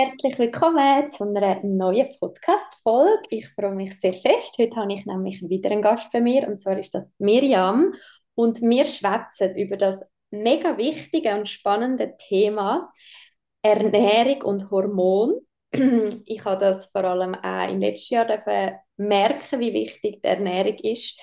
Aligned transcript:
Herzlich 0.00 0.38
willkommen 0.38 1.10
zu 1.10 1.24
einer 1.24 1.58
neuen 1.64 2.06
Podcast-Folge. 2.20 3.24
Ich 3.30 3.48
freue 3.48 3.74
mich 3.74 3.98
sehr 3.98 4.14
fest. 4.14 4.54
Heute 4.56 4.76
habe 4.76 4.92
ich 4.92 5.04
nämlich 5.06 5.42
wieder 5.42 5.72
einen 5.72 5.82
Gast 5.82 6.12
bei 6.12 6.20
mir 6.20 6.46
und 6.46 6.62
zwar 6.62 6.78
ist 6.78 6.94
das 6.94 7.10
Miriam. 7.18 7.92
Und 8.36 8.60
wir 8.62 8.84
schwätzen 8.84 9.56
über 9.56 9.76
das 9.76 10.08
mega 10.30 10.78
wichtige 10.78 11.34
und 11.34 11.48
spannende 11.48 12.14
Thema 12.16 12.92
Ernährung 13.60 14.42
und 14.42 14.70
Hormon. 14.70 15.40
Ich 16.26 16.44
habe 16.44 16.60
das 16.60 16.86
vor 16.92 17.02
allem 17.02 17.34
auch 17.34 17.68
im 17.68 17.80
letzten 17.80 18.14
Jahr 18.14 18.80
merken, 18.96 19.58
wie 19.58 19.72
wichtig 19.72 20.22
die 20.22 20.28
Ernährung 20.28 20.76
ist 20.76 21.20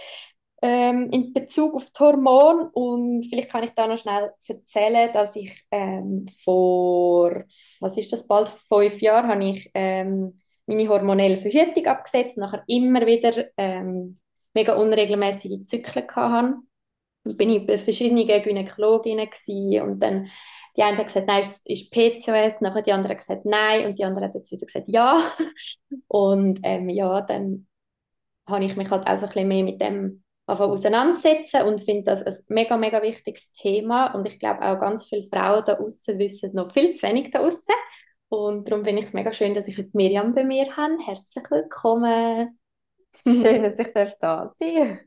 ähm, 0.66 1.10
in 1.12 1.32
Bezug 1.32 1.76
auf 1.76 1.86
die 1.92 2.00
Hormone 2.00 2.72
und 2.74 3.24
vielleicht 3.30 3.52
kann 3.52 3.64
ich 3.64 3.72
da 3.72 3.86
noch 3.86 4.00
schnell 4.00 4.32
erzählen, 4.48 5.12
dass 5.14 5.36
ich 5.36 5.64
ähm, 5.70 6.26
vor, 6.44 7.44
was 7.80 7.98
ist 7.98 8.12
das, 8.12 8.26
bald 8.26 8.50
fünf 8.50 9.00
Jahren 9.00 9.30
habe 9.30 9.46
ich 9.46 9.70
ähm, 9.76 10.42
meine 10.66 10.90
hormonelle 10.90 11.38
Verhütung 11.38 11.86
abgesetzt, 11.86 12.38
nachher 12.38 12.64
immer 12.68 13.06
wieder 13.06 13.46
ähm, 13.58 14.18
mega 14.56 14.74
unregelmäßige 14.74 15.66
Zyklen 15.68 16.08
hatte. 16.08 16.58
Dann 17.24 17.38
bin 17.38 17.52
ich 17.52 17.68
bei 17.68 17.78
verschiedenen 17.78 18.26
Gynäkologinnen 18.28 19.30
und 19.84 20.00
dann 20.00 20.30
die 20.76 20.84
eine 20.84 20.98
hat 20.98 21.08
gesagt, 21.08 21.28
nein, 21.28 21.42
es 21.42 21.62
ist 21.64 21.92
PCOS, 21.92 22.62
nachher 22.62 22.82
die 22.82 22.92
andere 22.92 23.12
hat 23.12 23.20
gesagt, 23.20 23.46
nein 23.46 23.86
und 23.86 24.00
die 24.00 24.04
andere 24.04 24.26
hat 24.26 24.36
jetzt 24.36 24.52
wieder 24.52 24.66
gesagt, 24.66 24.88
ja. 24.88 25.22
Und 26.08 26.60
ähm, 26.64 26.90
ja, 26.90 27.22
dann 27.22 27.68
habe 28.48 28.66
ich 28.66 28.76
mich 28.76 28.90
halt 28.90 29.08
auch 29.08 29.20
so 29.20 29.26
ein 29.26 29.30
bisschen 29.30 29.48
mehr 29.48 29.64
mit 29.64 29.82
dem 29.82 30.25
auseinandersetzen 30.48 31.64
und 31.64 31.82
finde 31.82 32.04
das 32.04 32.24
ein 32.24 32.36
mega, 32.50 32.78
mega 32.78 33.02
wichtiges 33.02 33.52
Thema. 33.54 34.14
Und 34.14 34.28
ich 34.28 34.40
glaube 34.40 34.62
auch 34.62 34.80
ganz 34.80 35.06
viele 35.06 35.24
Frauen 35.24 35.64
da 35.66 35.78
außen 35.78 36.18
wissen 36.20 36.54
noch 36.54 36.72
viel 36.72 36.96
zu 36.96 37.08
wenig 37.08 37.32
da 37.32 37.40
außen. 37.40 37.74
Und 38.30 38.70
darum 38.70 38.84
finde 38.84 39.02
ich 39.02 39.08
es 39.08 39.14
mega 39.14 39.34
schön, 39.34 39.54
dass 39.54 39.68
ich 39.68 39.78
heute 39.78 39.92
Miriam 39.94 40.34
bei 40.34 40.44
mir 40.44 40.76
habe. 40.76 40.98
Herzlich 41.06 41.46
willkommen. 41.50 42.60
Schön, 43.24 43.64
dass 43.64 43.80
ich 43.80 43.88
da 44.20 44.54
sein 44.60 45.00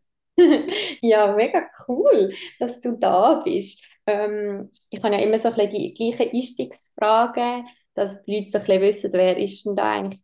Ja, 1.02 1.34
mega 1.34 1.68
cool, 1.88 2.32
dass 2.58 2.80
du 2.80 2.96
da 2.96 3.42
bist. 3.44 3.82
Ähm, 4.06 4.70
ich 4.90 5.02
habe 5.02 5.14
ja 5.14 5.20
immer 5.20 5.38
so 5.38 5.48
ein 5.48 5.54
bisschen 5.54 5.72
die 5.72 5.94
gleichen 5.94 6.32
Einstiegsfragen, 6.34 7.66
dass 7.94 8.22
die 8.24 8.38
Leute 8.38 8.50
so 8.50 8.58
ein 8.58 8.64
bisschen 8.64 8.82
wissen, 8.82 9.12
wer 9.12 9.36
ist 9.36 9.66
denn 9.66 9.76
da 9.76 9.92
eigentlich 9.92 10.22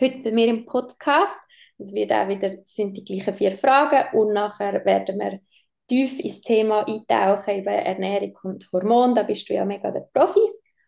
heute 0.00 0.18
bei 0.20 0.32
mir 0.32 0.48
im 0.48 0.64
Podcast. 0.64 1.38
Es 1.78 1.92
wird 1.92 2.12
auch 2.12 2.28
wieder, 2.28 2.56
sind 2.64 2.96
die 2.96 3.04
gleichen 3.04 3.34
vier 3.34 3.56
Fragen 3.56 4.16
und 4.18 4.32
nachher 4.32 4.84
werden 4.84 5.18
wir 5.18 5.40
tief 5.88 6.18
ins 6.20 6.40
Thema 6.40 6.86
eintauchen, 6.86 7.54
eben 7.54 7.68
Ernährung 7.68 8.36
und 8.42 8.68
Hormon. 8.72 9.14
Da 9.14 9.22
bist 9.22 9.48
du 9.48 9.54
ja 9.54 9.64
mega 9.64 9.90
der 9.90 10.08
Profi. 10.12 10.40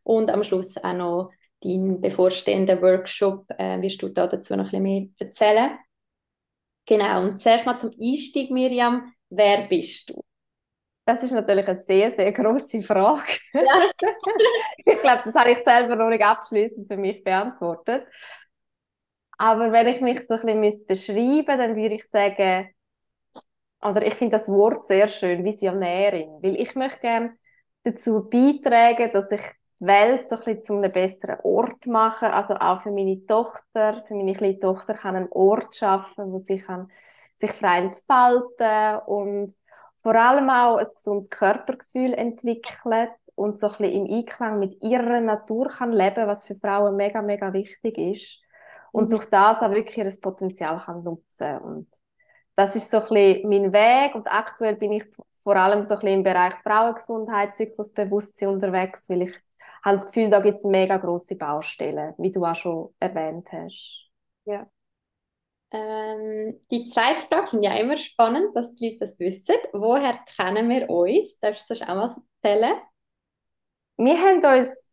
Und 0.02 0.30
am 0.30 0.42
Schluss 0.42 0.76
auch 0.76 0.92
noch 0.92 1.30
deinen 1.62 2.00
bevorstehenden 2.00 2.80
Workshop, 2.82 3.46
äh, 3.58 3.80
wirst 3.80 4.02
du 4.02 4.08
da 4.08 4.26
dazu 4.26 4.54
noch 4.56 4.72
ein 4.72 4.82
bisschen 4.82 4.82
mehr 4.82 5.06
erzählen. 5.18 5.78
Genau, 6.86 7.22
und 7.22 7.38
zuerst 7.38 7.66
mal 7.66 7.76
zum 7.76 7.90
Einstieg, 8.00 8.50
Miriam, 8.50 9.12
wer 9.28 9.68
bist 9.68 10.10
du? 10.10 10.24
Das 11.04 11.22
ist 11.22 11.32
natürlich 11.32 11.66
eine 11.66 11.76
sehr, 11.76 12.10
sehr 12.10 12.32
große 12.32 12.82
Frage. 12.82 13.22
Ja. 13.52 13.90
ich 14.76 15.00
glaube, 15.00 15.22
das 15.24 15.34
habe 15.34 15.52
ich 15.52 15.58
selber 15.58 15.96
noch 15.96 16.08
nicht 16.08 16.22
abschließend 16.22 16.88
für 16.88 16.96
mich 16.96 17.22
beantwortet. 17.22 18.06
Aber 19.40 19.72
wenn 19.72 19.86
ich 19.86 20.02
mich 20.02 20.26
so 20.26 20.34
ein 20.34 20.60
bisschen 20.60 20.86
beschreiben 20.86 21.34
müsste, 21.46 21.56
dann 21.56 21.74
würde 21.74 21.94
ich 21.94 22.06
sagen, 22.10 22.68
oder 23.82 24.06
ich 24.06 24.14
finde 24.14 24.36
das 24.36 24.48
Wort 24.48 24.86
sehr 24.86 25.08
schön, 25.08 25.42
Visionärin, 25.44 26.28
weil 26.42 26.56
ich 26.60 26.74
möchte 26.74 27.00
gerne 27.00 27.38
dazu 27.82 28.28
beitragen, 28.28 29.10
dass 29.14 29.30
ich 29.32 29.40
die 29.80 29.86
Welt 29.86 30.28
so 30.28 30.36
ein 30.36 30.42
bisschen 30.44 30.62
zu 30.62 30.76
einem 30.76 30.92
besseren 30.92 31.38
Ort 31.42 31.86
mache, 31.86 32.30
also 32.30 32.54
auch 32.56 32.82
für 32.82 32.90
meine 32.90 33.24
Tochter, 33.24 34.04
für 34.06 34.14
meine 34.14 34.34
kleine 34.34 34.58
Tochter 34.60 34.92
kann 34.92 35.16
einen 35.16 35.28
Ort 35.32 35.74
schaffen, 35.74 36.30
wo 36.32 36.38
sie 36.38 36.58
kann 36.58 36.90
sich 37.38 37.52
frei 37.52 37.78
entfalten 37.78 38.98
und 39.06 39.54
vor 40.02 40.16
allem 40.16 40.50
auch 40.50 40.76
ein 40.76 40.84
gesundes 40.84 41.30
Körpergefühl 41.30 42.12
entwickelt 42.12 43.12
und 43.36 43.58
so 43.58 43.68
ein 43.68 43.76
bisschen 43.78 44.06
im 44.06 44.14
Einklang 44.18 44.58
mit 44.58 44.82
ihrer 44.82 45.22
Natur 45.22 45.70
kann 45.70 45.92
leben, 45.92 46.26
was 46.26 46.44
für 46.46 46.56
Frauen 46.56 46.96
mega, 46.96 47.22
mega 47.22 47.54
wichtig 47.54 47.96
ist 47.96 48.38
und 48.92 49.04
mhm. 49.04 49.10
durch 49.10 49.26
das 49.26 49.60
auch 49.60 49.70
wirklich 49.70 49.96
ihr 49.96 50.20
Potenzial 50.20 50.78
kann 50.78 51.02
nutzen 51.02 51.58
und 51.58 51.86
das 52.56 52.76
ist 52.76 52.90
so 52.90 52.98
ein 52.98 53.08
bisschen 53.08 53.48
mein 53.48 53.72
Weg 53.72 54.14
und 54.14 54.30
aktuell 54.30 54.76
bin 54.76 54.92
ich 54.92 55.04
vor 55.42 55.56
allem 55.56 55.82
so 55.82 55.94
ein 55.94 56.00
bisschen 56.00 56.18
im 56.18 56.22
Bereich 56.22 56.54
Frauengesundheit, 56.62 57.56
Zyklusbewusstsein 57.56 58.50
unterwegs, 58.50 59.08
weil 59.08 59.22
ich 59.22 59.34
habe 59.82 59.96
das 59.96 60.06
Gefühl, 60.08 60.30
da 60.30 60.40
gibt 60.40 60.58
es 60.58 60.64
mega 60.64 60.98
grosse 60.98 61.36
Baustellen, 61.36 62.14
wie 62.18 62.30
du 62.30 62.44
auch 62.44 62.54
schon 62.54 62.94
erwähnt 63.00 63.48
hast. 63.52 64.10
Ja. 64.44 64.68
Ähm, 65.72 66.60
die 66.70 66.88
zweite 66.88 67.24
Frage 67.26 67.46
finde 67.46 67.68
ich 67.68 67.74
ja 67.74 67.80
immer 67.80 67.96
spannend, 67.96 68.54
dass 68.54 68.74
die 68.74 68.90
Leute 68.90 68.98
das 69.00 69.20
wissen. 69.20 69.54
Woher 69.72 70.18
kennen 70.36 70.68
wir 70.68 70.90
uns? 70.90 71.38
Darfst 71.38 71.70
du 71.70 71.74
das 71.74 71.88
auch 71.88 71.94
mal 71.94 72.14
erzählen? 72.42 72.74
Wir 73.96 74.18
haben 74.18 74.58
uns 74.58 74.89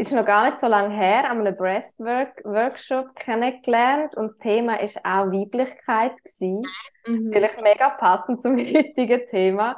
ist 0.00 0.12
noch 0.12 0.24
gar 0.24 0.46
nicht 0.46 0.58
so 0.58 0.66
lange 0.66 0.94
her, 0.94 1.30
an 1.30 1.40
einem 1.40 1.56
Breathwork-Workshop 1.56 3.14
kennengelernt 3.14 4.16
und 4.16 4.28
das 4.28 4.38
Thema 4.38 4.80
ist 4.80 4.98
auch 5.04 5.26
Weiblichkeit 5.26 6.12
gewesen. 6.24 6.62
Mhm. 7.06 7.30
Vielleicht 7.32 7.62
mega 7.62 7.90
passend 7.90 8.42
zum 8.42 8.56
heutigen 8.58 9.26
Thema. 9.26 9.76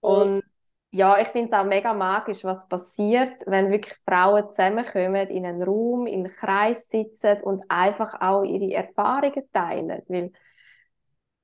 Und 0.00 0.42
ja, 0.90 1.20
ich 1.20 1.26
finde 1.28 1.48
es 1.48 1.52
auch 1.52 1.64
mega 1.64 1.92
magisch, 1.92 2.44
was 2.44 2.68
passiert, 2.68 3.42
wenn 3.46 3.72
wirklich 3.72 3.96
Frauen 4.08 4.48
zusammenkommen, 4.48 5.28
in 5.28 5.44
einen 5.44 5.62
Raum, 5.62 6.06
in 6.06 6.24
einen 6.24 6.36
Kreis 6.36 6.88
sitzen 6.88 7.42
und 7.42 7.64
einfach 7.68 8.20
auch 8.20 8.44
ihre 8.44 8.72
Erfahrungen 8.72 9.42
teilen. 9.52 10.02
Weil, 10.06 10.30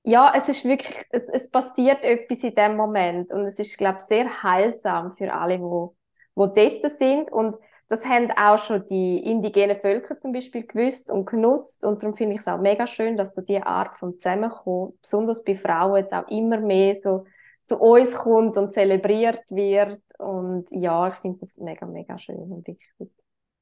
ja, 0.04 0.32
es 0.36 0.48
ist 0.48 0.64
wirklich, 0.64 1.04
es, 1.10 1.28
es 1.28 1.50
passiert 1.50 2.04
etwas 2.04 2.44
in 2.44 2.54
dem 2.54 2.76
Moment 2.76 3.32
und 3.32 3.44
es 3.44 3.58
ist, 3.58 3.76
glaube 3.76 3.98
ich, 3.98 4.04
sehr 4.04 4.42
heilsam 4.44 5.16
für 5.16 5.34
alle, 5.34 5.56
die 5.56 5.64
wo, 5.64 5.96
wo 6.36 6.46
dort 6.46 6.92
sind 6.92 7.32
und 7.32 7.56
das 7.90 8.04
haben 8.06 8.30
auch 8.32 8.56
schon 8.58 8.86
die 8.86 9.18
indigenen 9.18 9.76
Völker 9.76 10.18
zum 10.20 10.32
Beispiel 10.32 10.64
gewusst 10.66 11.10
und 11.10 11.26
genutzt 11.26 11.84
und 11.84 12.02
darum 12.02 12.16
finde 12.16 12.36
ich 12.36 12.40
es 12.42 12.48
auch 12.48 12.58
mega 12.60 12.86
schön, 12.86 13.16
dass 13.16 13.34
so 13.34 13.42
diese 13.42 13.66
Art 13.66 13.98
von 13.98 14.16
Zusammenkommen, 14.16 14.98
besonders 15.02 15.44
bei 15.44 15.56
Frauen, 15.56 15.98
jetzt 15.98 16.14
auch 16.14 16.28
immer 16.28 16.58
mehr 16.60 16.94
so 17.02 17.24
zu 17.64 17.78
uns 17.78 18.14
kommt 18.16 18.56
und 18.56 18.72
zelebriert 18.72 19.42
wird 19.50 20.00
und 20.18 20.66
ja, 20.70 21.08
ich 21.08 21.14
finde 21.16 21.40
das 21.40 21.58
mega, 21.58 21.84
mega 21.86 22.16
schön 22.18 22.36
und 22.38 22.66
wichtig. 22.66 23.10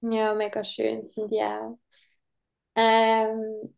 Ja, 0.00 0.34
mega 0.34 0.65
schön, 0.65 1.05
finde 1.05 1.34
ich 1.37 1.43
auch. 1.43 1.78
Ähm, 2.77 3.75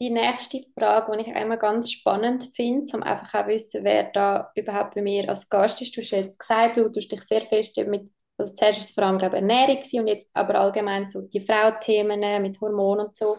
die 0.00 0.10
nächste 0.10 0.64
Frage, 0.78 1.16
die 1.16 1.30
ich 1.30 1.36
einmal 1.36 1.58
ganz 1.58 1.90
spannend 1.90 2.44
finde, 2.54 2.90
um 2.96 3.02
einfach 3.02 3.34
auch 3.34 3.46
wissen, 3.46 3.82
wer 3.84 4.04
da 4.12 4.50
überhaupt 4.54 4.94
bei 4.94 5.02
mir 5.02 5.28
als 5.28 5.48
Gast 5.48 5.80
ist. 5.82 5.96
Du 5.96 6.02
hast 6.02 6.10
jetzt 6.10 6.38
gesagt, 6.38 6.76
du 6.76 6.90
tust 6.92 7.10
dich 7.12 7.22
sehr 7.22 7.42
fest 7.46 7.76
mit 7.86 8.10
also 8.38 8.54
zuerst 8.54 8.78
war 8.78 8.84
es 8.84 8.90
vor 8.90 9.04
allem 9.04 9.18
glaube 9.18 9.36
Ernährung 9.36 9.82
und 10.00 10.06
jetzt 10.08 10.30
aber 10.34 10.56
allgemein 10.56 11.06
so 11.06 11.22
die 11.22 11.40
Frauthemen 11.40 12.42
mit 12.42 12.60
Hormonen 12.60 13.06
und 13.06 13.16
so 13.16 13.38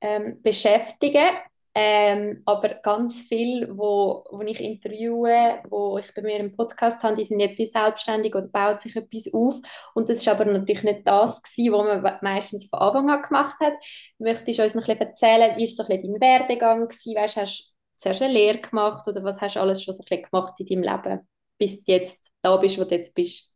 ähm, 0.00 0.40
beschäftigen. 0.42 1.28
Ähm, 1.76 2.42
aber 2.44 2.68
ganz 2.74 3.22
viel, 3.22 3.68
wo, 3.76 4.24
wo 4.30 4.42
ich 4.42 4.60
interviewe, 4.60 5.60
wo 5.68 5.98
ich 5.98 6.14
bei 6.14 6.22
mir 6.22 6.36
im 6.38 6.54
Podcast 6.54 7.02
habe, 7.02 7.16
die 7.16 7.24
sind 7.24 7.40
jetzt 7.40 7.58
wie 7.58 7.66
selbstständig 7.66 8.32
oder 8.36 8.46
bauen 8.46 8.78
sich 8.78 8.94
etwas 8.94 9.34
auf. 9.34 9.56
Und 9.94 10.08
das 10.08 10.18
ist 10.18 10.28
aber 10.28 10.44
natürlich 10.44 10.84
nicht 10.84 11.06
das 11.06 11.42
gewesen, 11.42 11.72
was 11.72 12.12
man 12.12 12.18
meistens 12.22 12.68
von 12.70 12.78
Anfang 12.78 13.10
an 13.10 13.22
gemacht 13.22 13.58
hat. 13.60 13.72
Möchtest 14.18 14.58
du 14.58 14.62
uns 14.62 14.74
noch 14.76 14.86
ein 14.86 14.98
bisschen 14.98 15.08
erzählen, 15.08 15.56
wie 15.56 15.62
war 15.62 15.66
so 15.66 15.92
ein 15.92 16.02
dein 16.02 16.20
Werdegang 16.20 16.86
gewesen? 16.86 17.16
Weißt, 17.16 17.36
hast 17.38 17.60
du 17.60 17.98
zuerst 17.98 18.22
eine 18.22 18.32
Lehre 18.32 18.58
gemacht 18.58 19.08
oder 19.08 19.24
was 19.24 19.40
hast 19.40 19.56
du 19.56 19.60
alles 19.60 19.82
schon 19.82 19.94
so 19.94 20.02
ein 20.02 20.06
bisschen 20.08 20.30
gemacht 20.30 20.54
in 20.60 20.66
deinem 20.66 20.82
Leben, 20.82 21.28
bis 21.58 21.82
du 21.82 21.90
jetzt 21.92 22.32
da 22.42 22.56
bist, 22.56 22.78
wo 22.78 22.84
du 22.84 22.94
jetzt 22.94 23.14
bist? 23.16 23.53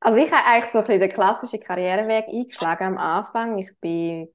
Also 0.00 0.18
ich 0.18 0.30
habe 0.30 0.46
eigentlich 0.46 0.70
so 0.70 0.78
ein 0.78 0.84
bisschen 0.84 1.00
den 1.00 1.10
klassischen 1.10 1.60
Karriereweg 1.60 2.28
eingeschlagen 2.28 2.86
am 2.86 2.98
Anfang. 2.98 3.58
Ich 3.58 3.70
bin 3.80 4.28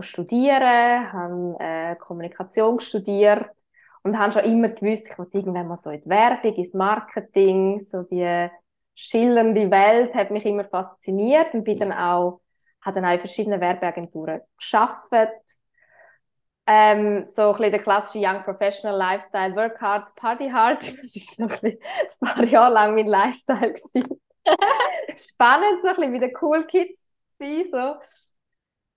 studieren, 0.00 1.12
habe 1.12 1.56
äh, 1.60 1.96
Kommunikation 1.96 2.80
studiert 2.80 3.46
und 4.02 4.18
habe 4.18 4.32
schon 4.32 4.44
immer 4.44 4.68
gewusst, 4.68 5.08
ich 5.08 5.18
wollte 5.18 5.38
irgendwann 5.38 5.68
mal 5.68 5.76
so 5.76 5.90
in 5.90 6.02
die 6.02 6.08
Werbung, 6.08 6.54
ins 6.54 6.74
Marketing, 6.74 7.80
so 7.80 8.02
die 8.02 8.48
schillernde 8.94 9.70
Welt 9.70 10.14
hat 10.14 10.30
mich 10.30 10.44
immer 10.44 10.64
fasziniert 10.64 11.54
und 11.54 11.64
bin 11.64 11.78
dann 11.78 11.92
auch, 11.92 12.40
habe 12.82 12.96
dann 12.96 13.04
auch 13.06 13.14
in 13.14 13.18
verschiedenen 13.18 13.60
Werbeagenturen 13.60 14.40
geschafft. 14.56 15.10
Ähm, 16.68 17.26
so 17.26 17.42
ein 17.42 17.56
bisschen 17.56 17.70
der 17.72 17.82
klassische 17.82 18.26
Young 18.26 18.42
Professional 18.42 18.98
Lifestyle, 18.98 19.54
Work 19.54 19.80
hard, 19.80 20.14
Party 20.16 20.48
hard. 20.50 20.80
Das 21.02 21.14
ist 21.14 21.38
noch 21.38 21.50
ein, 21.50 21.60
bisschen, 21.60 21.78
ein 22.22 22.28
paar 22.34 22.44
Jahre 22.44 22.74
lang 22.74 22.94
mein 22.94 23.06
Lifestyle 23.06 23.72
gewesen. 23.72 24.20
Spannend, 25.16 25.80
so 25.82 25.88
ein 25.88 25.96
bisschen 25.96 26.12
wie 26.12 26.20
der 26.20 26.32
Cool 26.42 26.66
Kids 26.66 27.04
sein, 27.38 27.64
so. 27.72 27.96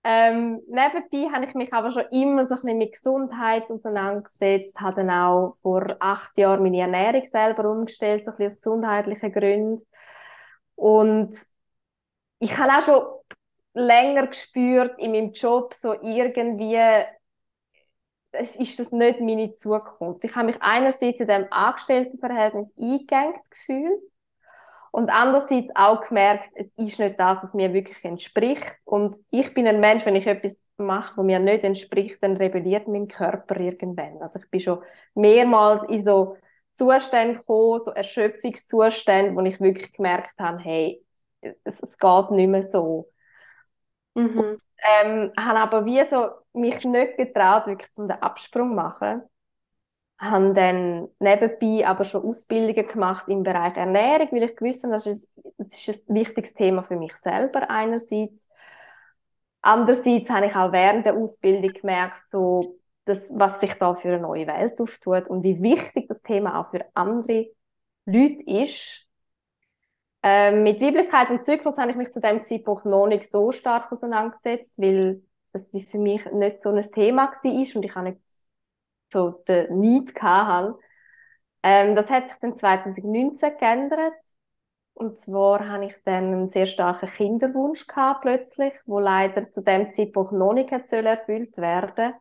Ähm, 0.02 0.62
nebenbei 0.66 1.30
habe 1.30 1.44
ich 1.44 1.54
mich 1.54 1.72
aber 1.74 1.90
schon 1.90 2.06
immer 2.10 2.46
so 2.46 2.54
ein 2.54 2.60
bisschen 2.62 2.78
mit 2.78 2.92
Gesundheit 2.92 3.70
auseinandergesetzt, 3.70 4.80
habe 4.80 4.96
dann 4.96 5.10
auch 5.10 5.56
vor 5.60 5.84
acht 6.00 6.38
Jahren 6.38 6.62
meine 6.62 6.80
Ernährung 6.80 7.24
selber 7.24 7.70
umgestellt, 7.70 8.24
so 8.24 8.30
ein 8.30 8.38
bisschen 8.38 8.50
aus 8.50 8.62
gesundheitlichen 8.62 9.32
Gründen. 9.32 9.86
Und 10.74 11.36
ich 12.38 12.56
habe 12.56 12.72
auch 12.72 12.82
schon 12.82 13.04
länger 13.74 14.26
gespürt 14.28 14.98
in 14.98 15.12
meinem 15.12 15.32
Job, 15.32 15.74
so 15.74 15.92
irgendwie 16.02 16.78
es 18.32 18.56
ist 18.56 18.78
das 18.78 18.92
nicht 18.92 19.20
meine 19.20 19.54
Zukunft. 19.54 20.24
Ich 20.24 20.34
habe 20.34 20.46
mich 20.46 20.56
einerseits 20.60 21.20
in 21.20 21.26
dem 21.26 21.46
Angestelltenverhältnis 21.50 22.74
eingegangen 22.78 23.34
gefühlt 23.50 24.00
und 24.90 25.10
andererseits 25.10 25.70
auch 25.74 26.00
gemerkt, 26.06 26.50
es 26.54 26.72
ist 26.72 26.98
nicht 26.98 27.18
das, 27.18 27.42
was 27.42 27.54
mir 27.54 27.72
wirklich 27.72 28.04
entspricht. 28.04 28.76
Und 28.84 29.16
ich 29.30 29.54
bin 29.54 29.66
ein 29.66 29.80
Mensch, 29.80 30.04
wenn 30.06 30.16
ich 30.16 30.26
etwas 30.26 30.66
mache, 30.76 31.16
was 31.16 31.24
mir 31.24 31.38
nicht 31.38 31.64
entspricht, 31.64 32.18
dann 32.22 32.36
rebelliert 32.36 32.88
mein 32.88 33.08
Körper 33.08 33.58
irgendwann. 33.58 34.20
Also 34.20 34.38
ich 34.38 34.50
bin 34.50 34.60
schon 34.60 34.82
mehrmals 35.14 35.84
in 35.88 36.02
so 36.02 36.36
Zustände 36.72 37.38
gekommen, 37.38 37.80
so 37.80 37.90
Erschöpfungszustände, 37.90 39.34
wo 39.34 39.40
ich 39.42 39.60
wirklich 39.60 39.92
gemerkt 39.92 40.38
habe, 40.38 40.58
hey, 40.62 41.04
es, 41.64 41.82
es 41.82 41.98
geht 41.98 42.30
nicht 42.30 42.48
mehr 42.48 42.62
so. 42.62 43.08
Mhm 44.14 44.60
ähm, 44.82 45.32
habe 45.38 45.58
aber 45.58 45.84
wie 45.84 46.02
so 46.04 46.30
mich 46.52 46.84
nicht 46.84 47.16
getraut, 47.16 47.66
wirklich 47.66 47.90
zum 47.92 48.08
den 48.08 48.22
Absprung 48.22 48.70
zu 48.70 48.74
machen. 48.74 49.22
Habe 50.20 50.52
dann 50.52 51.08
nebenbei 51.18 51.86
aber 51.86 52.04
schon 52.04 52.22
Ausbildungen 52.24 52.86
gemacht 52.86 53.26
im 53.28 53.42
Bereich 53.42 53.74
Ernährung, 53.76 54.28
weil 54.32 54.42
ich 54.42 54.56
gewusst 54.56 54.84
habe, 54.84 54.92
das 54.92 55.06
ist, 55.06 55.34
das 55.56 55.88
ist 55.88 56.10
ein 56.10 56.14
wichtiges 56.14 56.52
Thema 56.52 56.82
für 56.82 56.96
mich 56.96 57.16
selber 57.16 57.70
einerseits. 57.70 58.48
Andererseits 59.62 60.28
habe 60.28 60.46
ich 60.46 60.54
auch 60.56 60.72
während 60.72 61.06
der 61.06 61.14
Ausbildung 61.16 61.72
gemerkt, 61.72 62.28
so, 62.28 62.78
dass, 63.06 63.30
was 63.38 63.60
sich 63.60 63.72
da 63.74 63.94
für 63.94 64.08
eine 64.08 64.20
neue 64.20 64.46
Welt 64.46 64.78
auftut 64.80 65.26
und 65.28 65.42
wie 65.42 65.62
wichtig 65.62 66.06
das 66.08 66.20
Thema 66.22 66.60
auch 66.60 66.70
für 66.70 66.84
andere 66.94 67.48
Leute 68.04 68.42
ist, 68.46 69.06
ähm, 70.22 70.62
mit 70.64 70.80
Weiblichkeit 70.82 71.30
und 71.30 71.42
Zyklus 71.42 71.78
habe 71.78 71.92
ich 71.92 71.96
mich 71.96 72.10
zu 72.10 72.20
dem 72.20 72.42
Zeitpunkt 72.42 72.84
noch 72.84 73.06
nicht 73.06 73.30
so 73.30 73.52
stark 73.52 73.90
auseinandergesetzt, 73.90 74.74
weil 74.78 75.22
das 75.52 75.70
für 75.70 75.98
mich 75.98 76.24
nicht 76.32 76.60
so 76.60 76.68
ein 76.70 76.82
Thema 76.82 77.32
war 77.32 77.76
und 77.76 77.82
ich 77.84 77.96
auch 77.96 78.02
nicht 78.02 78.18
so 79.12 79.42
den 79.48 79.78
Need 79.80 80.14
hatte. 80.20 80.78
Ähm, 81.62 81.94
das 81.94 82.10
hat 82.10 82.28
sich 82.28 82.38
dann 82.40 82.56
2019 82.56 83.56
geändert. 83.58 84.14
Und 84.94 85.18
zwar 85.18 85.66
habe 85.66 85.86
ich 85.86 85.94
dann 86.04 86.24
einen 86.32 86.48
sehr 86.50 86.66
starken 86.66 87.08
Kinderwunsch 87.08 87.86
gehabt, 87.86 88.22
plötzlich, 88.22 88.74
wo 88.84 88.98
leider 88.98 89.50
zu 89.50 89.62
dem 89.62 89.88
Zeitpunkt 89.88 90.32
noch 90.32 90.52
nicht 90.52 90.72
erfüllt 90.72 91.56
werden 91.56 92.14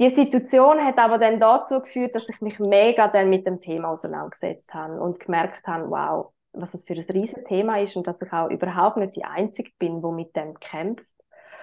die 0.00 0.08
Situation 0.08 0.82
hat 0.82 0.98
aber 0.98 1.18
dann 1.18 1.38
dazu 1.38 1.78
geführt, 1.78 2.14
dass 2.14 2.30
ich 2.30 2.40
mich 2.40 2.58
mega 2.58 3.06
dann 3.06 3.28
mit 3.28 3.46
dem 3.46 3.60
Thema 3.60 3.90
auseinandergesetzt 3.90 4.72
habe 4.72 4.98
und 4.98 5.20
gemerkt 5.20 5.66
habe, 5.66 5.90
wow, 5.90 6.32
was 6.52 6.72
es 6.72 6.84
für 6.84 6.94
ein 6.94 7.04
riesen 7.12 7.44
Thema 7.44 7.78
ist 7.78 7.96
und 7.96 8.06
dass 8.06 8.22
ich 8.22 8.32
auch 8.32 8.48
überhaupt 8.48 8.96
nicht 8.96 9.14
die 9.14 9.26
Einzige 9.26 9.70
bin, 9.78 10.00
die 10.00 10.08
mit 10.08 10.34
dem 10.34 10.58
kämpft. 10.58 11.04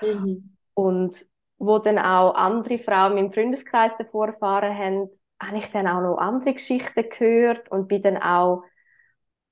Mhm. 0.01 0.55
Und 0.75 1.25
wo 1.57 1.79
dann 1.79 1.97
auch 1.97 2.35
andere 2.35 2.79
Frauen 2.79 3.17
im 3.17 3.31
Freundeskreis 3.31 3.91
davor 3.97 4.27
erfahren 4.27 4.77
haben, 4.77 5.09
habe 5.41 5.57
ich 5.57 5.71
dann 5.71 5.87
auch 5.87 6.01
noch 6.01 6.17
andere 6.17 6.53
Geschichten 6.53 7.09
gehört 7.09 7.69
und 7.71 7.87
bin 7.87 8.01
dann 8.01 8.17
auch 8.17 8.63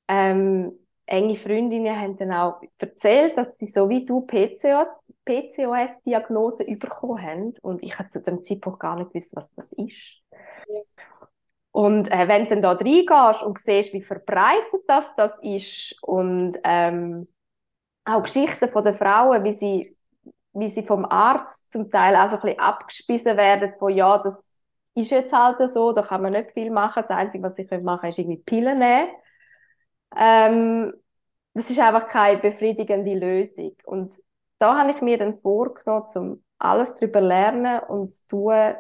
ähm, 0.07 0.74
enge 1.06 1.38
Freundinnen 1.38 2.00
haben 2.00 2.18
dann 2.18 2.31
auch 2.31 2.62
erzählt, 2.80 3.38
dass 3.38 3.57
sie 3.57 3.68
so 3.68 3.90
wie 3.90 4.06
du 4.06 4.22
PCOS, 4.22 4.90
PCOS-Diagnose 5.25 6.66
bekommen 6.78 7.22
haben 7.22 7.54
und 7.62 7.84
ich 7.84 7.98
habe 7.98 8.10
zu 8.10 8.22
dem 8.22 8.44
Zeitpunkt 8.44 8.80
gar 8.80 8.96
nicht 8.96 9.10
gewusst, 9.10 9.36
was 9.36 9.54
das 9.54 9.74
ist. 9.74 10.22
Und 11.72 12.10
äh, 12.12 12.28
wenn 12.28 12.44
du 12.46 12.50
dann 12.51 12.62
da 12.62 12.72
reingehst 12.72 13.44
und 13.44 13.60
siehst, 13.60 13.94
wie 13.94 14.01
verbreitet 14.01 14.81
das, 14.88 15.13
das 15.16 15.38
ist 15.42 15.96
und 16.01 16.58
ähm, 16.63 17.28
auch 18.06 18.24
Geschichten 18.24 18.69
von 18.69 18.84
den 18.84 18.94
Frauen, 18.94 19.44
wie 19.44 19.51
sie, 19.51 19.95
wie 20.56 20.69
sie 20.69 20.84
vom 20.84 21.06
Arzt 21.06 21.72
zum 21.72 21.92
Teil 21.92 22.16
auch 22.16 22.28
so 22.28 22.36
ein 22.36 22.42
bisschen 22.42 22.60
abgespissen 22.60 23.38
werden 23.38 23.74
von 23.78 23.94
ja, 23.94 24.18
das 24.18 24.62
ist 24.96 25.12
jetzt 25.12 25.34
halt 25.34 25.69
so, 25.69 25.92
da 25.92 26.02
kann 26.02 26.22
man 26.22 26.31
nicht 26.34 26.52
viel 26.52 26.72
machen, 26.72 27.02
das 27.02 27.10
Einzige, 27.10 27.44
was 27.44 27.60
ich 27.60 27.69
machen 27.69 28.02
kann, 28.02 28.10
ist 28.10 28.18
irgendwie 28.18 28.38
Pillen 28.38 28.80
nehmen. 28.80 29.10
Ähm, 30.16 30.94
das 31.54 31.69
ist 31.69 31.80
einfach 31.80 32.07
keine 32.07 32.40
befriedigende 32.40 33.13
Lösung. 33.13 33.75
Und 33.86 34.18
da 34.60 34.78
habe 34.78 34.92
ich 34.92 35.02
mir 35.02 35.18
dann 35.18 35.36
vorgenommen, 35.36 36.07
um 36.16 36.44
alles 36.58 36.96
darüber 36.96 37.22
lernen 37.22 37.81
und 37.88 38.13
zu 38.13 38.28
tun, 38.28 38.75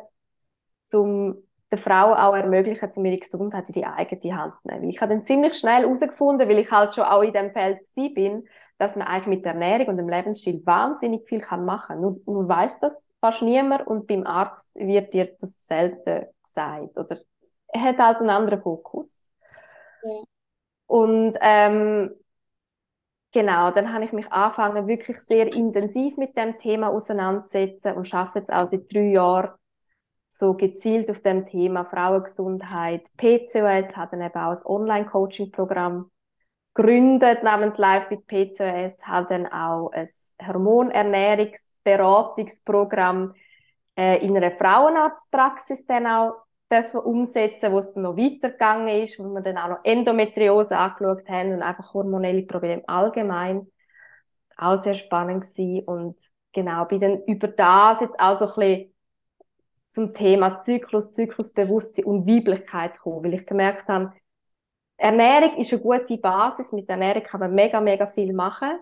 um 0.93 1.35
der 1.71 1.79
Frau 1.79 2.13
auch 2.13 2.35
ermöglichen, 2.35 2.89
um 2.95 3.05
ihre 3.05 3.17
Gesundheit 3.17 3.67
in 3.67 3.73
die 3.73 3.85
eigene 3.85 4.37
Hand 4.37 4.53
zu 4.61 4.67
nehmen. 4.67 4.89
Ich 4.89 5.01
habe 5.01 5.13
dann 5.13 5.23
ziemlich 5.23 5.55
schnell 5.55 5.83
herausgefunden, 5.83 6.47
weil 6.47 6.59
ich 6.59 6.71
halt 6.71 6.95
schon 6.95 7.03
auch 7.03 7.21
in 7.21 7.33
dem 7.33 7.51
Feld 7.51 7.79
bin, 8.13 8.47
dass 8.77 8.95
man 8.95 9.07
eigentlich 9.07 9.37
mit 9.37 9.45
der 9.45 9.53
Ernährung 9.53 9.87
und 9.87 9.97
dem 9.97 10.09
Lebensstil 10.09 10.61
wahnsinnig 10.65 11.27
viel 11.27 11.39
kann 11.39 11.65
machen 11.65 11.87
kann. 11.87 12.01
Nur, 12.01 12.19
nur 12.25 12.47
weiß 12.47 12.79
das 12.81 13.13
fast 13.21 13.41
niemand 13.41 13.87
und 13.87 14.07
beim 14.07 14.25
Arzt 14.25 14.71
wird 14.75 15.13
dir 15.13 15.35
das 15.39 15.65
selten 15.65 16.27
gesagt. 16.43 16.97
Oder 16.97 17.19
er 17.67 17.81
hat 17.81 17.97
halt 17.99 18.17
einen 18.17 18.29
anderen 18.29 18.61
Fokus. 18.61 19.31
Ja. 20.03 20.23
Und 20.87 21.37
ähm, 21.41 22.11
genau, 23.31 23.71
dann 23.71 23.93
habe 23.93 24.05
ich 24.05 24.13
mich 24.13 24.31
angefangen, 24.31 24.87
wirklich 24.87 25.19
sehr 25.19 25.51
intensiv 25.53 26.17
mit 26.17 26.37
dem 26.37 26.57
Thema 26.57 26.89
auseinanderzusetzen 26.89 27.93
und 27.93 28.07
schaffe 28.07 28.39
jetzt 28.39 28.51
auch 28.51 28.67
seit 28.67 28.93
drei 28.93 29.09
Jahren 29.11 29.51
so 30.27 30.53
gezielt 30.53 31.09
auf 31.09 31.21
dem 31.21 31.45
Thema 31.45 31.85
Frauengesundheit. 31.85 33.07
PCOS 33.17 33.95
hat 33.95 34.11
dann 34.11 34.21
eben 34.21 34.35
auch 34.35 34.51
ein 34.51 34.65
Online-Coaching-Programm 34.65 36.11
gegründet 36.75 37.41
namens 37.41 37.77
Life 37.77 38.11
with 38.11 38.27
PCOS, 38.27 39.07
hat 39.07 39.31
dann 39.31 39.47
auch 39.47 39.91
ein 39.93 40.09
Hormonernährungsberatungsprogramm 40.45 43.33
äh, 43.97 44.25
in 44.25 44.35
einer 44.35 44.51
Frauenarztpraxis 44.51 45.85
dann 45.85 46.05
auch 46.05 46.33
dürfen 46.71 46.99
umsetzen, 46.99 47.71
wo 47.71 47.79
es 47.79 47.93
dann 47.93 48.03
noch 48.03 48.17
weitergegangen 48.17 49.03
ist, 49.03 49.17
wo 49.19 49.23
wir 49.23 49.41
dann 49.41 49.57
auch 49.57 49.69
noch 49.69 49.79
Endometriose 49.83 50.77
angeschaut 50.77 51.27
haben 51.29 51.53
und 51.53 51.61
einfach 51.61 51.93
hormonelle 51.93 52.43
Probleme 52.43 52.83
allgemein. 52.87 53.71
Auch 54.57 54.77
sehr 54.77 54.95
spannend 54.95 55.43
gewesen. 55.43 55.83
und 55.85 56.17
genau, 56.53 56.85
bin 56.85 57.01
dann 57.01 57.23
über 57.25 57.47
das 57.47 58.01
jetzt 58.01 58.19
auch 58.19 58.35
so 58.35 58.47
ein 58.47 58.55
bisschen 58.55 58.93
zum 59.85 60.13
Thema 60.13 60.57
Zyklus, 60.57 61.13
Zyklusbewusstsein 61.13 62.05
und 62.05 62.27
Weiblichkeit 62.27 62.99
kommen, 62.99 63.23
weil 63.23 63.35
ich 63.35 63.45
gemerkt 63.45 63.87
habe, 63.87 64.11
Ernährung 64.97 65.57
ist 65.57 65.73
eine 65.73 65.81
gute 65.81 66.17
Basis, 66.17 66.71
mit 66.71 66.89
Ernährung 66.89 67.23
kann 67.23 67.39
man 67.41 67.53
mega, 67.53 67.81
mega 67.81 68.07
viel 68.07 68.33
machen, 68.33 68.79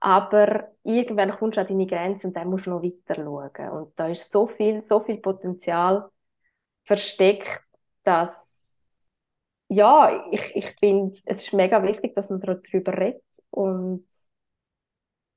aber 0.00 0.72
irgendwann 0.82 1.30
kommst 1.30 1.56
du 1.56 1.60
an 1.60 1.68
deine 1.68 1.86
Grenzen 1.86 2.28
und 2.28 2.36
dann 2.36 2.48
musst 2.48 2.66
du 2.66 2.70
noch 2.70 2.82
weiter 2.82 3.14
schauen. 3.14 3.70
Und 3.70 3.98
da 3.98 4.08
ist 4.08 4.30
so 4.30 4.46
viel, 4.46 4.82
so 4.82 5.00
viel 5.00 5.18
Potenzial 5.18 6.10
versteckt, 6.84 7.48
dass 8.02 8.78
ja, 9.68 10.26
ich, 10.32 10.56
ich 10.56 10.74
finde, 10.80 11.18
es 11.24 11.44
ist 11.44 11.52
mega 11.52 11.82
wichtig, 11.82 12.14
dass 12.14 12.30
man 12.30 12.40
darüber 12.40 12.96
redet 12.98 13.22
und 13.50 14.06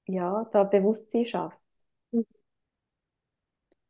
ja, 0.08 0.46
da 0.52 0.64
Bewusstsein 0.64 1.26
schafft. 1.26 1.58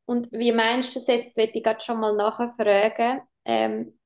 Und 0.06 0.32
wie 0.32 0.52
meinst 0.52 0.96
du 0.96 1.00
das 1.00 1.08
jetzt? 1.08 1.38
Will 1.38 1.50
ich 1.54 1.64
gerade 1.64 1.82
schon 1.82 2.00
mal 2.00 2.16
nachher 2.16 2.54
fragen. 2.58 3.22
Ähm, 3.46 3.98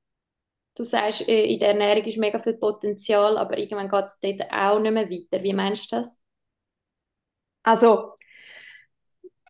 du 0.78 0.84
sagst, 0.84 1.28
äh, 1.28 1.46
in 1.46 1.60
der 1.60 1.70
Ernährung 1.70 2.04
ist 2.04 2.18
mega 2.18 2.40
viel 2.40 2.58
Potenzial, 2.58 3.38
aber 3.38 3.58
irgendwann 3.58 3.90
geht 3.90 4.06
es 4.06 4.20
dort 4.20 4.52
auch 4.52 4.80
nicht 4.80 4.92
mehr 4.94 5.10
weiter. 5.10 5.44
Wie 5.44 5.54
meinst 5.54 5.92
du 5.92 5.98
das? 5.98 6.20
Also, 7.64 8.14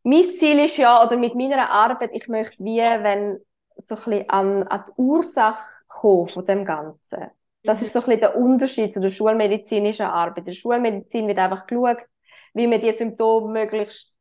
mein 0.03 0.24
Ziel 0.24 0.60
ist 0.60 0.77
ja, 0.77 1.05
oder 1.05 1.17
mit 1.17 1.36
meiner 1.36 1.69
Arbeit, 1.69 2.12
ich 2.13 2.27
möchte 2.27 2.63
wie, 2.63 2.79
wenn 2.79 3.39
so 3.75 3.96
ein 3.96 4.03
bisschen 4.03 4.29
an, 4.29 4.63
an 4.63 4.86
die 4.88 4.93
Ursache 4.96 5.63
kommen 5.88 6.27
von 6.27 6.46
dem 6.46 6.65
Ganzen. 6.65 7.27
Das 7.63 7.81
ist 7.81 7.93
so 7.93 8.00
ein 8.00 8.05
bisschen 8.05 8.22
der 8.22 8.38
Unterschied 8.38 8.93
zu 8.93 9.01
der 9.01 9.10
schulmedizinischen 9.10 10.05
Arbeit. 10.05 10.39
In 10.39 10.46
der 10.46 10.53
Schulmedizin 10.53 11.27
wird 11.27 11.38
einfach 11.38 11.67
geschaut, 11.67 12.05
wie 12.53 12.67
man 12.67 12.81
die 12.81 12.91
Symptome 12.93 13.51
möglichst 13.51 14.13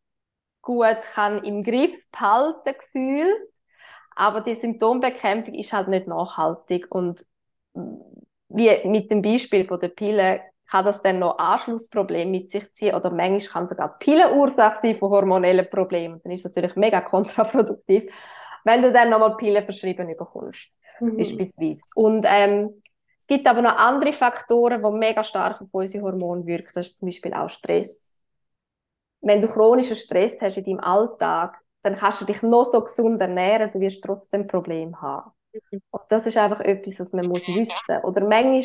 gut 0.62 1.00
kann 1.14 1.44
im 1.44 1.62
Griff 1.62 1.94
behalten 2.10 2.74
gefühlt, 2.76 3.48
aber 4.16 4.40
die 4.40 4.54
Symptombekämpfung 4.54 5.54
ist 5.54 5.72
halt 5.72 5.88
nicht 5.88 6.06
nachhaltig 6.06 6.92
und 6.92 7.24
wie 8.48 8.88
mit 8.88 9.10
dem 9.10 9.22
Beispiel 9.22 9.66
von 9.66 9.78
der 9.78 9.88
Pille 9.88 10.40
kann 10.68 10.84
das 10.84 11.02
dann 11.02 11.20
noch 11.20 11.38
Anschlussprobleme 11.38 12.30
mit 12.30 12.50
sich 12.50 12.72
ziehen 12.72 12.94
oder 12.94 13.10
manchmal 13.10 13.40
kann 13.40 13.66
sogar 13.68 13.94
die 13.94 14.04
Pillenursache 14.04 14.78
sein 14.80 14.98
von 14.98 15.10
hormonellen 15.10 15.70
Problemen. 15.70 16.20
Dann 16.24 16.32
ist 16.32 16.40
es 16.40 16.46
natürlich 16.46 16.74
mega 16.74 17.00
kontraproduktiv, 17.00 18.12
wenn 18.64 18.82
du 18.82 18.92
dann 18.92 19.10
nochmal 19.10 19.36
Pillen 19.36 19.64
verschrieben 19.64 20.08
bekommst, 20.08 20.68
mhm. 20.98 21.16
beispielsweise. 21.16 21.82
Und 21.94 22.26
ähm, 22.28 22.82
es 23.16 23.28
gibt 23.28 23.46
aber 23.46 23.62
noch 23.62 23.76
andere 23.76 24.12
Faktoren, 24.12 24.82
die 24.82 24.98
mega 24.98 25.22
stark 25.22 25.60
auf 25.60 25.68
unsere 25.70 26.04
Hormone 26.04 26.46
wirken. 26.46 26.72
Das 26.74 26.86
ist 26.86 26.98
zum 26.98 27.06
Beispiel 27.06 27.32
auch 27.32 27.48
Stress 27.48 28.16
wenn 29.26 29.40
du 29.40 29.48
chronischen 29.48 29.96
Stress 29.96 30.40
hast 30.40 30.56
in 30.56 30.64
deinem 30.64 30.80
Alltag, 30.80 31.58
dann 31.86 31.96
kannst 31.96 32.20
du 32.20 32.24
dich 32.24 32.42
noch 32.42 32.64
so 32.64 32.80
gesund 32.80 33.20
ernähren, 33.20 33.70
du 33.70 33.78
wirst 33.78 34.02
trotzdem 34.02 34.48
Probleme 34.48 35.00
haben. 35.00 35.30
Mhm. 35.52 35.80
Und 35.90 36.02
das 36.08 36.26
ist 36.26 36.36
einfach 36.36 36.58
etwas, 36.60 36.98
was 36.98 37.12
man 37.12 37.28
muss 37.28 37.46
wissen. 37.46 37.98
Oder 38.02 38.22
manchmal, 38.22 38.64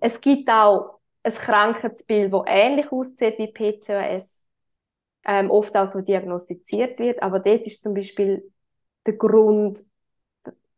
es 0.00 0.20
gibt 0.20 0.48
auch 0.48 1.00
ein 1.24 1.32
Krankheitsbild, 1.32 2.32
das 2.32 2.42
ähnlich 2.46 2.92
aussieht 2.92 3.38
wie 3.38 3.52
PCOS, 3.52 4.46
ähm, 5.26 5.50
oft 5.50 5.76
auch 5.76 5.86
so 5.86 6.00
diagnostiziert 6.00 7.00
wird. 7.00 7.22
Aber 7.24 7.40
dort 7.40 7.62
ist 7.62 7.82
zum 7.82 7.92
Beispiel 7.92 8.48
der 9.04 9.14
Grund 9.14 9.82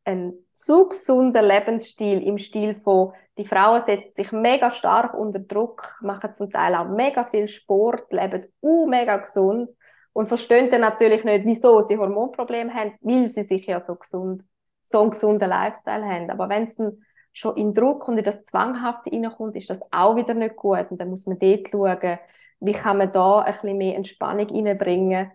ein 0.05 0.33
zu 0.55 0.89
gesunder 0.89 1.43
Lebensstil 1.43 2.23
im 2.23 2.39
Stil 2.39 2.75
von, 2.77 3.13
die 3.37 3.45
Frauen 3.45 3.83
setzen 3.83 4.15
sich 4.15 4.33
mega 4.33 4.71
stark 4.71 5.13
unter 5.13 5.41
Druck, 5.41 5.95
machen 6.01 6.33
zum 6.33 6.51
Teil 6.51 6.75
auch 6.75 6.89
mega 6.89 7.27
viel 7.27 7.49
Sport, 7.49 8.11
leben 8.11 8.47
uh, 8.63 8.87
mega 8.87 9.19
gesund 9.19 9.69
und 10.17 10.29
verstehen 10.29 10.71
dann 10.71 10.81
natürlich 10.81 11.25
nicht, 11.25 11.45
wieso 11.45 11.83
sie 11.83 11.99
Hormonprobleme 11.99 12.73
haben, 12.73 12.95
weil 13.03 13.29
sie 13.29 13.43
sich 13.43 13.67
ja 13.67 13.79
so 13.81 13.97
gesund, 13.97 14.47
so 14.81 15.03
einen 15.03 15.11
gesunden 15.11 15.47
Lifestyle 15.47 16.07
haben. 16.07 16.31
Aber 16.31 16.49
wenn 16.49 16.63
es 16.63 16.77
dann 16.77 17.05
schon 17.35 17.55
in 17.59 17.75
Druck 17.75 18.09
und 18.09 18.17
in 18.17 18.25
das 18.25 18.43
Zwanghafte 18.43 19.13
reinkommt, 19.13 19.57
ist 19.57 19.69
das 19.69 19.83
auch 19.91 20.17
wieder 20.17 20.33
nicht 20.33 20.57
gut. 20.57 20.91
Und 20.91 20.99
dann 20.99 21.11
muss 21.11 21.27
man 21.27 21.39
dort 21.39 21.69
schauen, 21.71 22.19
wie 22.61 22.73
kann 22.73 22.97
man 22.97 23.13
da 23.13 23.41
ein 23.41 23.53
bisschen 23.53 23.77
mehr 23.77 23.95
Entspannung 23.95 24.49
reinbringen 24.49 25.33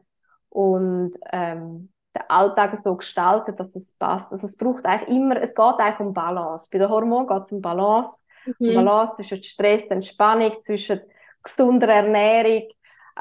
und 0.50 1.12
ähm, 1.32 1.92
den 2.16 2.24
Alltag 2.28 2.76
so 2.76 2.96
gestalten, 2.96 3.56
dass 3.56 3.76
es 3.76 3.96
passt. 4.00 4.32
Also 4.32 4.48
es 4.48 4.58
braucht 4.58 4.84
eigentlich 4.88 5.16
immer, 5.16 5.40
es 5.40 5.54
geht 5.54 5.78
eigentlich 5.78 6.00
um 6.00 6.12
Balance. 6.12 6.70
Bei 6.72 6.80
den 6.80 6.90
Hormonen 6.90 7.28
geht 7.28 7.44
es 7.44 7.52
um 7.52 7.62
Balance. 7.62 8.22
Mhm. 8.48 8.70
Um 8.70 8.74
Balance 8.84 9.18
zwischen 9.18 9.44
Stress, 9.44 9.86
Entspannung, 9.92 10.60
zwischen 10.60 11.02
gesunder 11.44 11.88
Ernährung, 11.88 12.68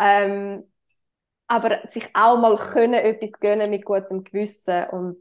ähm, 0.01 0.65
aber 1.51 1.85
sich 1.85 2.09
auch 2.15 2.39
mal 2.39 2.57
können, 2.57 2.95
etwas 2.95 3.33
gönnen 3.33 3.71
mit 3.71 3.85
gutem 3.85 4.23
Gewissen 4.23 4.85
und 4.91 5.19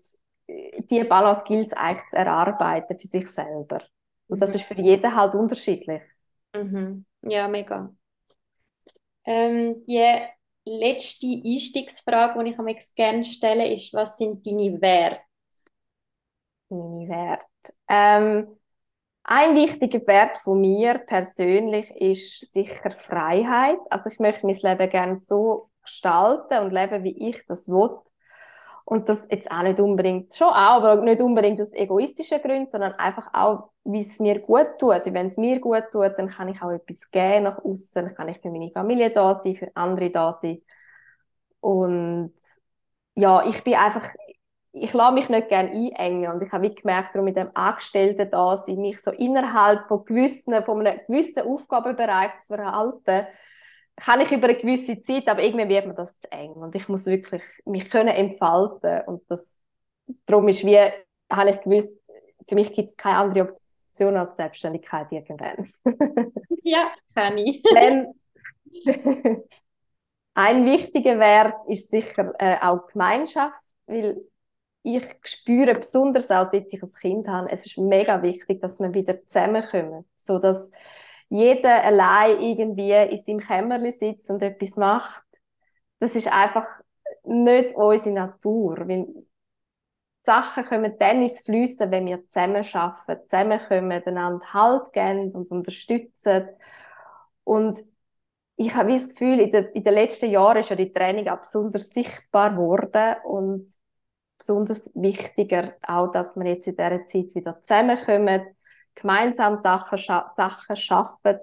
diese 0.48 1.06
Balance 1.06 1.44
gilt 1.44 1.68
es 1.68 1.74
eigentlich 1.74 2.08
zu 2.10 2.18
erarbeiten 2.18 3.00
für 3.00 3.08
sich 3.08 3.28
selber. 3.30 3.82
Und 4.28 4.40
das 4.40 4.52
mhm. 4.52 4.56
ist 4.58 4.66
für 4.66 4.76
jeden 4.76 5.16
halt 5.16 5.34
unterschiedlich. 5.34 6.04
Mhm. 6.54 7.04
Ja, 7.24 7.48
mega. 7.48 7.92
Ähm, 9.26 9.84
die 9.88 10.28
letzte 10.66 11.28
Einstiegsfrage, 11.28 12.44
die 12.44 12.52
ich 12.52 12.58
mir 12.60 12.78
gerne 12.96 13.24
stelle, 13.24 13.74
ist, 13.74 13.92
was 13.96 14.18
sind 14.18 14.46
deine 14.46 14.80
Werte? 14.80 15.22
Meine 16.70 17.10
Werte? 17.10 17.46
Ähm, 17.88 18.56
ein 19.24 19.56
wichtiger 19.56 20.06
Wert 20.06 20.38
von 20.38 20.62
mir 20.62 21.00
persönlich 21.00 21.90
ist 22.00 22.54
sicher 22.54 22.92
Freiheit. 22.92 23.80
Also 23.90 24.12
ich 24.12 24.20
möchte 24.20 24.46
mein 24.46 24.56
Leben 24.56 24.90
gerne 24.90 25.20
so 25.20 25.69
gestalten 25.84 26.60
und 26.60 26.72
leben, 26.72 27.04
wie 27.04 27.30
ich 27.30 27.46
das 27.48 27.68
will. 27.68 27.98
Und 28.86 29.08
das 29.08 29.28
jetzt 29.30 29.52
auch 29.52 29.62
nicht 29.62 29.80
unbedingt, 29.80 30.34
schon 30.34 30.48
auch, 30.48 30.82
aber 30.84 30.96
nicht 31.02 31.22
unbedingt 31.22 31.62
aus 31.62 31.74
egoistischen 31.74 32.42
Gründen, 32.42 32.68
sondern 32.68 32.94
einfach 32.94 33.30
auch, 33.34 33.70
wie 33.84 34.00
es 34.00 34.20
mir 34.20 34.40
gut 34.40 34.80
tut. 34.80 35.06
Und 35.06 35.14
wenn 35.14 35.28
es 35.28 35.38
mir 35.38 35.60
gut 35.60 35.84
tut, 35.92 36.14
dann 36.18 36.30
kann 36.30 36.48
ich 36.50 36.62
auch 36.64 36.72
etwas 36.72 37.12
geben 37.12 37.44
nach 37.44 37.64
außen, 37.64 38.16
kann 38.16 38.30
ich 38.30 38.40
für 38.40 38.50
meine 38.50 38.72
Familie 38.72 39.12
da 39.12 39.36
sein, 39.36 39.56
für 39.56 39.70
andere 39.76 40.10
da 40.10 40.34
sein. 40.34 40.64
Und 41.60 42.34
ja, 43.16 43.46
ich 43.46 43.64
bin 43.64 43.76
einfach, 43.76 44.10
ich 44.72 44.94
lasse 44.94 45.14
mich 45.14 45.30
nicht 45.30 45.50
gerne 45.50 45.70
einengen 45.70 46.32
und 46.32 46.42
ich 46.42 46.52
habe 46.52 46.64
wie 46.64 46.76
gemerkt, 46.76 47.14
darum 47.14 47.26
mit 47.26 47.38
dem 47.38 47.50
Angestellten 47.54 48.30
da 48.32 48.58
sein, 48.58 48.78
mich 48.78 49.00
so 49.02 49.12
innerhalb 49.12 49.88
von 49.88 50.06
gewissen, 50.06 50.64
von 50.64 50.86
einem 50.86 51.00
gewissen 51.06 51.44
Aufgabenbereich 51.44 52.40
zu 52.40 52.56
verhalten, 52.56 53.28
kann 54.00 54.22
ich 54.22 54.32
über 54.32 54.48
eine 54.48 54.58
gewisse 54.58 55.02
Zeit, 55.02 55.28
aber 55.28 55.44
irgendwie 55.44 55.70
wird 55.70 55.88
mir 55.88 55.94
das 55.94 56.20
zu 56.20 56.32
eng 56.32 56.52
und 56.52 56.76
ich 56.76 56.88
muss 56.88 57.06
wirklich 57.06 57.44
mich 57.66 57.90
können 57.90 58.10
entfalten 58.10 59.02
und 59.08 59.24
das 59.30 59.60
darum 60.26 60.48
ist 60.48 60.66
wie, 60.66 60.78
habe 61.32 61.52
ich 61.52 61.62
gewusst, 61.62 62.02
für 62.48 62.56
mich 62.56 62.74
gibt 62.74 62.90
es 62.90 62.98
keine 62.98 63.18
andere 63.18 63.50
Option 63.50 64.18
als 64.18 64.36
Selbstständigkeit 64.36 65.12
irgendwann. 65.12 65.72
ja, 66.64 66.92
kann 67.14 67.38
ich. 67.38 67.62
Dann, 67.64 68.14
ein 70.34 70.66
wichtiger 70.66 71.20
Wert 71.20 71.56
ist 71.68 71.90
sicher 71.90 72.34
äh, 72.40 72.58
auch 72.62 72.88
Gemeinschaft, 72.88 73.60
weil 73.88 74.22
ich 74.84 75.04
spüre 75.24 75.74
besonders 75.74 76.32
auch, 76.32 76.48
seit 76.48 76.68
ich 76.72 76.82
ein 76.82 76.94
Kind 76.94 77.28
habe, 77.28 77.50
es 77.52 77.66
ist 77.66 77.78
mega 77.78 78.22
wichtig, 78.22 78.62
dass 78.62 78.80
wir 78.80 78.94
wieder 78.94 79.24
zusammenkommen, 79.26 80.06
so 80.16 80.40
dass 80.40 80.72
jeder 81.30 81.84
allein 81.84 82.42
irgendwie 82.42 82.92
in 82.92 83.18
seinem 83.18 83.40
Kämmerchen 83.40 83.92
sitzt 83.92 84.30
und 84.30 84.42
etwas 84.42 84.78
macht, 84.78 85.24
das 86.00 86.16
ist 86.16 86.28
einfach 86.32 86.68
nicht 87.24 87.76
unsere 87.76 88.16
Natur. 88.16 88.78
Weil 88.88 89.08
Sachen 90.20 90.66
kommen 90.66 90.96
dann 91.00 91.22
ins 91.22 91.40
Fließen, 91.42 91.90
wenn 91.92 92.08
wir 92.08 92.28
zusammen 92.28 92.66
arbeiten, 92.74 93.26
zusammenkommen, 93.26 94.04
einander 94.06 94.54
Halt 94.54 94.92
geben 94.94 95.32
und 95.32 95.52
unterstützen. 95.52 96.50
Und 97.44 97.80
ich 98.58 98.74
habe 98.76 98.92
das 98.92 99.10
Gefühl, 99.10 99.40
in, 99.40 99.52
den, 99.52 99.66
in 99.68 99.84
den 99.84 99.94
letzten 99.94 100.30
Jahren 100.30 100.58
ist 100.58 100.70
ja 100.70 100.76
die 100.76 100.92
Training 100.92 101.30
auch 101.30 101.40
besonders 101.40 101.90
sichtbar 101.92 102.52
geworden 102.52 103.16
und 103.24 103.68
besonders 104.38 104.92
wichtiger 104.96 105.76
auch, 105.82 106.12
dass 106.12 106.36
wir 106.36 106.46
jetzt 106.46 106.68
in 106.68 106.76
dieser 106.76 107.06
Zeit 107.06 107.36
wieder 107.36 107.62
zusammenkommen, 107.62 108.42
gemeinsam 108.96 109.56
Sachen, 109.56 109.98
scha 109.98 110.28
Sachen 110.30 110.76
schaffen 110.76 111.40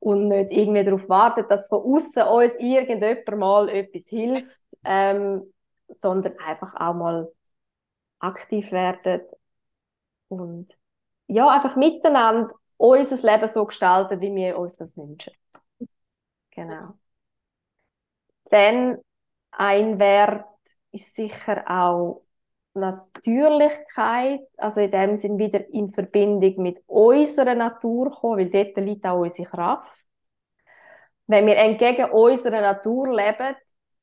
und 0.00 0.28
nicht 0.28 0.52
irgendwie 0.52 0.84
darauf 0.84 1.08
warten, 1.08 1.46
dass 1.48 1.68
von 1.68 1.82
außen 1.82 2.22
uns 2.24 2.54
irgendjemand 2.56 3.38
mal 3.38 3.68
etwas 3.68 4.06
hilft, 4.06 4.60
ähm, 4.84 5.52
sondern 5.88 6.38
einfach 6.38 6.74
auch 6.74 6.94
mal 6.94 7.32
aktiv 8.20 8.72
werden 8.72 9.22
und 10.28 10.78
ja, 11.26 11.48
einfach 11.48 11.76
miteinander 11.76 12.54
unser 12.76 13.16
Leben 13.16 13.48
so 13.48 13.64
gestalten, 13.66 14.20
wie 14.20 14.34
wir 14.34 14.58
uns 14.58 14.76
das 14.76 14.96
wünschen. 14.96 15.32
Genau. 16.50 16.98
Dann 18.50 18.98
ein 19.52 19.98
Wert 19.98 20.46
ist 20.92 21.14
sicher 21.14 21.64
auch 21.68 22.23
Natürlichkeit, 22.74 24.40
also 24.56 24.80
in 24.80 24.90
dem 24.90 25.16
Sinn 25.16 25.38
wieder 25.38 25.68
in 25.70 25.90
Verbindung 25.90 26.62
mit 26.62 26.82
unserer 26.86 27.54
Natur 27.54 28.10
kommen, 28.10 28.38
weil 28.38 28.50
dort 28.50 28.76
liegt 28.84 29.06
auch 29.06 29.20
unsere 29.20 29.48
Kraft. 29.48 30.06
Wenn 31.26 31.46
wir 31.46 31.56
entgegen 31.56 32.10
unserer 32.10 32.60
Natur 32.60 33.14
leben, 33.14 33.56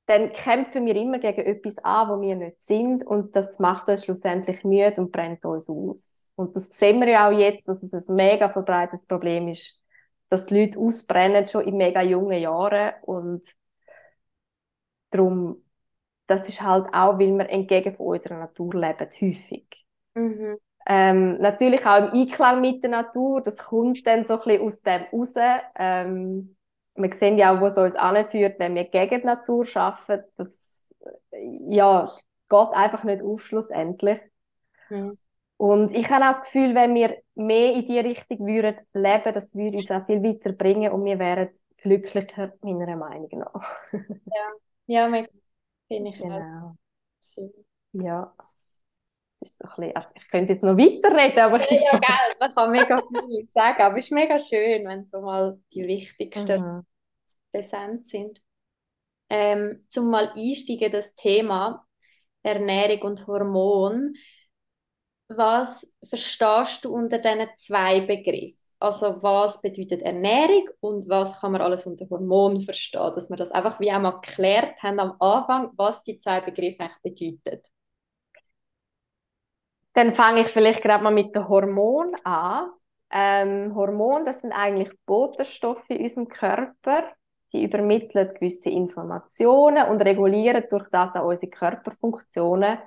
dann 0.08 0.34
kämpfen 0.34 0.86
wir 0.86 0.96
immer 0.96 1.20
gegen 1.20 1.42
etwas 1.42 1.78
an, 1.78 2.10
wo 2.10 2.22
wir 2.22 2.36
nicht 2.36 2.62
sind 2.62 3.06
und 3.06 3.36
das 3.36 3.60
macht 3.60 3.88
uns 3.88 4.04
schlussendlich 4.06 4.63
müde 4.63 4.96
und 4.98 5.12
brennt 5.12 5.46
uns 5.46 5.70
aus. 5.70 6.32
Und 6.36 6.56
das 6.56 6.68
sehen 6.68 7.00
wir 7.00 7.10
ja 7.10 7.30
auch 7.30 7.38
jetzt, 7.38 7.68
dass 7.68 7.84
es 7.84 8.10
ein 8.10 8.16
mega 8.16 8.50
verbreitetes 8.50 9.06
Problem 9.06 9.48
ist, 9.48 9.80
dass 10.30 10.48
die 10.48 10.60
Leute 10.60 10.80
ausbrennen 10.80 11.46
schon 11.46 11.68
in 11.68 11.78
mega 11.78 12.01
jungen 12.01 12.40
Jahren 12.40 12.94
und 13.04 13.44
darum 15.12 15.63
das 16.28 16.48
ist 16.48 16.62
halt 16.62 16.88
auch, 16.94 17.20
weil 17.20 17.38
wir 17.38 17.50
entgegen 17.50 17.94
von 17.94 18.08
unserer 18.08 18.38
Natur 18.38 18.74
leben, 18.74 19.08
häufig. 19.22 19.86
Mhm. 20.16 20.58
Ähm, 20.88 21.38
natürlich 21.38 21.86
auch 21.86 21.98
im 21.98 22.22
Einklang 22.22 22.62
mit 22.62 22.84
der 22.84 22.90
Natur, 22.90 23.42
das 23.42 23.58
kommt 23.58 24.06
dann 24.08 24.25
so 24.25 24.34
ein 24.34 24.40
bisschen 24.40 24.62
aus 24.62 24.82
dem 24.82 25.01
raus. 25.13 25.34
Ähm, 25.75 26.56
wir 26.96 27.13
sehen 27.13 27.38
ja 27.38 27.56
auch, 27.56 27.62
wo 27.62 27.68
es 27.68 27.78
uns 27.78 27.96
anführt, 27.96 28.60
wenn 28.60 28.75
wir 28.75 28.86
gegen 28.86 29.22
die 29.22 29.25
Natur 29.25 29.66
arbeiten. 29.75 30.24
Das 30.38 30.84
ja, 31.70 32.12
geht 32.50 32.74
einfach 32.74 33.04
nicht 33.04 33.22
auf 33.22 33.46
schlussendlich. 33.46 34.20
Mhm. 34.90 35.18
Und 35.58 35.96
ich 35.96 36.10
habe 36.10 36.25
auch 36.25 36.32
das 36.32 36.42
Gefühl, 36.42 36.74
wenn 36.74 36.96
wir 36.96 37.18
mehr 37.36 37.74
in 37.74 37.86
diese 37.86 38.04
Richtung 38.04 38.48
würden 38.48 38.78
leben, 38.94 39.34
das 39.34 39.54
würde 39.54 39.78
uns 39.78 39.92
auch 39.92 40.06
viel 40.08 40.24
weiterbringen 40.24 40.92
und 40.92 41.06
wir 41.06 41.20
wären 41.20 41.50
glücklicher, 41.78 42.54
meiner 42.62 42.96
Meinung 42.96 43.30
nach. 43.32 43.72
ja, 43.94 44.51
ja 44.88 45.08
mega. 45.08 45.30
Finde 45.91 46.12
ich 46.12 46.19
genau. 46.19 46.77
Ja. 47.91 48.33
Das 48.38 48.62
ist 49.41 49.57
so 49.57 49.65
ein 49.65 49.75
bisschen, 49.75 49.95
also 49.95 50.13
ich 50.15 50.29
könnte 50.29 50.53
jetzt 50.53 50.63
noch 50.63 50.77
weiterreden, 50.77 51.39
aber... 51.39 51.60
ja, 51.60 51.81
ja, 51.81 52.00
geil, 52.00 52.36
man 52.39 52.55
kann 52.55 52.71
mega 52.71 53.01
viel 53.01 53.48
sagen, 53.50 53.81
aber 53.81 53.98
es 53.98 54.05
ist 54.05 54.12
mega 54.12 54.39
schön, 54.39 54.88
wenn 54.88 55.05
so 55.05 55.19
mal 55.19 55.60
die 55.74 55.86
wichtigsten 55.86 56.62
mhm. 56.62 56.86
präsent 57.51 58.07
sind. 58.07 58.41
Ähm, 59.29 59.83
zum 59.89 60.10
mal 60.10 60.31
einsteigen, 60.33 60.93
das 60.93 61.13
Thema 61.15 61.86
Ernährung 62.41 63.01
und 63.01 63.27
Hormon. 63.27 64.13
Was 65.27 65.91
verstehst 66.07 66.86
du 66.86 66.93
unter 66.93 67.17
diesen 67.17 67.50
zwei 67.57 68.00
Begriffen? 68.00 68.61
Also 68.82 69.22
was 69.22 69.62
bedeutet 69.62 70.02
Ernährung 70.02 70.68
und 70.80 71.08
was 71.08 71.40
kann 71.40 71.52
man 71.52 71.62
alles 71.62 71.86
unter 71.86 72.10
Hormon 72.10 72.64
verstehen? 72.64 73.12
Dass 73.14 73.30
wir 73.30 73.38
das 73.38 73.52
einfach 73.52 73.80
wie 73.80 73.92
einmal 73.92 74.20
geklärt 74.20 74.82
haben 74.82 75.00
am 75.00 75.16
Anfang, 75.20 75.70
was 75.78 76.02
die 76.02 76.18
zwei 76.18 76.42
Begriffe 76.42 76.90
eigentlich 77.04 77.38
bedeuten. 77.44 77.70
Dann 79.94 80.16
fange 80.16 80.42
ich 80.42 80.48
vielleicht 80.48 80.82
gerade 80.82 81.04
mal 81.04 81.14
mit 81.14 81.36
den 81.36 81.48
Hormonen 81.48 82.16
an. 82.26 82.72
Ähm, 83.12 83.76
Hormone, 83.76 84.26
das 84.26 84.42
sind 84.42 84.52
eigentlich 84.52 84.90
Botenstoffe 85.06 85.90
in 85.90 86.02
unserem 86.02 86.28
Körper. 86.28 87.04
Die 87.54 87.64
übermitteln 87.64 88.34
gewisse 88.34 88.72
Informationen 88.72 89.90
und 89.90 90.02
regulieren 90.02 90.64
durch 90.72 90.90
das 90.90 91.16
auch 91.16 91.28
unsere 91.28 91.52
Körperfunktionen. 91.52 92.80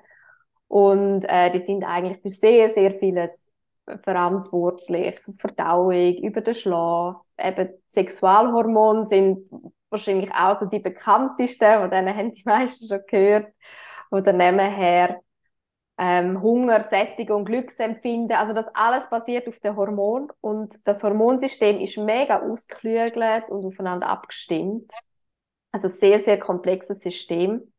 Und 0.67 1.25
äh, 1.27 1.53
die 1.53 1.61
sind 1.61 1.85
eigentlich 1.85 2.21
für 2.21 2.31
sehr, 2.31 2.69
sehr 2.71 2.95
vieles 2.95 3.54
verantwortlich, 4.03 5.21
Verdauung, 5.39 6.17
über 6.19 6.41
den 6.41 6.55
Schlaf. 6.55 7.21
Eben 7.39 7.71
Sexualhormone 7.89 9.07
sind 9.07 9.49
wahrscheinlich 9.91 10.33
auch 10.35 10.57
so 10.57 10.67
die 10.67 10.81
bekanntesten, 10.81 11.81
von 11.81 11.91
denen 11.91 12.17
haben 12.17 12.33
die 12.33 12.43
meisten 12.45 12.87
schon 12.89 13.01
gehört, 13.07 13.53
oder 14.11 14.33
nebenher 14.33 15.21
ähm, 15.99 16.43
Hunger, 16.43 16.83
Sättigung, 16.83 17.45
Glücksempfinden, 17.45 18.37
also 18.37 18.53
das 18.53 18.67
alles 18.75 19.09
basiert 19.09 19.47
auf 19.49 19.61
dem 19.61 19.77
Hormon 19.77 20.33
und 20.41 20.79
das 20.85 21.03
Hormonsystem 21.03 21.79
ist 21.79 21.97
mega 21.99 22.41
ausgeklügelt 22.43 23.51
und 23.51 23.65
aufeinander 23.65 24.09
abgestimmt. 24.09 24.91
Also 25.71 25.89
sehr, 25.89 26.19
sehr 26.19 26.39
komplexes 26.39 27.01
System. 27.01 27.73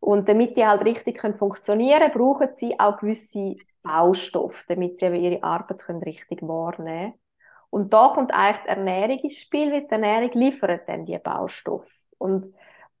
Und 0.00 0.28
damit 0.28 0.56
die 0.56 0.66
halt 0.66 0.84
richtig 0.84 1.18
können 1.18 1.34
funktionieren 1.34 2.10
brauchen 2.12 2.52
sie 2.52 2.78
auch 2.80 2.98
gewisse 2.98 3.54
Baustoffe, 3.82 4.64
damit 4.68 4.98
sie 4.98 5.06
ihre 5.06 5.42
Arbeit 5.42 5.80
können 5.82 6.02
richtig 6.02 6.42
wahrnehmen 6.42 7.12
können. 7.12 7.14
Und 7.70 7.92
da 7.92 8.08
kommt 8.08 8.32
eigentlich 8.34 8.64
die 8.64 8.68
Ernährung 8.68 9.18
ins 9.18 9.38
Spiel, 9.38 9.72
weil 9.72 9.84
die 9.86 9.92
Ernährung 9.92 10.30
liefert 10.34 10.88
dann 10.88 11.06
die 11.06 11.18
Baustoffe. 11.18 11.90
Und 12.18 12.48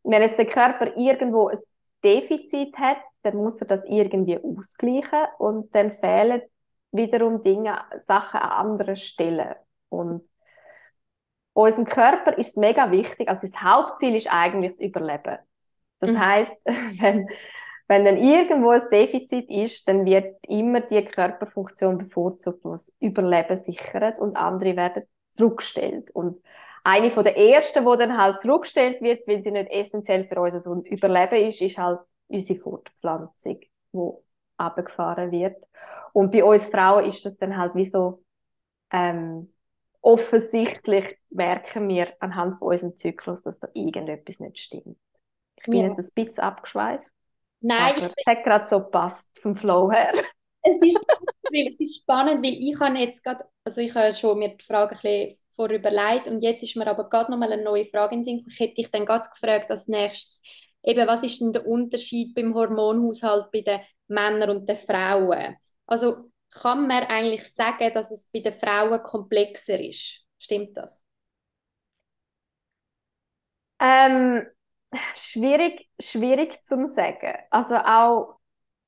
wenn 0.02 0.22
jetzt 0.22 0.38
der 0.38 0.46
Körper 0.46 0.96
irgendwo 0.96 1.48
ein 1.48 1.58
Defizit 2.02 2.76
hat, 2.78 2.96
dann 3.22 3.36
muss 3.36 3.60
er 3.60 3.66
das 3.66 3.84
irgendwie 3.84 4.38
ausgleichen 4.42 5.26
und 5.38 5.74
dann 5.74 5.92
fehlen 5.92 6.42
wiederum 6.90 7.42
Dinge, 7.42 7.78
Sachen 8.00 8.40
an 8.40 8.66
anderen 8.66 8.96
Stellen. 8.96 9.54
Und 9.88 10.28
unserem 11.52 11.84
Körper 11.84 12.36
ist 12.38 12.56
mega 12.56 12.90
wichtig, 12.90 13.28
also 13.28 13.42
das 13.42 13.62
Hauptziel 13.62 14.16
ist 14.16 14.32
eigentlich 14.32 14.72
das 14.72 14.80
Überleben. 14.80 15.38
Das 16.00 16.10
mhm. 16.10 16.18
heißt, 16.18 16.60
wenn, 16.98 17.28
wenn 17.88 18.04
dann 18.04 18.16
irgendwo 18.16 18.70
ein 18.70 18.82
Defizit 18.90 19.50
ist, 19.50 19.86
dann 19.88 20.04
wird 20.04 20.36
immer 20.46 20.80
die 20.80 21.04
Körperfunktion 21.04 21.98
bevorzugt, 21.98 22.64
die 22.64 22.68
das 22.68 22.92
Überleben 23.00 23.56
sichert 23.56 24.18
und 24.20 24.36
andere 24.36 24.76
werden 24.76 25.02
zurückgestellt. 25.32 26.10
Und 26.12 26.40
eine 26.84 27.10
von 27.10 27.24
der 27.24 27.36
ersten, 27.36 27.84
die 27.84 27.98
dann 27.98 28.16
halt 28.16 28.40
zurückgestellt 28.40 29.00
wird, 29.02 29.26
weil 29.26 29.42
sie 29.42 29.50
nicht 29.50 29.70
essentiell 29.70 30.24
für 30.24 30.40
unser 30.40 30.70
Überleben 30.84 31.48
ist, 31.48 31.60
ist 31.60 31.78
halt 31.78 32.00
unsere 32.28 32.58
Fortpflanzung, 32.58 33.60
die 33.92 34.10
abgefahren 34.56 35.30
wird. 35.30 35.62
Und 36.12 36.30
bei 36.32 36.44
uns 36.44 36.66
Frauen 36.66 37.04
ist 37.04 37.24
das 37.24 37.36
dann 37.36 37.56
halt 37.56 37.74
wie 37.74 37.84
so 37.84 38.22
ähm, 38.90 39.52
offensichtlich 40.00 41.16
merken 41.30 41.88
wir 41.88 42.12
anhand 42.20 42.58
von 42.58 42.68
unserem 42.68 42.96
Zyklus, 42.96 43.42
dass 43.42 43.60
da 43.60 43.68
irgendetwas 43.74 44.40
nicht 44.40 44.58
stimmt. 44.58 44.98
Ich 45.56 45.64
bin 45.64 45.80
ja. 45.80 45.88
jetzt 45.88 45.98
ein 45.98 46.24
bisschen 46.24 46.42
abgeschweift. 46.42 47.06
Nein, 47.62 47.94
aber 47.96 47.98
ich 47.98 48.04
es 48.04 48.26
hat 48.26 48.44
gerade 48.44 48.66
so 48.68 48.80
passt 48.80 49.26
vom 49.40 49.56
Flow 49.56 49.90
her. 49.90 50.12
Es 50.62 50.80
ist, 50.82 51.04
es 51.52 51.80
ist 51.80 52.02
spannend, 52.02 52.44
weil 52.44 52.54
ich 52.54 52.78
habe 52.78 52.98
jetzt 52.98 53.22
gerade, 53.24 53.44
also 53.64 53.80
ich 53.80 53.94
habe 53.94 54.12
schon 54.12 54.38
mir 54.38 54.56
die 54.56 54.64
Frage 54.64 54.94
ein 54.94 55.00
bisschen 55.00 55.38
vorüberlegt 55.56 56.28
und 56.28 56.42
jetzt 56.42 56.62
ist 56.62 56.76
mir 56.76 56.86
aber 56.86 57.08
gerade 57.08 57.30
nochmal 57.30 57.52
eine 57.52 57.64
neue 57.64 57.84
Frage 57.84 58.14
in 58.14 58.24
Sinn. 58.24 58.44
Ich 58.48 58.60
hätte 58.60 58.74
dich 58.74 58.90
dann 58.90 59.04
gerade 59.06 59.28
gefragt 59.28 59.70
als 59.70 59.88
nächstes, 59.88 60.40
eben, 60.82 61.06
was 61.06 61.22
ist 61.24 61.40
denn 61.40 61.52
der 61.52 61.66
Unterschied 61.66 62.34
beim 62.34 62.54
Hormonhaushalt 62.54 63.50
bei 63.52 63.62
den 63.62 63.80
Männern 64.08 64.50
und 64.50 64.68
den 64.68 64.76
Frauen? 64.76 65.56
Also 65.86 66.30
kann 66.50 66.86
man 66.86 67.04
eigentlich 67.04 67.44
sagen, 67.52 67.92
dass 67.94 68.10
es 68.10 68.30
bei 68.30 68.40
den 68.40 68.52
Frauen 68.52 69.02
komplexer 69.02 69.80
ist? 69.80 70.24
Stimmt 70.38 70.76
das? 70.76 71.02
Ähm, 73.80 74.46
schwierig, 75.14 75.88
schwierig 76.00 76.62
zu 76.62 76.88
sagen. 76.88 77.34
Also 77.50 77.76
auch 77.76 78.38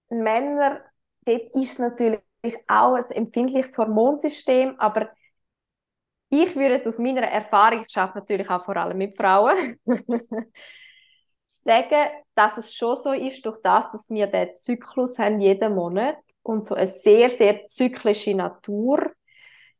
Männer, 0.08 0.80
dort 1.24 1.54
ist 1.54 1.72
es 1.74 1.78
natürlich 1.78 2.20
auch 2.68 2.94
ein 2.94 3.10
empfindliches 3.10 3.76
Hormonsystem, 3.78 4.78
aber 4.78 5.10
ich 6.28 6.54
würde 6.56 6.86
aus 6.86 6.98
meiner 6.98 7.22
Erfahrung, 7.22 7.84
ich 7.88 7.96
arbeite 7.96 8.18
natürlich 8.18 8.50
auch 8.50 8.64
vor 8.64 8.76
allem 8.76 8.98
mit 8.98 9.16
Frauen, 9.16 9.78
sagen, 11.46 12.10
dass 12.34 12.58
es 12.58 12.74
schon 12.74 12.96
so 12.96 13.12
ist, 13.12 13.44
durch 13.46 13.60
das, 13.62 13.90
dass 13.92 14.10
wir 14.10 14.26
den 14.26 14.54
Zyklus 14.56 15.18
haben 15.18 15.40
jeden 15.40 15.74
Monat 15.74 16.16
und 16.42 16.66
so 16.66 16.74
eine 16.74 16.88
sehr, 16.88 17.30
sehr 17.30 17.66
zyklische 17.66 18.34
Natur, 18.34 19.12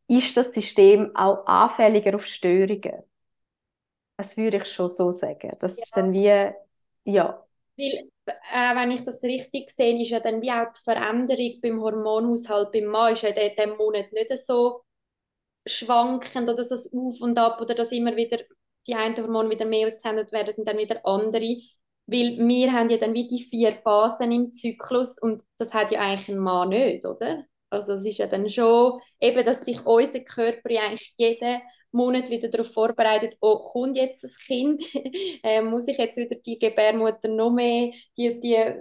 ist 0.07 0.37
das 0.37 0.53
System 0.53 1.15
auch 1.17 1.47
anfälliger 1.47 2.15
auf 2.15 2.27
Störungen. 2.27 3.03
Das 4.16 4.37
würde 4.37 4.59
ich 4.59 4.66
schon 4.66 4.88
so 4.88 5.11
sagen. 5.11 5.53
Das 5.61 5.77
ja. 5.77 5.85
dann 5.92 6.12
wie, 6.12 6.50
ja. 7.05 7.44
Weil, 7.77 8.09
äh, 8.27 8.74
wenn 8.77 8.90
ich 8.92 9.03
das 9.03 9.22
richtig 9.24 9.70
sehe, 9.70 10.00
ist 10.00 10.11
ja 10.11 10.20
dann 10.20 10.40
wie 10.40 10.53
auch 10.53 10.72
die 10.72 10.81
Veränderung 10.81 11.61
beim 11.61 11.81
Hormonhaushalt 11.81 12.70
beim 12.72 12.85
Mann 12.85 13.12
ist 13.12 13.22
ja 13.22 13.31
in 13.31 13.57
diesem 13.57 13.77
Monat 13.77 14.12
nicht 14.12 14.38
so 14.38 14.83
schwankend 15.66 16.48
oder 16.48 16.62
so 16.62 16.74
Auf 16.74 17.20
und 17.20 17.38
Ab 17.38 17.61
oder 17.61 17.74
dass 17.74 17.92
immer 17.92 18.16
wieder 18.16 18.38
die 18.87 18.94
einen 18.94 19.16
Hormone 19.16 19.50
wieder 19.50 19.64
mehr 19.64 19.87
ausgesendet 19.87 20.31
werden 20.33 20.55
und 20.57 20.68
dann 20.68 20.79
wieder 20.79 21.05
andere. 21.05 21.57
Weil 22.07 22.37
wir 22.38 22.72
haben 22.72 22.90
ja 22.90 22.98
dann 22.98 23.14
wie 23.14 23.27
die 23.27 23.42
vier 23.42 23.72
Phasen 23.72 24.31
im 24.31 24.53
Zyklus 24.53 25.18
und 25.18 25.42
das 25.57 25.72
hat 25.72 25.90
ja 25.90 26.00
eigentlich 26.00 26.29
ein 26.29 26.38
Mann 26.38 26.68
nicht, 26.68 27.07
oder? 27.07 27.46
Also 27.70 27.94
es 27.94 28.05
ist 28.05 28.18
ja 28.18 28.27
dann 28.27 28.48
schon 28.48 29.00
eben, 29.20 29.44
dass 29.44 29.64
sich 29.64 29.85
unser 29.87 30.20
Körper 30.20 30.70
ja 30.70 30.83
eigentlich 30.83 31.14
jeden 31.16 31.61
Monat 31.95 32.31
wieder 32.31 32.49
darauf 32.49 32.73
vorbereitet, 32.73 33.37
oh, 33.41 33.59
kommt 33.59 33.97
jetzt 33.97 34.25
das 34.25 34.37
Kind, 34.37 34.83
äh, 35.43 35.63
muss 35.63 35.89
ich 35.89 35.97
jetzt 35.99 36.17
wieder 36.17 36.37
die 36.37 36.59
Gebärmutter 36.59 37.29
noch 37.29 37.53
mehr, 37.53 37.93
die, 38.17 38.41
die, 38.41 38.75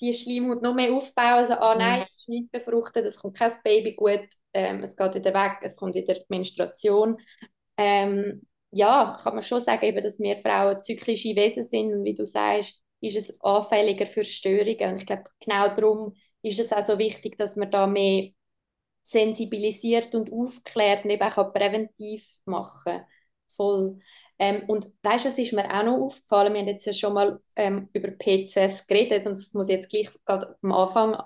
die 0.00 0.14
Schleimhaut 0.14 0.62
noch 0.62 0.74
mehr 0.74 0.92
aufbauen, 0.92 1.40
also 1.40 1.54
ah 1.54 1.74
nein, 1.74 1.98
mhm. 1.98 2.04
es 2.04 2.10
ist 2.10 2.28
nicht 2.28 2.52
befruchtet, 2.52 3.04
es 3.06 3.16
kommt 3.16 3.36
kein 3.36 3.52
Baby 3.64 3.94
gut, 3.94 4.26
ähm, 4.54 4.82
es 4.82 4.96
geht 4.96 5.14
wieder 5.14 5.34
weg, 5.34 5.58
es 5.62 5.76
kommt 5.76 5.94
wieder 5.94 6.16
Menstruation. 6.28 7.18
Ähm, 7.76 8.46
ja, 8.72 9.16
kann 9.22 9.34
man 9.34 9.42
schon 9.42 9.60
sagen, 9.60 9.84
eben, 9.84 10.02
dass 10.02 10.20
wir 10.20 10.36
Frauen 10.38 10.80
zyklische 10.80 11.34
Wesen 11.34 11.64
sind 11.64 11.92
und 11.92 12.04
wie 12.04 12.14
du 12.14 12.24
sagst, 12.24 12.80
ist 13.00 13.16
es 13.16 13.40
anfälliger 13.40 14.06
für 14.06 14.24
Störungen. 14.24 14.92
Und 14.92 15.00
ich 15.00 15.06
glaube, 15.06 15.24
genau 15.40 15.68
darum 15.74 16.14
ist 16.42 16.60
es 16.60 16.72
auch 16.72 16.84
so 16.84 16.98
wichtig, 16.98 17.36
dass 17.38 17.56
man 17.56 17.70
da 17.70 17.86
mehr 17.86 18.30
sensibilisiert 19.10 20.14
und 20.14 20.32
aufklärt 20.32 21.04
und 21.04 21.10
eben 21.10 21.22
auch 21.22 21.52
präventiv 21.52 22.38
machen 22.44 23.02
Voll. 23.56 23.98
Ähm, 24.38 24.62
und 24.68 24.86
weißt 25.02 25.24
du, 25.24 25.28
es 25.28 25.38
ist 25.38 25.52
mir 25.52 25.64
auch 25.70 25.82
noch 25.82 25.98
aufgefallen, 25.98 26.54
wir 26.54 26.60
haben 26.60 26.68
jetzt 26.68 26.86
ja 26.86 26.92
schon 26.92 27.12
mal 27.14 27.40
ähm, 27.56 27.88
über 27.92 28.10
PCS 28.12 28.86
geredet 28.86 29.26
und 29.26 29.32
das 29.32 29.52
muss 29.54 29.68
ich 29.68 29.74
jetzt 29.76 29.90
gleich 29.90 30.08
am 30.24 30.72
Anfang 30.72 31.20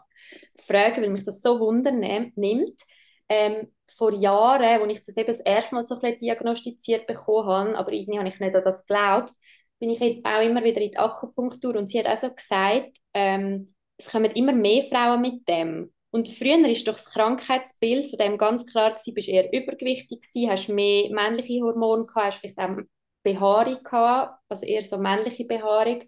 fragen, 0.58 1.02
weil 1.02 1.10
mich 1.10 1.24
das 1.24 1.42
so 1.42 1.60
wundern 1.60 2.00
nimmt 2.34 2.80
ähm, 3.28 3.72
vor 3.90 4.12
Jahren, 4.12 4.82
als 4.82 4.92
ich 4.92 5.04
das 5.04 5.16
eben 5.16 5.26
das 5.28 5.40
erste 5.40 5.74
Mal 5.74 5.82
so 5.82 6.00
ein 6.00 6.18
diagnostiziert 6.18 7.06
bekommen 7.06 7.46
habe, 7.46 7.78
aber 7.78 7.92
irgendwie 7.92 8.18
habe 8.18 8.28
ich 8.28 8.40
nicht 8.40 8.54
an 8.54 8.64
das 8.64 8.86
geglaubt, 8.86 9.32
bin 9.78 9.90
ich 9.90 10.00
auch 10.24 10.42
immer 10.42 10.64
wieder 10.64 10.80
in 10.80 10.90
die 10.90 10.98
Akupunktur 10.98 11.76
und 11.76 11.90
sie 11.90 12.00
hat 12.00 12.06
auch 12.06 12.16
so 12.16 12.34
gesagt, 12.34 12.96
ähm, 13.12 13.68
es 13.96 14.10
kommen 14.10 14.30
immer 14.32 14.52
mehr 14.52 14.82
Frauen 14.82 15.20
mit 15.20 15.48
dem. 15.48 15.93
Und 16.14 16.28
früher 16.28 16.62
war 16.62 16.84
doch 16.84 16.92
das 16.92 17.10
Krankheitsbild 17.10 18.08
von 18.08 18.18
dem 18.20 18.38
ganz 18.38 18.66
klar, 18.66 18.92
gewesen, 18.92 19.14
bist 19.14 19.28
eher 19.28 19.52
übergewichtig 19.52 20.20
gewesen, 20.22 20.48
hast 20.48 20.68
mehr 20.68 21.10
männliche 21.10 21.60
Hormone 21.60 22.04
gehabt, 22.04 22.26
hast 22.26 22.38
vielleicht 22.38 22.56
auch 22.56 22.76
Behaarung 23.24 23.82
gehabt, 23.82 24.40
also 24.48 24.64
eher 24.64 24.82
so 24.82 24.96
männliche 24.96 25.44
Behaarung. 25.44 26.04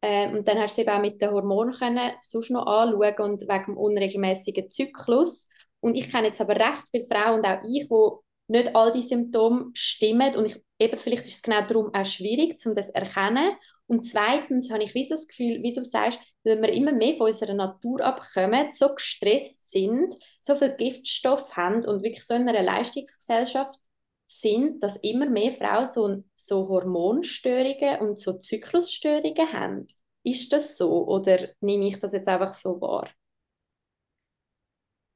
Ähm, 0.00 0.36
und 0.36 0.46
dann 0.46 0.60
hast 0.60 0.78
du 0.78 0.82
eben 0.82 0.90
auch 0.90 1.00
mit 1.00 1.20
den 1.20 1.32
Hormonen 1.32 1.74
können, 1.74 2.12
sonst 2.20 2.50
noch 2.50 2.66
anschauen 2.66 3.32
und 3.32 3.42
wegen 3.42 3.64
dem 3.64 3.76
unregelmäßigen 3.76 4.70
Zyklus. 4.70 5.48
Und 5.80 5.96
ich 5.96 6.08
kenne 6.08 6.28
jetzt 6.28 6.40
aber 6.40 6.54
recht 6.54 6.84
viele 6.92 7.06
Frauen 7.06 7.40
und 7.40 7.44
auch 7.44 7.62
ich, 7.68 7.90
wo 7.90 8.22
nicht 8.48 8.74
all 8.74 8.92
die 8.92 9.02
Symptome 9.02 9.70
stimmen 9.74 10.34
und 10.36 10.46
ich, 10.46 10.62
eben 10.78 10.98
vielleicht 10.98 11.26
ist 11.26 11.36
es 11.36 11.42
genau 11.42 11.66
darum 11.66 11.94
auch 11.94 12.04
schwierig, 12.04 12.56
um 12.66 12.74
das 12.74 12.88
zu 12.88 12.94
erkennen. 12.94 13.52
Und 13.86 14.04
zweitens 14.04 14.70
habe 14.70 14.82
ich 14.84 14.94
wie 14.94 15.08
das 15.08 15.28
Gefühl, 15.28 15.62
wie 15.62 15.72
du 15.72 15.84
sagst, 15.84 16.18
wenn 16.44 16.62
wir 16.62 16.72
immer 16.72 16.92
mehr 16.92 17.14
von 17.16 17.26
unserer 17.26 17.54
Natur 17.54 18.00
abkommen, 18.02 18.72
so 18.72 18.94
gestresst 18.94 19.70
sind, 19.70 20.14
so 20.40 20.56
viel 20.56 20.74
Giftstoff 20.76 21.56
haben 21.56 21.84
und 21.86 22.02
wirklich 22.02 22.24
so 22.26 22.34
in 22.34 22.48
einer 22.48 22.62
Leistungsgesellschaft 22.62 23.78
sind, 24.26 24.82
dass 24.82 24.96
immer 24.96 25.28
mehr 25.28 25.50
Frauen 25.52 25.86
so, 25.86 26.24
so 26.34 26.68
Hormonstörungen 26.68 28.00
und 28.00 28.18
so 28.18 28.34
Zyklusstörungen 28.34 29.52
haben. 29.52 29.86
Ist 30.24 30.52
das 30.52 30.76
so 30.78 31.06
oder 31.06 31.48
nehme 31.60 31.86
ich 31.88 31.98
das 31.98 32.12
jetzt 32.12 32.28
einfach 32.28 32.52
so 32.54 32.80
wahr? 32.80 33.08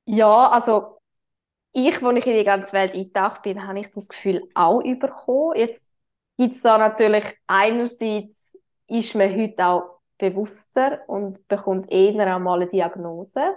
Ja, 0.05 0.51
also 0.51 0.96
ich, 1.77 2.01
wo 2.01 2.11
ich 2.11 2.27
in 2.27 2.39
die 2.39 2.45
ganze 2.45 2.73
Welt 2.73 2.95
eingetaucht 2.95 3.43
bin, 3.43 3.67
habe 3.67 3.81
ich 3.81 3.91
das 3.93 4.09
Gefühl 4.09 4.49
auch 4.55 4.83
bekommen. 4.83 5.57
Jetzt 5.57 5.85
gibt 6.39 6.55
es 6.55 6.63
da 6.63 6.79
natürlich 6.79 7.25
einerseits, 7.47 8.59
ist 8.87 9.15
man 9.15 9.37
heute 9.37 9.67
auch 9.67 10.01
bewusster 10.17 11.01
und 11.07 11.47
bekommt 11.49 11.93
eher 11.93 12.35
auch 12.35 12.39
mal 12.41 12.63
eine 12.63 12.71
Diagnose. 12.71 13.57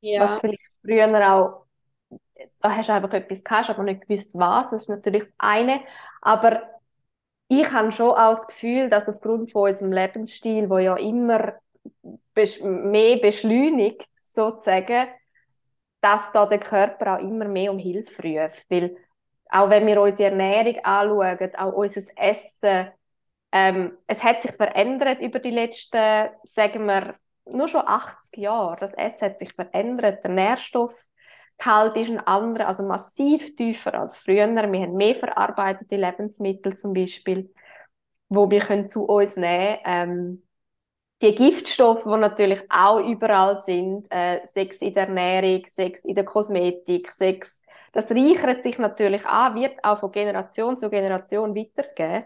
Ja. 0.00 0.24
Was 0.24 0.40
vielleicht 0.40 0.58
früher 0.82 1.32
auch, 1.32 1.66
da 2.60 2.76
hast 2.76 2.88
du 2.88 2.92
einfach 2.92 3.12
etwas 3.12 3.44
gehabt, 3.44 3.70
aber 3.70 3.84
nicht 3.84 4.00
gewusst 4.00 4.30
was. 4.34 4.70
Das 4.70 4.82
ist 4.82 4.88
natürlich 4.88 5.22
das 5.22 5.32
eine. 5.38 5.80
Aber 6.22 6.62
ich 7.46 7.70
habe 7.70 7.92
schon 7.92 8.10
auch 8.10 8.30
das 8.30 8.48
Gefühl, 8.48 8.90
dass 8.90 9.08
aufgrund 9.08 9.52
von 9.52 9.68
unserem 9.68 9.92
Lebensstil, 9.92 10.68
wo 10.68 10.78
ja 10.78 10.96
immer 10.96 11.54
mehr 12.34 13.16
beschleunigt, 13.18 14.08
sozusagen, 14.24 15.06
dass 16.00 16.32
da 16.32 16.46
der 16.46 16.60
Körper 16.60 17.16
auch 17.16 17.22
immer 17.22 17.46
mehr 17.46 17.72
um 17.72 17.78
Hilfe 17.78 18.22
ruft. 18.22 18.66
Weil 18.70 18.96
auch 19.50 19.70
wenn 19.70 19.86
wir 19.86 20.00
unsere 20.00 20.30
Ernährung 20.30 20.78
anschauen, 20.84 21.54
auch 21.56 21.72
unser 21.72 22.02
Essen, 22.16 22.90
ähm, 23.52 23.98
es 24.06 24.22
hat 24.22 24.42
sich 24.42 24.52
verändert 24.52 25.20
über 25.20 25.40
die 25.40 25.50
letzten, 25.50 26.30
sagen 26.44 26.86
wir, 26.86 27.14
nur 27.46 27.68
schon 27.68 27.82
80 27.86 28.38
Jahre. 28.38 28.76
Das 28.78 28.94
Essen 28.94 29.22
hat 29.22 29.38
sich 29.38 29.52
verändert. 29.52 30.22
Der 30.24 30.30
Nährstoffgehalt 30.30 31.96
ist 31.96 32.10
ein 32.10 32.20
anderer, 32.20 32.68
also 32.68 32.84
massiv 32.84 33.54
tiefer 33.56 33.94
als 33.94 34.18
früher. 34.18 34.48
Wir 34.48 34.62
haben 34.62 34.96
mehr 34.96 35.16
verarbeitete 35.16 35.96
Lebensmittel 35.96 36.76
zum 36.76 36.92
Beispiel, 36.92 37.52
wo 38.28 38.48
wir 38.48 38.60
können 38.60 38.86
zu 38.86 39.04
uns 39.04 39.36
nehmen 39.36 39.78
ähm, 39.84 40.42
die 41.22 41.34
Giftstoffe, 41.34 42.04
die 42.04 42.16
natürlich 42.16 42.62
auch 42.70 43.00
überall 43.00 43.58
sind, 43.60 44.06
äh, 44.10 44.46
Sex 44.46 44.78
in 44.78 44.94
der 44.94 45.08
Ernährung, 45.08 45.66
Sex 45.66 46.04
in 46.04 46.14
der 46.14 46.24
Kosmetik, 46.24 47.10
Sex, 47.12 47.60
das 47.92 48.10
reichert 48.10 48.62
sich 48.62 48.78
natürlich 48.78 49.26
an, 49.26 49.56
wird 49.56 49.82
auch 49.84 49.98
von 49.98 50.12
Generation 50.12 50.76
zu 50.76 50.88
Generation 50.90 51.54
weitergegeben. 51.56 52.24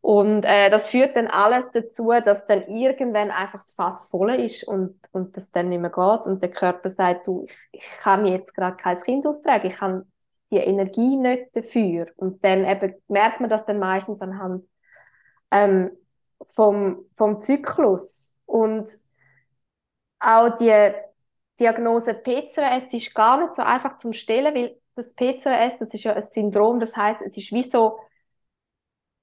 Und 0.00 0.44
äh, 0.44 0.70
das 0.70 0.88
führt 0.88 1.16
dann 1.16 1.26
alles 1.26 1.72
dazu, 1.72 2.12
dass 2.24 2.46
dann 2.46 2.66
irgendwann 2.68 3.30
einfach 3.30 3.58
das 3.58 3.72
Fass 3.72 4.06
voll 4.06 4.30
ist 4.30 4.66
und, 4.66 4.96
und 5.12 5.36
das 5.36 5.50
dann 5.50 5.68
nicht 5.68 5.80
mehr 5.80 5.90
geht 5.90 6.26
und 6.26 6.40
der 6.40 6.50
Körper 6.50 6.88
sagt, 6.88 7.26
du, 7.26 7.44
ich, 7.46 7.56
ich 7.72 7.90
kann 8.00 8.24
jetzt 8.24 8.54
gerade 8.54 8.76
kein 8.76 8.96
Kind 9.00 9.26
austragen, 9.26 9.66
ich 9.66 9.80
habe 9.80 10.06
die 10.50 10.58
Energie 10.58 11.16
nicht 11.16 11.54
dafür. 11.54 12.06
Und 12.16 12.44
dann 12.44 12.64
eben 12.64 12.94
merkt 13.08 13.40
man 13.40 13.50
das 13.50 13.66
dann 13.66 13.78
meistens 13.78 14.22
anhand 14.22 14.64
ähm, 15.50 15.90
vom, 16.42 17.04
vom 17.12 17.38
Zyklus. 17.40 18.34
Und 18.46 18.98
auch 20.20 20.56
die 20.56 20.92
Diagnose 21.58 22.14
PCOS 22.14 22.92
ist 22.92 23.14
gar 23.14 23.40
nicht 23.40 23.54
so 23.54 23.62
einfach 23.62 23.96
zu 23.96 24.12
stellen, 24.12 24.54
weil 24.54 24.76
das 24.94 25.14
PCOS, 25.14 25.78
das 25.78 25.94
ist 25.94 26.04
ja 26.04 26.14
ein 26.14 26.22
Syndrom, 26.22 26.80
das 26.80 26.96
heißt, 26.96 27.22
es 27.22 27.36
ist 27.36 27.52
wie 27.52 27.62
so 27.62 27.98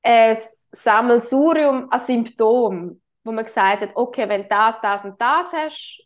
ein 0.04 0.38
Sammelsurium 0.72 1.92
an 1.92 2.00
Symptomen, 2.00 3.02
wo 3.24 3.32
man 3.32 3.46
gesagt 3.46 3.82
hat, 3.82 3.96
okay, 3.96 4.30
wenn 4.30 4.48
das, 4.48 4.76
das 4.82 5.04
und 5.06 5.20
das 5.20 5.52
hast, 5.52 6.04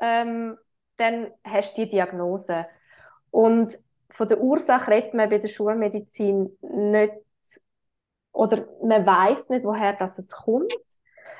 ähm, 0.00 0.56
dann 0.96 1.30
hast 1.44 1.76
du 1.78 1.84
die 1.84 1.90
Diagnose. 1.90 2.66
Und 3.30 3.78
von 4.10 4.28
der 4.28 4.40
Ursache 4.40 4.90
redet 4.90 5.14
man 5.14 5.28
bei 5.28 5.38
der 5.38 5.48
Schulmedizin 5.48 6.56
nicht 6.62 7.12
oder 8.38 8.68
man 8.84 9.04
weiß 9.04 9.48
nicht, 9.48 9.64
woher 9.64 9.94
das 9.94 10.16
es 10.18 10.30
kommt. 10.30 10.72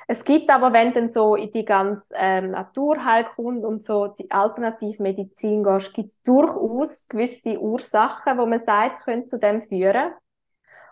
Es 0.08 0.24
gibt 0.24 0.50
aber, 0.50 0.72
wenn 0.72 0.92
dann 0.92 1.12
so 1.12 1.36
in 1.36 1.52
die 1.52 1.64
ganze 1.64 2.12
ähm, 2.16 2.50
Naturheilkunde 2.50 3.68
und 3.68 3.84
so 3.84 4.08
die 4.08 4.28
Alternativmedizin 4.30 5.62
gehst, 5.62 5.94
gibt 5.94 6.08
es 6.08 6.22
durchaus 6.22 7.06
gewisse 7.06 7.60
Ursachen, 7.60 8.36
wo 8.36 8.46
man 8.46 8.58
sagt, 8.58 9.04
können 9.04 9.28
zu 9.28 9.38
dem 9.38 9.62
führen. 9.62 10.12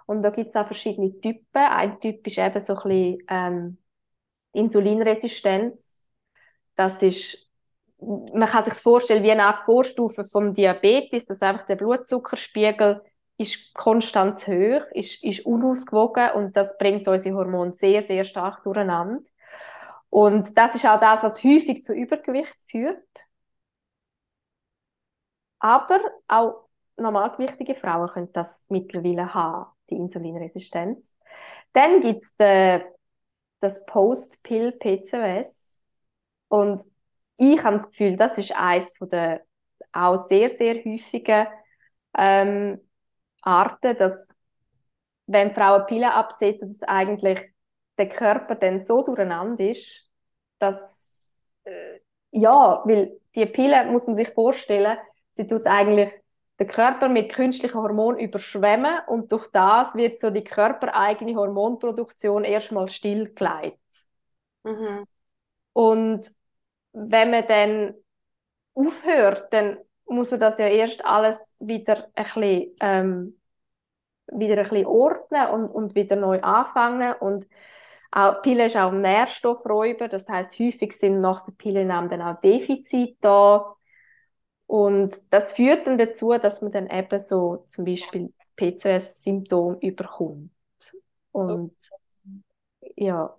Und 0.07 0.23
da 0.23 0.31
gibt 0.31 0.51
es 0.51 0.55
auch 0.55 0.67
verschiedene 0.67 1.19
Typen. 1.21 1.45
Ein 1.55 1.99
Typ 1.99 2.25
ist 2.25 2.39
eben 2.39 2.61
so 2.61 2.77
ein 2.77 2.83
bisschen 2.89 3.19
ähm, 3.29 3.79
Insulinresistenz. 4.53 6.05
Das 6.77 7.03
ist, 7.03 7.51
man 7.99 8.49
kann 8.49 8.63
sich 8.63 8.75
vorstellen 8.75 9.25
wie 9.25 9.33
eine 9.33 9.47
Art 9.47 9.65
Vorstufe 9.65 10.25
vom 10.25 10.55
Diabetes, 10.55 11.27
dass 11.27 11.43
einfach 11.43 11.67
der 11.67 11.77
Blutzuckerspiegel 11.77 13.03
ist 13.39 13.75
konstant 13.75 14.47
hoch, 14.47 14.83
ist, 14.93 15.23
ist 15.23 15.45
unausgewogen 15.47 16.31
und 16.33 16.57
das 16.57 16.77
bringt 16.79 17.07
unsere 17.09 17.37
Hormone 17.37 17.75
sehr, 17.75 18.03
sehr 18.03 18.25
stark 18.25 18.63
durcheinander. 18.65 19.23
Und 20.09 20.57
das 20.57 20.75
ist 20.75 20.87
auch 20.87 21.01
das, 21.01 21.23
was 21.23 21.43
häufig 21.45 21.83
zu 21.83 21.95
Übergewicht 21.95 22.55
führt. 22.67 23.03
Aber 25.59 26.01
auch 26.29 26.69
normalgewichtige 26.97 27.75
Frauen 27.75 28.09
können 28.09 28.33
das 28.33 28.65
mittlerweile 28.69 29.33
haben, 29.35 29.71
die 29.91 29.97
Insulinresistenz. 29.97 31.17
Dann 31.73 32.01
gibt 32.01 32.23
es 32.23 32.37
das 33.61 33.85
Post-Pill-PCOS. 33.87 35.81
Und 36.49 36.83
ich 37.37 37.63
habe 37.63 37.77
das 37.77 37.91
Gefühl, 37.91 38.17
das 38.17 38.39
ist 38.39 38.53
eines 38.53 38.93
der 38.95 39.43
auch 39.93 40.19
sehr, 40.19 40.49
sehr 40.51 40.77
häufigen 40.77 41.47
ähm, 42.17 42.81
Arten, 43.47 43.97
dass 43.99 44.29
wenn 45.27 45.53
Frauen 45.53 45.87
Pillen 45.87 46.11
absetzen, 46.11 46.69
dass 46.69 46.83
eigentlich 46.83 47.41
der 47.99 48.09
Körper 48.09 48.55
dann 48.55 48.81
so 48.81 49.03
durcheinander 49.03 49.71
ist, 49.71 50.11
dass 50.59 51.31
äh, 51.65 52.01
ja, 52.31 52.83
weil 52.85 53.19
die 53.35 53.47
Pille 53.47 53.85
muss 53.87 54.07
man 54.07 54.17
sich 54.17 54.29
vorstellen, 54.31 54.99
sie 55.33 55.47
tut 55.47 55.67
eigentlich 55.67 56.13
den 56.59 56.67
Körper 56.67 57.09
mit 57.09 57.33
künstlichen 57.33 57.75
Hormonen 57.75 58.21
überschwemmen 58.21 58.99
und 59.09 59.31
durch 59.31 59.47
das 59.53 59.95
wird 59.95 60.21
so 60.21 60.31
die 60.31 60.45
körpereigene 60.45 61.35
Hormonproduktion 61.35 62.45
erstmal 62.45 62.89
stillgelegt. 62.89 63.79
Mhm. 64.65 65.05
Und 65.73 66.31
wenn 66.93 67.31
man 67.31 67.47
dann 67.47 67.95
aufhört, 68.75 69.53
dann 69.53 69.79
muss 70.07 70.33
er 70.33 70.39
das 70.39 70.59
ja 70.59 70.69
erst 70.69 71.05
alles 71.05 71.55
wieder 71.59 72.09
ein 72.15 72.25
bisschen, 72.25 72.77
ähm, 72.81 73.36
wieder 74.33 74.59
ein 74.59 74.69
bisschen 74.69 74.87
ordnen 74.87 75.49
und, 75.49 75.69
und 75.69 75.95
wieder 75.95 76.17
neu 76.17 76.41
anfangen. 76.43 77.15
Und 77.21 77.47
auch, 78.11 78.43
Pille 78.43 78.67
ist 78.67 78.77
auch 78.77 78.93
ein 78.93 79.03
Nährstoffräuber, 79.03 80.09
das 80.09 80.29
heißt 80.29 80.59
häufig 80.59 80.93
sind 80.93 81.21
nach 81.21 81.45
der 81.45 81.53
Pillennahme 81.53 82.09
dann 82.09 82.23
auch 82.23 82.41
Defizite 82.41 83.17
da. 83.21 83.77
Und 84.67 85.21
das 85.31 85.53
führt 85.53 85.87
dann 85.87 85.99
dazu, 85.99 86.33
dass 86.33 86.63
man 86.63 86.73
dann 86.73 86.91
eben 86.91 87.21
so 87.21 87.65
zum 87.67 87.85
Beispiel 87.85 88.33
PCOS-Symptom 88.57 89.79
überkommt. 89.81 90.51
Und 91.33 91.73
ja, 92.97 93.37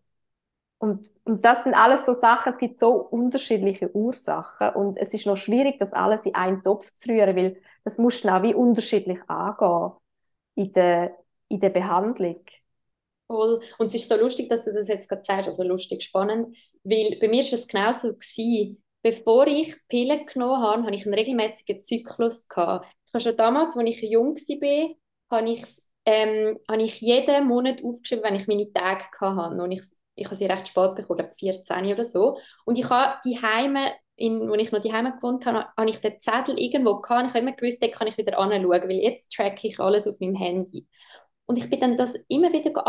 und, 0.80 1.10
und 1.24 1.44
das 1.44 1.64
sind 1.64 1.74
alles 1.74 2.06
so 2.06 2.14
Sachen, 2.14 2.52
es 2.52 2.60
gibt 2.60 2.78
so 2.78 2.92
unterschiedliche 2.94 3.94
Ursachen 3.96 4.70
und 4.76 4.98
es 4.98 5.14
ist 5.14 5.26
noch 5.26 5.38
schwierig, 5.38 5.80
das 5.80 5.94
alles 5.94 6.26
in 6.26 6.36
einen 6.36 6.62
Topf 6.62 6.92
zu 6.94 7.10
rühren, 7.10 7.36
weil 7.36 7.62
das 7.84 7.98
muss 7.98 8.22
dann 8.22 8.36
auch 8.38 8.44
wie 8.44 8.54
unterschiedlich 8.54 9.20
angehen 9.28 9.94
in 10.58 10.72
der, 10.74 11.16
in 11.48 11.60
der 11.60 11.70
Behandlung. 11.70 12.44
Voll. 13.28 13.62
Und 13.78 13.88
es 13.88 13.96
ist 13.96 14.10
so 14.10 14.16
lustig, 14.18 14.50
dass 14.50 14.66
du 14.66 14.74
das 14.74 14.88
jetzt 14.88 15.10
gerade 15.10 15.24
sagst, 15.24 15.50
also 15.50 15.64
lustig, 15.64 16.04
spannend, 16.04 16.58
weil 16.84 17.18
bei 17.20 17.28
mir 17.28 17.42
ist 17.42 17.54
es 17.54 17.68
genauso 17.68 18.14
gewesen. 18.14 18.84
Bevor 19.04 19.48
ich 19.48 19.76
Pillen 19.88 20.26
genommen 20.26 20.62
habe, 20.62 20.84
hatte 20.84 20.96
ich 20.96 21.06
einen 21.06 21.14
regelmäßigen 21.14 21.82
Zyklus. 21.82 22.48
Ich 22.50 22.58
habe 22.58 22.86
schon 23.20 23.38
damals, 23.38 23.78
als 23.78 23.90
ich 23.90 24.02
jung 24.02 24.36
war, 24.36 24.96
habe 25.40 25.50
ich, 25.50 25.64
ähm, 26.06 26.58
habe 26.70 26.82
ich 26.82 27.00
jeden 27.02 27.48
Monat 27.48 27.84
aufgeschrieben, 27.84 28.24
wenn 28.24 28.36
ich 28.36 28.48
meine 28.48 28.72
Tage 28.74 29.06
hatte, 29.20 29.62
und 29.62 29.72
ich 29.72 29.84
ich 30.18 30.26
habe 30.26 30.36
sie 30.36 30.48
recht 30.48 30.70
spät 30.70 30.96
bekommen, 30.96 31.20
glaube 31.20 31.36
14 31.38 31.94
oder 31.94 32.04
so. 32.04 32.40
Und 32.66 32.78
ich 32.78 32.90
habe 32.90 33.20
die 33.24 33.40
Heime, 33.40 33.92
in, 34.18 34.50
wo 34.50 34.54
ich 34.56 34.72
noch 34.72 34.82
die 34.82 34.92
Heime 34.92 35.14
gewohnt 35.14 35.46
habe, 35.46 35.66
habe 35.78 35.90
ich 35.90 36.00
den 36.00 36.20
Zettel 36.20 36.60
irgendwo 36.60 37.00
gehabt. 37.00 37.28
Ich 37.28 37.34
habe 37.34 37.40
immer 37.40 37.54
gewusst, 37.54 37.82
da 37.82 37.88
kann 37.88 38.08
ich 38.08 38.18
wieder 38.18 38.38
anschauen, 38.38 38.70
weil 38.70 38.92
jetzt 38.92 39.32
tracke 39.32 39.68
ich 39.68 39.80
alles 39.80 40.08
auf 40.08 40.20
meinem 40.20 40.36
Handy. 40.36 40.88
Und 41.46 41.58
ich 41.58 41.70
bin 41.70 41.80
dann 41.80 41.98
das 41.98 42.16
immer 42.28 42.52
wieder 42.52 42.86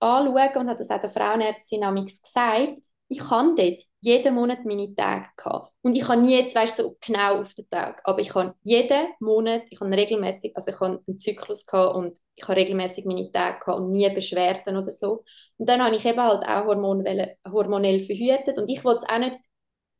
anschauen 0.00 0.56
und 0.56 0.68
habe 0.68 0.76
das 0.76 0.90
auch 0.90 1.00
der 1.00 1.10
Frauenärztin 1.10 1.80
gesagt 1.80 2.80
ich 3.08 3.30
habe 3.30 3.54
dort 3.54 3.82
jeden 4.00 4.34
Monat 4.34 4.64
meine 4.64 4.94
Tage 4.94 5.28
gehabt. 5.36 5.72
Und 5.82 5.94
ich 5.94 6.08
habe 6.08 6.20
nie 6.20 6.36
jetzt, 6.36 6.54
weißt, 6.54 6.76
so 6.76 6.96
genau 7.00 7.40
auf 7.40 7.54
den 7.54 7.68
Tag, 7.68 8.00
aber 8.04 8.20
ich 8.20 8.34
habe 8.34 8.54
jeden 8.62 9.08
Monat, 9.20 9.62
ich 9.70 9.80
habe 9.80 9.90
regelmäßig, 9.90 10.56
also 10.56 10.70
ich 10.70 10.80
habe 10.80 11.02
einen 11.06 11.18
Zyklus 11.18 11.66
gehabt 11.66 11.94
und 11.96 12.18
ich 12.34 12.44
habe 12.44 12.56
regelmäßig 12.56 13.04
meine 13.04 13.30
Tage 13.30 13.58
gehabt 13.60 13.80
und 13.80 13.92
nie 13.92 14.08
Beschwerden 14.10 14.76
oder 14.76 14.90
so. 14.90 15.24
Und 15.58 15.68
dann 15.68 15.82
habe 15.82 15.96
ich 15.96 16.04
eben 16.04 16.20
halt 16.20 16.44
auch 16.46 16.66
hormonell 16.66 18.00
verhütet 18.00 18.58
und 18.58 18.68
ich 18.68 18.84
wollte 18.84 19.04
es 19.04 19.08
auch 19.08 19.18
nicht 19.18 19.38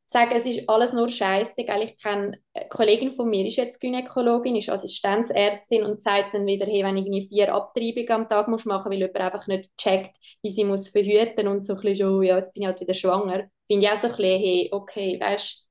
sagen, 0.06 0.32
es 0.36 0.46
ist 0.46 0.68
alles 0.68 0.92
nur 0.92 1.08
Scheiße. 1.08 1.62
Ich 1.62 1.66
kenne 1.98 2.38
eine 2.54 2.68
Kollegin 2.68 3.10
von 3.12 3.28
mir, 3.28 3.46
ist 3.46 3.56
jetzt 3.56 3.80
Gynäkologin, 3.80 4.56
ist 4.56 4.68
Assistenzärztin 4.70 5.82
und 5.84 6.00
sagt 6.00 6.34
dann 6.34 6.46
wieder, 6.46 6.66
hey, 6.66 6.84
wenn 6.84 6.96
ich 6.96 7.06
irgendwie 7.06 7.26
vier 7.28 7.54
Abtreibungen 7.54 8.10
am 8.12 8.28
Tag 8.28 8.48
muss 8.48 8.64
machen, 8.64 8.90
weil 8.92 8.98
jemand 8.98 9.16
einfach 9.20 9.46
nicht 9.46 9.70
checkt, 9.78 10.16
wie 10.42 10.50
sie 10.50 10.64
muss 10.64 10.88
verhüten 10.88 11.48
und 11.48 11.62
so 11.62 11.74
ein 11.74 11.80
bisschen, 11.80 12.08
oh 12.08 12.22
ja, 12.22 12.36
jetzt 12.36 12.52
bin 12.54 12.62
ich 12.62 12.66
halt 12.68 12.80
wieder 12.80 12.94
schwanger, 12.94 13.44
finde 13.66 13.86
ich 13.86 13.92
auch 13.92 13.96
so 13.96 14.08
ein 14.08 14.16
bisschen, 14.16 14.40
hey, 14.40 14.68
okay, 14.72 15.18
weißt 15.20 15.62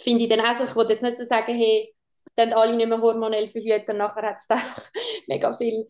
finde 0.00 0.24
ich 0.24 0.30
dann 0.30 0.40
auch 0.40 0.54
so, 0.54 0.64
ich 0.64 0.88
jetzt 0.90 1.02
nicht 1.02 1.16
so 1.16 1.24
sagen, 1.24 1.54
hey, 1.56 1.94
dann 2.36 2.52
alle 2.52 2.76
nicht 2.76 2.88
mehr 2.88 3.00
hormonell 3.00 3.48
verhüten, 3.48 3.96
nachher 3.96 4.22
hat 4.22 4.36
es 4.38 4.48
einfach 4.48 4.88
mega 5.26 5.52
viel 5.54 5.86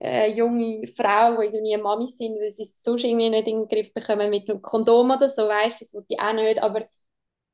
äh, 0.00 0.30
junge 0.32 0.86
Frauen, 0.88 1.38
die 1.40 1.46
irgendwie 1.56 1.76
Mami 1.76 2.06
sind, 2.06 2.40
weil 2.40 2.50
sie 2.50 2.62
es 2.62 2.82
sonst 2.82 3.04
irgendwie 3.04 3.30
nicht 3.30 3.48
in 3.48 3.60
den 3.60 3.68
Griff 3.68 3.92
bekommen 3.92 4.30
mit 4.30 4.48
dem 4.48 4.62
Kondom 4.62 5.10
oder 5.10 5.28
so, 5.28 5.48
weißt 5.48 5.80
das 5.80 5.94
wollte 5.94 6.06
ich 6.10 6.20
auch 6.20 6.32
nicht, 6.32 6.62
aber 6.62 6.86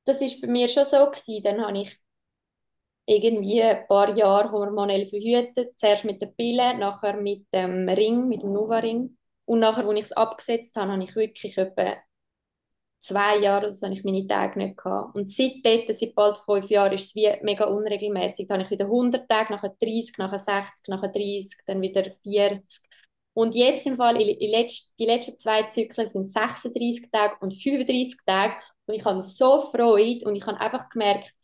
das 0.06 0.20
ist 0.22 0.40
bei 0.40 0.48
mir 0.48 0.68
schon 0.68 0.84
so 0.84 1.04
gewesen. 1.06 1.42
Dann 1.42 1.60
habe 1.66 1.78
ich 1.78 1.98
irgendwie 3.06 3.62
ein 3.62 3.86
paar 3.86 4.16
Jahre 4.16 4.50
hormonell 4.52 5.06
verhütet. 5.06 5.78
Zuerst 5.78 6.04
mit 6.04 6.22
der 6.22 6.28
Pille, 6.28 6.76
nachher 6.78 7.16
mit 7.16 7.46
dem 7.52 7.88
Ring, 7.88 8.28
mit 8.28 8.42
dem 8.42 8.52
Nova-Ring. 8.52 9.16
Und 9.44 9.60
nachher, 9.60 9.86
als 9.86 9.98
ich 9.98 10.04
es 10.06 10.12
abgesetzt 10.12 10.76
habe, 10.76 10.92
habe 10.92 11.04
ich 11.04 11.14
wirklich 11.14 11.56
etwa 11.58 11.96
zwei 13.00 13.38
Jahren 13.38 13.72
so 13.72 13.86
ich 13.88 14.02
meine 14.04 14.26
Tage 14.26 14.58
nicht 14.58 14.76
gehabt. 14.78 15.14
Und 15.14 15.30
seitdem, 15.30 15.82
seit 15.92 16.14
bald 16.14 16.38
fünf 16.38 16.68
Jahren, 16.68 16.92
ist 16.92 17.06
es 17.08 17.14
wie 17.14 17.32
mega 17.42 17.64
unregelmäßig. 17.66 18.48
Dann 18.48 18.56
habe 18.58 18.64
ich 18.64 18.70
wieder 18.70 18.86
100 18.86 19.28
Tage, 19.28 19.52
nachher 19.52 19.76
30, 19.80 20.18
nachher 20.18 20.38
60, 20.40 20.88
nachher 20.88 21.08
30, 21.08 21.58
dann 21.66 21.80
wieder 21.80 22.04
40. 22.04 22.82
Und 23.36 23.54
jetzt 23.54 23.86
im 23.86 23.96
Fall, 23.96 24.16
die 24.16 24.96
letzten 24.98 25.36
zwei 25.36 25.64
Zyklen 25.64 26.06
sind 26.06 26.24
36 26.24 27.10
Tage 27.12 27.36
und 27.40 27.52
35 27.52 28.20
Tage. 28.24 28.54
Und 28.86 28.94
ich 28.94 29.04
habe 29.04 29.22
so 29.22 29.60
Freude 29.60 30.24
und 30.24 30.36
ich 30.36 30.46
habe 30.46 30.58
einfach 30.58 30.88
gemerkt, 30.88 31.34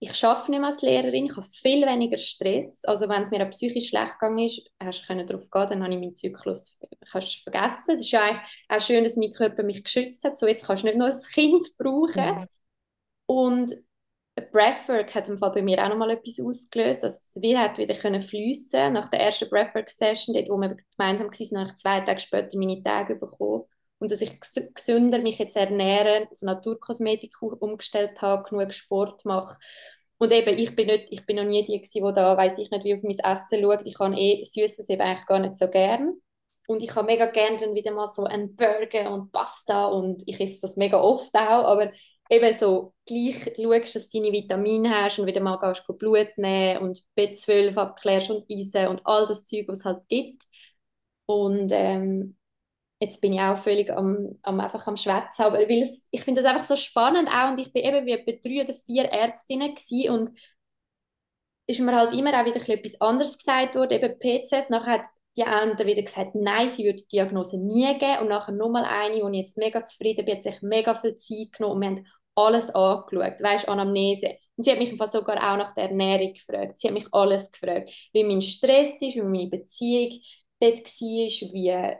ich 0.00 0.24
arbeite 0.24 0.50
nicht 0.50 0.58
mehr 0.58 0.66
als 0.70 0.82
Lehrerin, 0.82 1.26
ich 1.26 1.36
habe 1.36 1.46
viel 1.46 1.86
weniger 1.86 2.16
Stress. 2.16 2.84
Also 2.84 3.08
wenn 3.08 3.22
es 3.22 3.30
mir 3.30 3.46
auch 3.46 3.50
psychisch 3.50 3.90
schlecht 3.90 4.18
gegangen 4.18 4.40
ist, 4.40 4.68
hast 4.82 5.08
du 5.08 5.24
darauf 5.24 5.48
gehen, 5.48 5.68
dann 5.70 5.84
habe 5.84 5.94
ich 5.94 6.00
meinen 6.00 6.16
Zyklus 6.16 6.80
kannst 7.12 7.36
vergessen. 7.44 7.96
Das 7.96 8.04
ist 8.04 8.14
auch, 8.16 8.36
auch 8.68 8.80
schön, 8.80 9.04
dass 9.04 9.16
mein 9.16 9.30
Körper 9.30 9.62
mich 9.62 9.84
geschützt 9.84 10.24
hat. 10.24 10.36
So, 10.36 10.48
jetzt 10.48 10.66
kannst 10.66 10.82
du 10.82 10.88
nicht 10.88 10.98
nur 10.98 11.06
ein 11.06 11.22
Kind 11.32 11.64
brauchen. 11.78 12.34
Mhm. 12.34 12.44
Und 13.26 13.76
Breathwork 14.42 15.14
hat 15.14 15.28
im 15.28 15.38
Fall 15.38 15.52
bei 15.52 15.62
mir 15.62 15.82
auch 15.82 15.88
noch 15.88 15.96
mal 15.96 16.10
etwas 16.10 16.38
ausgelöst. 16.40 17.04
Also 17.04 17.40
wir 17.40 17.58
hat 17.58 17.78
wieder 17.78 17.94
können 17.94 18.20
fließen 18.20 18.92
nach 18.92 19.08
der 19.08 19.20
ersten 19.20 19.48
Breathwork 19.48 19.88
Session, 19.88 20.34
dort 20.34 20.48
wo 20.48 20.58
wir 20.58 20.76
gemeinsam 20.96 21.28
waren, 21.28 21.64
nach 21.64 21.76
zwei 21.76 22.00
Tage 22.00 22.20
später 22.20 22.58
meine 22.58 22.82
Tage 22.82 23.16
bekommen 23.16 23.64
und 23.98 24.10
dass 24.12 24.20
ich 24.20 24.38
gesünder 24.74 25.18
mich 25.18 25.38
jetzt 25.38 25.56
ernähren, 25.56 26.28
auf 26.30 26.42
Naturkosmetik 26.42 27.40
umgestellt 27.40 28.20
habe, 28.20 28.48
genug 28.48 28.74
Sport 28.74 29.24
mache. 29.24 29.58
Und 30.18 30.32
eben, 30.32 30.58
ich 30.58 30.74
bin, 30.76 30.86
nicht, 30.86 31.08
ich 31.10 31.26
bin 31.26 31.36
noch 31.36 31.44
nie 31.44 31.64
die, 31.66 31.80
die 31.80 32.00
da, 32.00 32.36
weiß 32.36 32.58
ich 32.58 32.70
nicht, 32.70 32.84
wie 32.84 32.94
auf 32.94 33.02
mein 33.02 33.18
Essen 33.18 33.62
schaut. 33.62 33.82
Ich 33.84 33.98
habe 33.98 34.16
eh 34.16 34.44
Süßes 34.44 34.88
eben 34.88 35.02
eigentlich 35.02 35.26
gar 35.26 35.38
nicht 35.38 35.56
so 35.56 35.68
gern. 35.68 36.14
Und 36.66 36.82
ich 36.82 36.94
habe 36.94 37.06
mega 37.06 37.26
gerne 37.26 37.58
dann 37.58 37.74
wieder 37.74 37.92
mal 37.92 38.08
so 38.08 38.24
einen 38.24 38.56
Burger 38.56 39.12
und 39.12 39.30
Pasta 39.30 39.86
und 39.86 40.22
ich 40.26 40.40
esse 40.40 40.62
das 40.62 40.76
mega 40.76 41.00
oft 41.00 41.34
auch, 41.34 41.64
aber 41.64 41.92
eben 42.30 42.52
so 42.52 42.94
gleich 43.06 43.44
schaust, 43.56 43.94
dass 43.96 44.08
du 44.08 44.18
deine 44.20 44.32
Vitamine 44.32 44.90
hast 45.04 45.18
und 45.18 45.26
wieder 45.26 45.40
mal 45.40 45.56
gehst, 45.58 45.86
Blut 45.98 46.28
nehmen 46.36 46.82
und 46.82 47.02
B12 47.16 47.76
abklärst 47.78 48.30
und 48.30 48.44
Eisen 48.50 48.88
und 48.88 49.02
all 49.04 49.26
das 49.26 49.46
Zeug, 49.46 49.66
was 49.68 49.80
es 49.80 49.84
halt 49.84 50.08
gibt. 50.08 50.44
Und 51.26 51.70
ähm, 51.72 52.36
jetzt 53.00 53.20
bin 53.20 53.32
ich 53.34 53.40
auch 53.40 53.58
völlig 53.58 53.90
am, 53.90 54.38
am 54.42 54.60
einfach 54.60 54.86
am 54.86 54.96
Schwätzen, 54.96 55.42
aber 55.42 55.58
weil 55.58 55.82
es, 55.82 56.08
ich 56.10 56.22
finde 56.24 56.42
das 56.42 56.50
einfach 56.50 56.64
so 56.66 56.76
spannend 56.76 57.28
auch 57.30 57.50
und 57.50 57.58
ich 57.60 57.72
bin 57.72 57.84
eben 57.84 58.06
wie 58.06 58.12
etwa 58.12 58.32
drei 58.32 58.62
oder 58.64 58.74
vier 58.74 59.04
Ärztinnen 59.06 59.74
gewesen 59.74 60.10
und 60.10 60.38
ist 61.66 61.80
mir 61.80 61.94
halt 61.96 62.14
immer 62.14 62.40
auch 62.40 62.44
wieder 62.44 62.68
etwas 62.68 63.00
anderes 63.00 63.38
gesagt 63.38 63.74
worden, 63.74 63.92
eben 63.92 64.18
PCS, 64.18 64.70
nachher 64.70 64.92
hat 65.00 65.06
die 65.36 65.44
andere 65.44 65.86
wieder 65.86 66.02
gesagt, 66.02 66.34
nein, 66.34 66.68
sie 66.68 66.84
würde 66.84 67.02
die 67.02 67.08
Diagnose 67.08 67.58
nie 67.58 67.92
geben 67.98 68.20
und 68.22 68.28
nachher 68.28 68.52
nochmal 68.52 68.84
eine, 68.84 69.22
wo 69.22 69.28
ich 69.28 69.38
jetzt 69.38 69.58
mega 69.58 69.84
zufrieden 69.84 70.24
bin, 70.24 70.36
hat 70.36 70.42
sich 70.42 70.62
mega 70.62 70.94
viel 70.94 71.16
Zeit 71.16 71.52
genommen 71.52 71.74
und 71.74 71.80
wir 71.82 71.88
haben 71.88 72.06
alles 72.36 72.74
angeschaut, 72.74 73.42
weißt 73.42 73.68
Anamnese. 73.68 74.36
Und 74.56 74.64
sie 74.64 74.70
hat 74.72 74.78
mich 74.78 74.96
sogar 75.10 75.36
auch 75.38 75.56
nach 75.58 75.74
der 75.74 75.84
Ernährung 75.90 76.32
gefragt. 76.34 76.78
Sie 76.78 76.88
hat 76.88 76.94
mich 76.94 77.06
alles 77.12 77.50
gefragt, 77.52 77.90
wie 78.12 78.24
mein 78.24 78.42
Stress 78.42 79.00
ist, 79.02 79.14
wie 79.16 79.22
meine 79.22 79.48
Beziehung 79.48 80.20
dort 80.60 80.78
war, 80.78 81.52
wie 81.52 81.96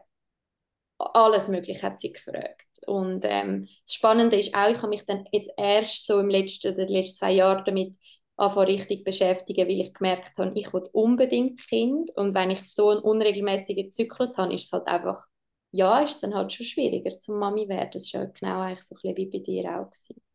alles 0.98 1.48
Mögliche 1.48 1.82
hat 1.82 1.98
sie 2.00 2.12
gefragt. 2.12 2.66
Und 2.86 3.24
ähm, 3.24 3.68
das 3.84 3.94
Spannende 3.94 4.36
ist 4.38 4.54
auch, 4.54 4.68
ich 4.70 4.78
habe 4.78 4.88
mich 4.88 5.04
dann 5.04 5.26
jetzt 5.32 5.50
erst 5.56 6.06
so 6.06 6.18
im 6.20 6.28
letzten, 6.30 6.72
oder 6.74 6.86
letzten 6.86 7.16
zwei 7.18 7.32
Jahren 7.32 7.64
damit 7.64 7.96
anfangen 8.36 8.66
richtig 8.66 9.04
beschäftigen, 9.04 9.66
weil 9.66 9.80
ich 9.80 9.92
gemerkt 9.94 10.36
habe, 10.38 10.52
ich 10.58 10.72
will 10.72 10.82
unbedingt 10.92 11.58
Kind 11.68 12.10
und 12.16 12.34
wenn 12.34 12.50
ich 12.50 12.62
so 12.72 12.90
einen 12.90 13.00
unregelmäßigen 13.00 13.90
Zyklus 13.92 14.36
habe, 14.38 14.54
ist 14.54 14.66
es 14.66 14.72
halt 14.72 14.86
einfach, 14.86 15.26
ja, 15.72 16.00
ist 16.00 16.16
es 16.16 16.20
dann 16.20 16.34
halt 16.34 16.52
schon 16.52 16.66
schwieriger 16.66 17.18
zum 17.18 17.38
Mami 17.38 17.68
werden. 17.68 17.90
Das 17.92 18.12
war 18.14 18.22
halt 18.22 18.38
genau 18.38 18.60
eigentlich 18.60 18.82
so 18.86 18.94
ein 18.94 19.00
bisschen 19.02 19.16
wie 19.16 19.26
bei 19.26 19.38
dir 19.44 19.80
auch. 19.80 19.90
Gewesen. 19.90 20.25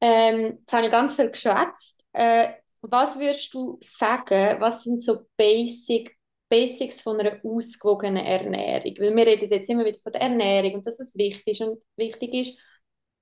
Ähm, 0.00 0.58
jetzt 0.60 0.72
habe 0.72 0.86
ich 0.86 0.90
ganz 0.92 1.14
viel 1.14 1.30
geschwätzt. 1.30 2.04
Äh, 2.12 2.54
was 2.82 3.18
würdest 3.18 3.52
du 3.54 3.78
sagen, 3.80 4.60
was 4.60 4.82
sind 4.82 5.02
so 5.02 5.26
Basic 5.36 6.14
Basics 6.54 7.00
von 7.00 7.18
einer 7.18 7.40
ausgewogenen 7.42 8.24
Ernährung. 8.24 8.94
Weil 8.98 9.16
wir 9.16 9.26
reden 9.26 9.50
jetzt 9.50 9.68
immer 9.70 9.84
wieder 9.84 9.98
von 9.98 10.12
der 10.12 10.22
Ernährung 10.22 10.74
und 10.74 10.86
dass 10.86 11.00
es 11.00 11.16
wichtig 11.16 11.60
ist 11.60 11.66
und 11.66 11.82
wichtig 11.96 12.32
ist. 12.32 12.60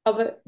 Aber 0.05 0.43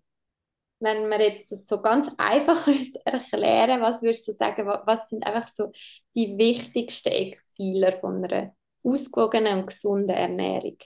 wenn 0.80 1.08
wir 1.08 1.20
jetzt 1.20 1.50
das 1.50 1.66
so 1.66 1.80
ganz 1.80 2.14
einfach 2.18 2.66
erklären, 3.04 3.80
was 3.80 4.02
würdest 4.02 4.28
du 4.28 4.32
sagen, 4.32 4.66
was 4.66 5.08
sind 5.08 5.26
einfach 5.26 5.48
so 5.48 5.72
die 6.14 6.36
wichtigsten 6.36 7.08
Eckpfeiler 7.08 7.92
von 8.00 8.24
einer 8.24 8.54
ausgewogenen 8.82 9.60
und 9.60 9.66
gesunden 9.68 10.10
Ernährung? 10.10 10.76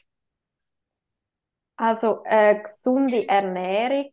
Also 1.77 2.22
eine 2.24 2.62
gesunde 2.62 3.29
Ernährung 3.29 4.12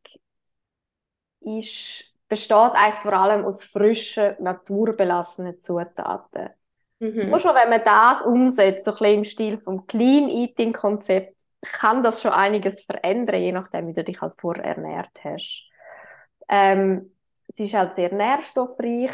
ist, 1.45 2.05
besteht 2.27 2.57
eigentlich 2.57 3.01
vor 3.01 3.13
allem 3.13 3.45
aus 3.45 3.63
frischen, 3.63 4.35
naturbelassenen 4.39 5.59
Zutaten. 5.59 6.49
Mhm. 6.99 7.29
Nur 7.29 7.39
schon, 7.39 7.55
wenn 7.55 7.69
man 7.69 7.83
das 7.83 8.21
umsetzt, 8.21 8.85
so 8.85 8.91
ein 8.91 8.97
bisschen 8.97 9.17
im 9.17 9.23
Stil 9.23 9.57
vom 9.59 9.87
Clean 9.87 10.29
Eating 10.29 10.73
Konzept, 10.73 11.41
kann 11.61 12.03
das 12.03 12.21
schon 12.21 12.31
einiges 12.31 12.81
verändern, 12.81 13.41
je 13.41 13.51
nachdem, 13.51 13.87
wie 13.87 13.93
du 13.93 14.03
dich 14.03 14.21
halt 14.21 14.33
vorher 14.37 14.65
ernährt 14.65 15.11
hast. 15.23 15.67
Ähm, 16.47 17.11
es 17.47 17.59
ist 17.59 17.73
halt 17.73 17.93
sehr 17.93 18.13
nährstoffreich 18.13 19.11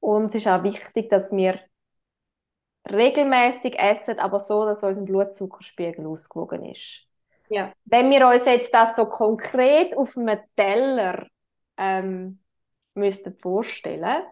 und 0.00 0.26
es 0.26 0.34
ist 0.36 0.48
auch 0.48 0.62
wichtig, 0.62 1.08
dass 1.08 1.32
wir 1.32 1.58
regelmäßig 2.90 3.78
essen, 3.78 4.18
aber 4.18 4.40
so, 4.40 4.64
dass 4.64 4.82
unser 4.82 5.02
Blutzuckerspiegel 5.02 6.06
ausgewogen 6.06 6.64
ist. 6.64 7.06
Ja. 7.48 7.72
Wenn 7.84 8.10
wir 8.10 8.26
uns 8.26 8.44
jetzt 8.44 8.74
das 8.74 8.96
so 8.96 9.06
konkret 9.06 9.96
auf 9.96 10.16
einem 10.16 10.38
Teller 10.56 11.26
ähm, 11.76 12.38
müssten 12.94 13.36
vorstellen, 13.38 14.24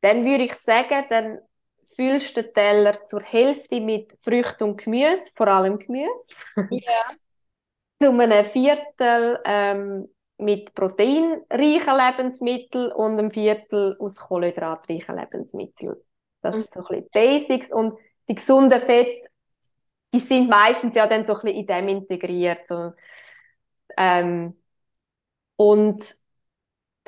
dann 0.00 0.24
würde 0.24 0.44
ich 0.44 0.54
sagen, 0.54 1.04
dann 1.08 1.38
füllst 1.96 2.36
den 2.36 2.52
Teller 2.54 3.02
zur 3.02 3.22
Hälfte 3.22 3.80
mit 3.80 4.12
Früchten 4.20 4.64
und 4.64 4.76
Gemüse, 4.78 5.30
vor 5.34 5.48
allem 5.48 5.78
Gemüse. 5.78 6.34
Ja. 6.70 6.92
um 8.08 8.20
ein 8.20 8.44
Viertel 8.44 9.40
ähm, 9.44 10.08
mit 10.38 10.72
proteinreichen 10.74 11.96
Lebensmitteln 11.96 12.92
und 12.92 13.18
ein 13.18 13.30
Viertel 13.30 13.96
aus 13.98 14.16
kohlenhydratreichen 14.16 15.16
Lebensmitteln. 15.16 15.96
Das 16.40 16.54
mhm. 16.54 16.60
ist 16.60 16.72
so 16.72 16.80
ein 16.80 16.86
bisschen 16.86 17.08
Basics 17.10 17.72
und 17.72 17.98
die 18.28 18.36
gesunden 18.36 18.80
Fette, 18.80 19.28
die 20.14 20.20
sind 20.20 20.48
meistens 20.48 20.94
ja 20.94 21.06
dann 21.06 21.26
so 21.26 21.34
ein 21.34 21.40
bisschen 21.40 21.58
in 21.58 21.66
dem 21.66 21.88
integriert. 21.88 22.66
So. 22.66 22.92
Ähm, 23.96 24.56
und 25.56 26.16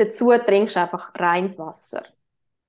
dazu 0.00 0.30
trinkst 0.30 0.76
du 0.76 0.80
einfach 0.80 1.12
reines 1.14 1.58
Wasser. 1.58 2.02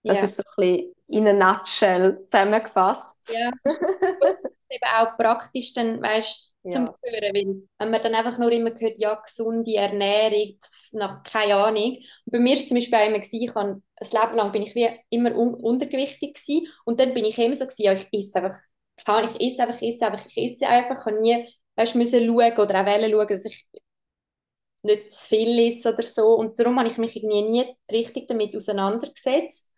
Das 0.04 0.18
ja. 0.18 0.24
ist 0.24 0.38
so 0.38 0.44
ein 0.44 0.54
bisschen 0.58 0.96
in 1.08 1.28
a 1.28 1.34
nutshell 1.34 2.24
zusammengefasst. 2.26 3.20
Ja, 3.30 3.52
das 3.64 4.44
ist 4.44 4.56
eben 4.70 4.90
auch 4.98 5.18
praktisch 5.18 5.74
dann, 5.74 6.02
weißt, 6.02 6.52
zum 6.70 6.86
ja. 6.86 6.96
Hören, 7.04 7.34
weil 7.34 7.64
wenn 7.80 7.92
man 7.92 8.02
dann 8.02 8.16
einfach 8.16 8.38
nur 8.38 8.52
immer 8.52 8.70
hört, 8.78 8.98
ja, 8.98 9.16
gesunde 9.16 9.76
Ernährung, 9.76 10.60
nach 10.92 11.24
keine 11.24 11.56
Ahnung. 11.56 11.98
Und 12.26 12.32
bei 12.32 12.40
mir 12.40 12.52
war 12.52 12.58
es 12.58 12.68
zum 12.68 12.78
Beispiel 12.78 12.96
auch 12.96 13.08
immer, 13.08 13.20
gewesen, 13.20 13.42
ich 13.42 13.56
habe, 13.56 13.82
ein 13.96 14.08
Leben 14.12 14.36
lang 14.36 14.52
bin 14.52 14.62
ich 14.62 14.76
wie 14.76 14.90
immer 15.10 15.36
un 15.36 15.56
untergewichtig 15.56 16.36
gewesen, 16.36 16.68
und 16.86 17.00
dann 17.00 17.14
bin 17.14 17.26
ich 17.26 17.38
immer 17.40 17.56
so 17.56 17.66
gewesen, 17.66 17.84
ja, 17.84 17.94
ich 17.94 18.08
esse 18.12 18.44
einfach, 18.44 18.60
kann 19.04 19.28
ich 19.28 19.42
esse 19.42 19.64
einfach, 19.64 19.82
ich 19.82 19.96
esse 19.96 20.06
einfach, 20.06 20.26
ich 20.28 20.38
esse 20.38 20.68
einfach, 20.68 21.00
ich 21.00 21.06
habe 21.06 21.20
nie, 21.20 21.48
weißt, 21.76 21.96
müssen 21.96 22.26
schauen 22.26 22.58
oder 22.58 22.82
auch 22.82 22.86
wollen 22.86 23.12
schauen, 23.12 23.28
dass 23.28 23.46
ich 23.46 23.68
nicht 24.84 25.12
zu 25.12 25.28
viel 25.28 25.60
esse 25.68 25.94
oder 25.94 26.04
so 26.04 26.36
und 26.36 26.60
darum 26.60 26.78
habe 26.80 26.90
ich 26.90 26.98
mich 26.98 27.16
irgendwie 27.16 27.42
nie 27.44 27.76
richtig 27.92 28.28
damit 28.28 28.56
auseinandergesetzt 28.56 29.72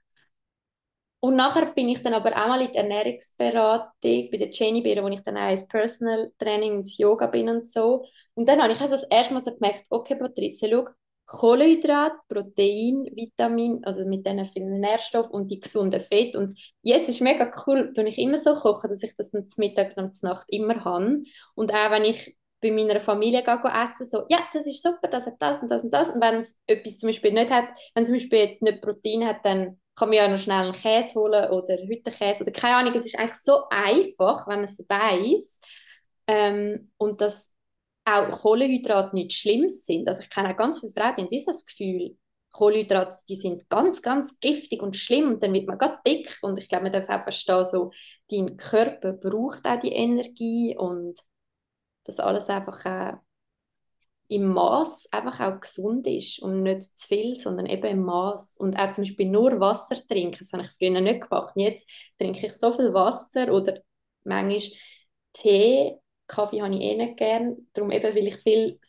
und 1.23 1.37
nachher 1.37 1.67
bin 1.73 1.87
ich 1.87 2.01
dann 2.01 2.13
aber 2.13 2.31
auch 2.31 2.47
mal 2.49 2.61
in 2.61 2.73
der 2.73 2.81
Ernährungsberatung 2.83 3.89
bei 4.29 4.37
der 4.37 4.51
Jenny 4.51 4.81
Beer, 4.81 5.01
wo 5.01 5.07
ich 5.07 5.21
dann 5.21 5.37
auch 5.37 5.49
ins 5.49 5.69
Personal 5.69 6.33
Training, 6.37 6.79
ins 6.79 6.97
Yoga 6.97 7.27
bin 7.27 7.47
und 7.47 7.69
so. 7.69 8.03
Und 8.33 8.49
dann 8.49 8.61
habe 8.61 8.73
ich 8.73 8.81
also 8.81 8.95
das 8.95 9.05
erste 9.05 9.33
Mal 9.33 9.39
so 9.39 9.53
gemerkt, 9.55 9.85
okay 9.89 10.15
Patricia, 10.15 10.67
schau, 10.69 10.89
Kohlenhydrat, 11.25 12.11
Protein, 12.27 13.09
Vitamin, 13.15 13.81
also 13.85 14.05
mit 14.05 14.25
diesen 14.27 14.45
vielen 14.47 14.81
Nährstoffen 14.81 15.31
und 15.31 15.49
die 15.49 15.61
gesunden 15.61 16.01
Fett. 16.01 16.35
Und 16.35 16.59
jetzt 16.81 17.07
ist 17.07 17.21
mega 17.21 17.49
cool, 17.65 17.93
dass 17.93 18.05
ich 18.05 18.17
immer 18.17 18.37
so 18.37 18.53
koche, 18.55 18.89
dass 18.89 19.01
ich 19.01 19.15
das 19.15 19.31
zum 19.31 19.45
Mittag 19.55 19.95
und 19.95 20.21
Nacht 20.23 20.47
immer 20.49 20.83
habe. 20.83 21.23
Und 21.55 21.73
auch 21.73 21.91
wenn 21.91 22.03
ich 22.03 22.35
bei 22.63 22.71
meiner 22.71 22.99
Familie 22.99 23.43
gehe, 23.43 23.59
essen, 23.83 24.05
so, 24.05 24.23
ja, 24.29 24.39
das 24.53 24.65
ist 24.65 24.81
super, 24.81 25.07
das 25.09 25.27
hat 25.27 25.35
das 25.39 25.61
und 25.61 25.69
das 25.69 25.83
und 25.83 25.93
das. 25.93 26.09
Und 26.09 26.21
wenn 26.21 26.35
es 26.35 26.57
etwas 26.65 26.97
zum 26.97 27.09
Beispiel 27.09 27.33
nicht 27.33 27.51
hat, 27.51 27.65
wenn 27.93 28.05
zum 28.05 28.15
Beispiel 28.15 28.39
jetzt 28.39 28.61
nicht 28.63 28.81
Protein 28.81 29.25
hat, 29.25 29.45
dann 29.45 29.79
kann 29.95 30.09
man 30.09 30.17
ja 30.17 30.27
noch 30.27 30.39
schnell 30.39 30.63
einen 30.63 30.73
Käse 30.73 31.13
holen 31.19 31.51
oder 31.51 31.77
Hüttenkäse 31.77 32.43
oder 32.43 32.51
keine 32.51 32.77
Ahnung. 32.77 32.93
Es 32.95 33.05
ist 33.05 33.19
eigentlich 33.19 33.35
so 33.35 33.63
einfach, 33.69 34.47
wenn 34.47 34.55
man 34.55 34.63
es 34.63 34.79
weiß. 34.79 35.59
Ähm, 36.27 36.91
und 36.97 37.21
dass 37.21 37.51
auch 38.05 38.29
Kohlenhydrate 38.31 39.15
nicht 39.15 39.33
schlimm 39.33 39.69
sind. 39.69 40.07
Also 40.07 40.21
ich 40.21 40.29
kenne 40.29 40.49
auch 40.51 40.57
ganz 40.57 40.79
viele 40.79 40.93
Frauen, 40.93 41.15
die 41.17 41.37
haben 41.37 41.45
das 41.45 41.65
Gefühl, 41.65 42.17
Kohlenhydrate, 42.51 43.15
die 43.27 43.35
sind 43.35 43.69
ganz, 43.69 44.01
ganz 44.01 44.39
giftig 44.39 44.81
und 44.81 44.95
schlimm 44.95 45.33
und 45.33 45.43
dann 45.43 45.53
wird 45.53 45.67
man 45.67 45.77
gerade 45.77 45.97
dick 46.05 46.37
und 46.43 46.57
ich 46.59 46.69
glaube, 46.69 46.83
man 46.83 46.93
darf 46.93 47.09
auch 47.09 47.21
verstehen, 47.21 47.65
so, 47.65 47.91
dein 48.29 48.57
Körper 48.57 49.13
braucht 49.13 49.65
auch 49.65 49.79
die 49.79 49.91
Energie 49.91 50.77
und 50.77 51.19
das 52.05 52.19
alles 52.19 52.49
einfach 52.49 52.85
äh, 52.85 53.13
im 54.27 54.47
Maß 54.53 55.09
einfach 55.11 55.39
auch 55.39 55.59
gesund 55.59 56.07
ist 56.07 56.39
und 56.39 56.63
nicht 56.63 56.95
zu 56.95 57.07
viel, 57.07 57.35
sondern 57.35 57.65
eben 57.65 57.85
im 57.85 58.03
Maß. 58.03 58.57
Und 58.57 58.77
auch 58.77 58.91
zum 58.91 59.03
Beispiel 59.03 59.29
nur 59.29 59.59
Wasser 59.59 59.95
trinken, 59.95 60.37
das 60.39 60.53
habe 60.53 60.63
ich 60.63 60.71
früher 60.71 60.99
nicht 61.01 61.21
gemacht. 61.21 61.53
Jetzt 61.55 61.89
trinke 62.17 62.45
ich 62.45 62.53
so 62.53 62.71
viel 62.71 62.93
Wasser 62.93 63.51
oder 63.53 63.79
manchmal 64.23 64.61
Tee. 65.33 65.97
Kaffee 66.25 66.61
habe 66.61 66.73
ich 66.73 66.81
eh 66.81 66.95
nicht 66.95 67.17
gern. 67.17 67.67
Darum 67.73 67.91
eben, 67.91 68.15
weil 68.15 68.27
ich 68.27 68.37
viele 68.37 68.79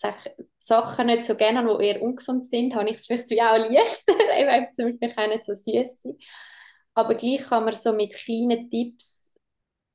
Sachen 0.58 1.06
nicht 1.06 1.26
so 1.26 1.34
gerne 1.34 1.58
habe, 1.58 1.78
die 1.78 1.84
eher 1.86 2.00
ungesund 2.00 2.46
sind, 2.46 2.74
habe 2.74 2.88
ich 2.88 2.96
es 2.96 3.06
vielleicht 3.06 3.30
auch 3.32 3.58
leichter, 3.58 4.14
eben 4.38 4.74
zum 4.74 4.98
Beispiel 4.98 5.24
auch 5.24 5.28
nicht 5.28 5.44
so 5.44 5.52
süß. 5.52 6.14
Aber 6.94 7.14
gleich 7.14 7.42
kann 7.42 7.64
man 7.64 7.74
so 7.74 7.92
mit 7.92 8.14
kleinen 8.14 8.70
Tipps 8.70 9.32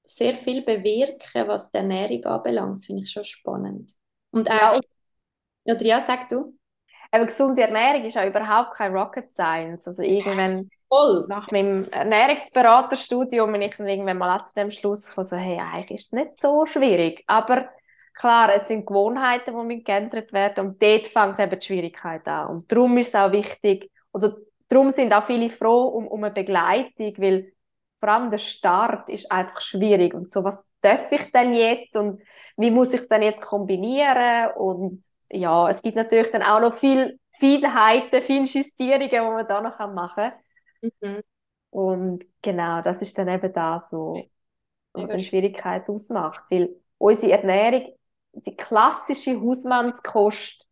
sehr 0.09 0.35
viel 0.35 0.63
bewirken, 0.63 1.47
was 1.47 1.71
die 1.71 1.77
Ernährung 1.77 2.23
anbelangt. 2.25 2.75
Das 2.75 2.85
finde 2.85 3.03
ich 3.03 3.11
schon 3.11 3.23
spannend. 3.23 3.93
Und 4.31 4.49
auch, 4.49 4.79
ja, 5.65 5.75
oder 5.75 5.83
ja, 5.83 6.01
sag 6.01 6.29
du. 6.29 6.57
Aber 7.11 7.25
gesunde 7.25 7.61
Ernährung 7.61 8.05
ist 8.05 8.15
ja 8.15 8.27
überhaupt 8.27 8.75
kein 8.75 8.95
Rocket 8.95 9.31
Science. 9.31 9.87
Also 9.87 10.03
irgendwann 10.03 10.69
Voll. 10.87 11.25
nach 11.27 11.51
meinem 11.51 11.87
Ernährungsberaterstudium 11.91 13.51
bin 13.51 13.61
ich 13.61 13.75
dann 13.77 13.87
irgendwann 13.87 14.17
mal 14.17 14.43
zu 14.43 14.53
dem 14.55 14.71
Schluss 14.71 15.05
gekommen, 15.07 15.27
so, 15.27 15.35
hey, 15.35 15.59
eigentlich 15.59 16.01
ist 16.01 16.07
es 16.07 16.11
nicht 16.11 16.39
so 16.39 16.65
schwierig. 16.65 17.23
Aber 17.27 17.69
klar, 18.13 18.53
es 18.55 18.67
sind 18.67 18.85
Gewohnheiten, 18.85 19.69
die 19.69 19.83
geändert 19.83 20.33
werden 20.33 20.67
und 20.67 20.83
dort 20.83 21.07
fängt 21.07 21.39
eben 21.39 21.59
die 21.59 21.65
Schwierigkeit 21.65 22.27
an. 22.27 22.47
Und 22.49 22.71
darum 22.71 22.97
ist 22.97 23.09
es 23.09 23.15
auch 23.15 23.31
wichtig, 23.31 23.91
oder 24.11 24.35
darum 24.67 24.91
sind 24.91 25.13
auch 25.13 25.23
viele 25.23 25.49
froh 25.49 25.87
um, 25.87 26.07
um 26.07 26.23
eine 26.23 26.33
Begleitung, 26.33 27.13
weil 27.17 27.53
vor 27.99 28.09
allem 28.09 28.31
der 28.31 28.37
Start 28.37 29.09
ist 29.09 29.31
einfach 29.31 29.61
schwierig. 29.61 30.13
Und 30.13 30.31
so, 30.31 30.43
was 30.43 30.69
darf 30.81 31.11
ich 31.11 31.31
denn 31.31 31.53
jetzt 31.53 31.95
und 31.95 32.21
wie 32.57 32.71
muss 32.71 32.93
ich 32.93 33.01
es 33.01 33.07
denn 33.07 33.21
jetzt 33.21 33.41
kombinieren 33.41 34.51
und 34.55 35.03
ja, 35.31 35.69
es 35.69 35.81
gibt 35.81 35.95
natürlich 35.95 36.31
dann 36.31 36.43
auch 36.43 36.59
noch 36.59 36.73
viel 36.73 37.19
Feinheiten, 37.39 38.21
Feinjustierungen, 38.21 39.09
die 39.09 39.19
man 39.19 39.47
da 39.47 39.61
noch 39.61 39.79
machen 39.93 40.31
kann. 40.81 40.91
Mhm. 41.01 41.21
Und 41.69 42.25
genau, 42.41 42.81
das 42.81 43.01
ist 43.01 43.17
dann 43.17 43.27
eben 43.27 43.53
das, 43.53 43.91
was 43.91 45.17
die 45.17 45.23
Schwierigkeit 45.23 45.87
ausmacht. 45.89 46.43
Weil 46.49 46.75
unsere 46.97 47.33
Ernährung, 47.33 47.93
die 48.33 48.55
klassische 48.55 49.39
Hausmannskost, 49.39 50.65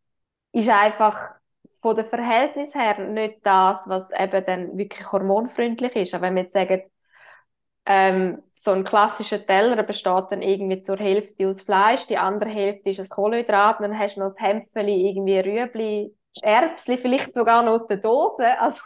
ist 0.53 0.69
einfach 0.69 1.35
von 1.81 1.95
den 1.95 2.05
Verhältnis 2.05 2.73
her 2.73 2.97
nicht 3.07 3.39
das, 3.43 3.87
was 3.87 4.09
eben 4.11 4.45
dann 4.45 4.77
wirklich 4.77 5.11
hormonfreundlich 5.11 5.95
ist. 5.95 6.13
Aber 6.13 6.23
wenn 6.23 6.35
wir 6.35 6.43
jetzt 6.43 6.53
sagen, 6.53 6.81
ähm, 7.87 8.43
so 8.55 8.71
ein 8.71 8.83
klassischer 8.83 9.45
Teller 9.45 9.81
besteht 9.83 10.25
dann 10.29 10.41
irgendwie 10.41 10.79
zur 10.81 10.97
Hälfte 10.97 11.47
aus 11.47 11.61
Fleisch, 11.61 12.07
die 12.07 12.17
andere 12.17 12.49
Hälfte 12.49 12.89
ist 12.89 12.99
ein 12.99 13.09
Kohlenhydrat, 13.09 13.79
und 13.79 13.83
dann 13.89 13.97
hast 13.97 14.15
du 14.15 14.19
noch 14.19 14.27
das 14.27 14.39
Hämpfeli, 14.39 15.09
irgendwie 15.09 15.39
Rüebli, 15.39 16.15
Erbsli, 16.41 16.97
vielleicht 16.97 17.33
sogar 17.33 17.63
noch 17.63 17.73
aus 17.73 17.87
der 17.87 17.97
Dose. 17.97 18.59
Also 18.59 18.81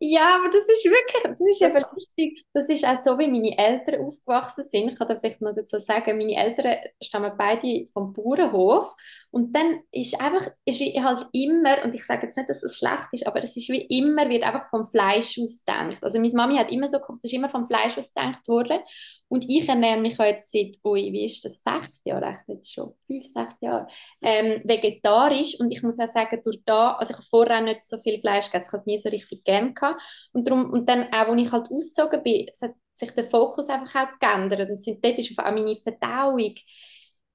ja, 0.00 0.36
aber 0.36 0.48
das 0.48 0.68
ist 0.68 0.84
wirklich, 0.84 1.22
das 1.24 1.40
ist 1.40 1.62
eben 1.62 1.84
lustig. 1.94 2.44
Das 2.58 2.68
ist 2.68 2.84
auch 2.84 3.00
so, 3.04 3.18
wie 3.20 3.28
meine 3.28 3.56
Eltern 3.56 4.04
aufgewachsen 4.04 4.64
sind. 4.64 4.90
Ich 4.90 4.98
kann 4.98 5.06
da 5.06 5.16
vielleicht 5.18 5.40
noch 5.40 5.54
dazu 5.54 5.78
sagen, 5.78 6.18
meine 6.18 6.34
Eltern 6.34 6.76
stammen 7.00 7.32
beide 7.38 7.86
vom 7.92 8.12
Bauernhof. 8.12 8.96
Und 9.30 9.54
dann 9.54 9.80
ist 9.92 10.20
einfach, 10.20 10.50
ist 10.64 10.80
halt 10.80 11.26
immer, 11.32 11.84
und 11.84 11.94
ich 11.94 12.04
sage 12.04 12.26
jetzt 12.26 12.36
nicht, 12.36 12.48
dass 12.48 12.62
es 12.64 12.76
schlecht 12.76 13.08
ist, 13.12 13.26
aber 13.26 13.38
es 13.40 13.56
ist 13.56 13.68
wie 13.68 13.82
immer, 13.82 14.28
wird 14.28 14.42
einfach 14.42 14.64
vom 14.64 14.84
Fleisch 14.84 15.38
ausgedacht. 15.38 16.02
Also 16.02 16.18
meine 16.18 16.32
Mami 16.32 16.56
hat 16.56 16.72
immer 16.72 16.88
so 16.88 16.98
gekocht, 16.98 17.18
es 17.18 17.30
ist 17.30 17.34
immer 17.34 17.48
vom 17.48 17.66
Fleisch 17.66 17.96
ausgedacht 17.96 18.48
worden. 18.48 18.80
Und 19.28 19.44
ich 19.48 19.68
ernähre 19.68 20.00
mich 20.00 20.16
jetzt 20.18 20.50
seit, 20.50 20.76
ui, 20.82 21.12
wie 21.12 21.26
ist 21.26 21.44
das, 21.44 21.62
sechs 21.62 22.00
Jahre, 22.04 22.34
echt 22.48 22.72
schon, 22.72 22.94
fünf, 23.06 23.26
sechs 23.26 23.54
Jahre, 23.60 23.86
ähm, 24.22 24.62
vegetarisch. 24.64 25.60
Und 25.60 25.70
ich 25.70 25.82
muss 25.82 26.00
auch 26.00 26.08
sagen, 26.08 26.40
durch 26.42 26.60
da, 26.64 26.92
also 26.92 27.10
ich 27.10 27.16
habe 27.18 27.26
vorher 27.28 27.60
nicht 27.60 27.84
so 27.84 27.98
viel 27.98 28.18
Fleisch 28.18 28.46
gegessen, 28.46 28.66
ich 28.66 28.72
habe 28.72 28.80
es 28.80 28.86
nie 28.86 29.00
so 29.00 29.08
richtig 29.10 29.44
gern 29.44 29.74
gehabt. 29.74 30.00
Und, 30.32 30.48
darum, 30.48 30.70
und 30.70 30.88
dann 30.88 31.04
auch, 31.12 31.28
als 31.28 31.42
ich 31.42 31.52
halt 31.52 31.70
ausgezogen 31.70 32.22
bin, 32.22 32.47
hat 32.62 32.74
sich 32.94 33.10
der 33.12 33.24
Fokus 33.24 33.68
einfach 33.68 33.94
auch 34.08 34.18
geändert. 34.18 34.70
Und 34.70 34.82
sind, 34.82 35.04
dort 35.04 35.18
ist 35.18 35.38
auch 35.38 35.44
meine 35.44 35.76
Verdauung, 35.76 36.54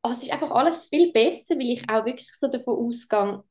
oh, 0.04 0.10
es 0.12 0.24
ist 0.24 0.32
einfach 0.32 0.52
alles 0.52 0.88
viel 0.88 1.12
besser, 1.12 1.56
weil 1.56 1.72
ich 1.72 1.90
auch 1.90 2.06
wirklich 2.06 2.30
so 2.40 2.48
davon 2.48 2.86
ausgehe, 2.88 3.44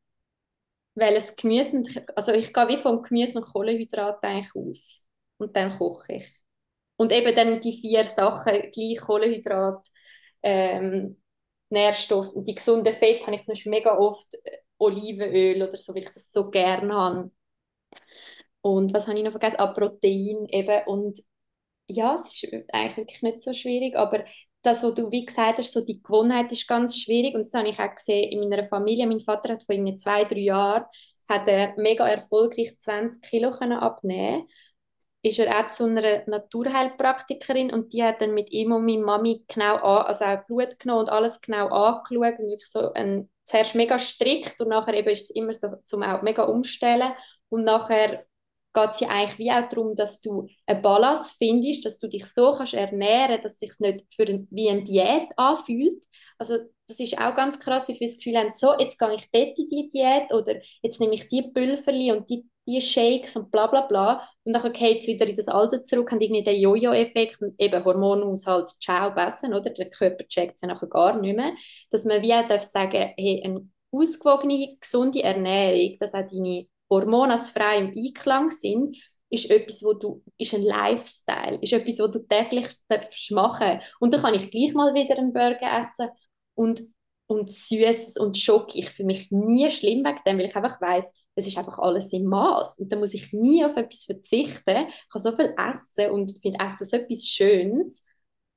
weil 0.94 1.14
es 1.16 1.35
Gemüse, 1.37 1.83
also 2.16 2.33
ich 2.33 2.53
gehe 2.53 2.68
wie 2.68 2.77
vom 2.77 3.03
Gemüse 3.03 3.38
und 3.38 3.46
Kohlenhydrat 3.46 4.22
eigentlich 4.25 4.55
aus. 4.55 5.07
Und 5.38 5.57
dann 5.57 5.77
koche 5.79 6.14
ich. 6.16 6.29
Und 6.96 7.12
eben 7.12 7.35
dann 7.35 7.61
die 7.61 7.72
vier 7.81 8.05
Sachen, 8.05 8.70
gleich 8.70 8.98
Kohlenhydrat, 9.01 9.87
ähm, 10.42 11.22
Nährstoff 11.70 12.33
und 12.35 12.46
die 12.48 12.55
gesunden 12.55 12.92
Fette 12.94 13.27
habe 13.27 13.37
ich 13.37 13.44
zum 13.44 13.53
Beispiel 13.55 13.70
mega 13.70 13.98
oft 13.98 14.35
äh, 14.44 14.59
Olivenöl 14.79 15.62
oder 15.62 15.77
so, 15.77 15.94
weil 15.94 16.03
ich 16.05 16.11
das 16.12 16.31
so 16.33 16.51
gerne 16.51 16.94
habe. 16.94 17.31
Und 18.61 18.94
was 18.94 19.09
habe 19.09 19.18
ich 19.18 19.25
noch 19.25 19.33
vergessen? 19.33 19.57
Ah, 19.59 19.72
Protein 19.72 20.46
eben. 20.48 20.87
Und 20.87 21.20
ja, 21.92 22.14
es 22.14 22.42
ist 22.42 22.52
eigentlich 22.72 23.22
nicht 23.22 23.42
so 23.42 23.52
schwierig, 23.52 23.96
aber 23.96 24.24
das, 24.62 24.83
was 24.83 24.94
du 24.94 25.11
wie 25.11 25.24
gesagt 25.26 25.59
hast, 25.59 25.72
so 25.72 25.85
die 25.85 26.02
Gewohnheit 26.02 26.50
ist 26.52 26.68
ganz 26.68 26.96
schwierig. 26.98 27.35
Und 27.35 27.40
das 27.40 27.55
habe 27.55 27.68
ich 27.68 27.78
auch 27.78 27.94
gesehen 27.94 28.31
in 28.31 28.48
meiner 28.48 28.64
Familie. 28.64 29.07
Mein 29.07 29.20
Vater 29.20 29.55
hat 29.55 29.64
vor 29.64 29.74
irgendwie 29.74 29.96
zwei, 29.96 30.24
drei 30.24 30.40
Jahren 30.40 30.85
hat 31.28 31.48
er 31.48 31.74
mega 31.76 32.07
erfolgreich 32.09 32.78
20 32.78 33.22
Kilo 33.22 33.52
können 33.52 33.78
abnehmen. 33.78 34.48
Ist 35.22 35.38
er 35.38 35.61
auch 35.61 35.70
zu 35.70 35.85
einer 35.85 36.24
Naturheilpraktikerin 36.26 37.72
und 37.72 37.92
die 37.92 38.02
hat 38.02 38.20
dann 38.20 38.35
mit 38.35 38.50
ihm 38.50 38.72
und 38.72 38.85
meiner 38.85 39.05
Mami 39.05 39.44
genau 39.46 39.76
an, 39.76 40.07
also 40.07 40.24
auch 40.24 40.44
Blut 40.46 40.78
genommen 40.81 41.02
und 41.02 41.11
alles 41.11 41.40
genau 41.40 41.68
angeschaut 41.68 42.40
und 42.40 42.48
wirklich 42.48 42.66
so 42.70 42.92
ein, 42.92 43.31
zuerst 43.44 43.76
mega 43.76 43.98
strikt 44.00 44.61
und 44.61 44.68
nachher 44.68 44.94
eben 44.94 45.11
ist 45.11 45.31
es 45.31 45.31
immer 45.31 45.52
so 45.52 45.68
zum 45.85 46.02
auch 46.02 46.22
mega 46.22 46.42
umstellen. 46.44 47.12
Und 47.48 47.64
nachher 47.64 48.24
geht 48.72 48.90
es 48.90 49.00
ja 49.00 49.08
eigentlich 49.08 49.38
wie 49.38 49.50
auch 49.52 49.68
darum, 49.68 49.94
dass 49.96 50.20
du 50.20 50.46
eine 50.66 50.80
Balance 50.80 51.35
findest, 51.37 51.85
dass 51.85 51.98
du 51.98 52.08
dich 52.08 52.26
so 52.26 52.52
kannst 52.52 52.74
ernähren 52.74 53.40
dass 53.42 53.54
es 53.54 53.58
sich 53.61 53.72
nicht 53.78 54.04
für 54.14 54.24
ein, 54.24 54.48
wie 54.50 54.70
eine 54.70 54.85
Diät 54.85 55.28
anfühlt. 55.37 56.04
Also 56.38 56.58
das 56.88 56.98
ist 57.00 57.18
auch 57.18 57.35
ganz 57.35 57.58
krass, 57.61 57.88
wie 57.88 57.98
wir 57.98 58.06
das 58.06 58.16
Gefühl 58.16 58.37
haben, 58.38 58.52
so, 58.54 58.76
jetzt 58.78 58.98
gehe 58.98 59.14
ich 59.14 59.30
dort 59.30 59.58
in 59.58 59.68
die 59.68 59.88
Diät 59.88 60.32
oder 60.32 60.56
jetzt 60.82 61.00
nehme 61.00 61.14
ich 61.14 61.28
die 61.28 61.42
Pülverli 61.42 62.12
und 62.12 62.28
die, 62.28 62.44
die 62.66 62.80
Shakes 62.80 63.37
und 63.37 63.50
bla 63.50 63.66
bla 63.66 63.82
bla 63.82 64.28
und 64.44 64.52
dann 64.52 64.72
geht 64.72 65.00
es 65.00 65.06
wieder 65.06 65.26
in 65.26 65.37
das 65.37 65.48
Alter 65.48 65.82
zurück, 65.82 66.12
und 66.12 66.20
irgendwie 66.20 66.42
den 66.42 66.61
Jojo-Effekt 66.61 67.40
und 67.40 67.54
eben 67.61 67.85
Hormonhaushalt, 67.85 68.70
ciao, 68.80 69.11
besser, 69.11 69.48
oder? 69.48 69.70
Der 69.70 69.90
Körper 69.90 70.26
checkt 70.28 70.56
es 70.56 70.62
nachher 70.62 70.88
gar 70.88 71.18
nicht 71.20 71.37
mehr. 71.37 71.52
Dass 71.90 72.04
man 72.04 72.22
wie 72.22 72.35
auch 72.35 72.46
darf 72.48 72.62
sagen, 72.62 73.12
hey, 73.16 73.42
eine 73.44 73.68
ausgewogene, 73.90 74.76
gesunde 74.80 75.22
Ernährung, 75.22 75.96
dass 75.98 76.14
auch 76.14 76.26
deine 76.26 76.66
Hormone 76.92 77.38
frei 77.38 77.78
im 77.78 77.94
Einklang 77.96 78.50
sind, 78.50 78.96
ist 79.33 79.50
etwas, 79.50 79.83
wo 79.83 79.94
du, 79.94 80.22
ist 80.37 80.52
ein 80.55 80.62
Lifestyle, 80.62 81.59
ist 81.62 81.72
etwas, 81.72 81.98
was 81.98 82.11
du 82.11 82.18
täglich 82.26 82.68
machen 83.31 83.66
darfst. 83.66 83.96
Und 83.98 84.12
dann 84.12 84.20
kann 84.20 84.35
ich 84.35 84.50
gleich 84.50 84.74
mal 84.74 84.94
wieder 84.94 85.16
einen 85.16 85.33
Burger 85.33 85.81
essen 85.81 86.11
und, 86.55 86.83
und 87.26 87.50
Süßes 87.50 88.18
und 88.18 88.37
Schoki. 88.37 88.81
Ich 88.81 88.90
fühle 88.90 89.07
mich 89.07 89.31
nie 89.31 89.70
schlimm 89.70 90.05
wegen 90.05 90.20
dem, 90.26 90.38
weil 90.38 90.46
ich 90.46 90.57
einfach 90.57 90.78
weiß, 90.81 91.14
es 91.35 91.46
ist 91.46 91.57
einfach 91.57 91.78
alles 91.78 92.12
im 92.12 92.26
Maß. 92.26 92.78
Und 92.78 92.92
da 92.92 92.96
muss 92.96 93.14
ich 93.14 93.33
nie 93.33 93.64
auf 93.64 93.74
etwas 93.76 94.05
verzichten. 94.05 94.87
Ich 94.88 95.11
kann 95.11 95.22
so 95.22 95.33
viel 95.33 95.55
essen 95.57 96.11
und 96.11 96.33
finde 96.42 96.59
Essen 96.61 96.85
so 96.85 96.96
etwas 96.98 97.26
Schönes. 97.26 98.05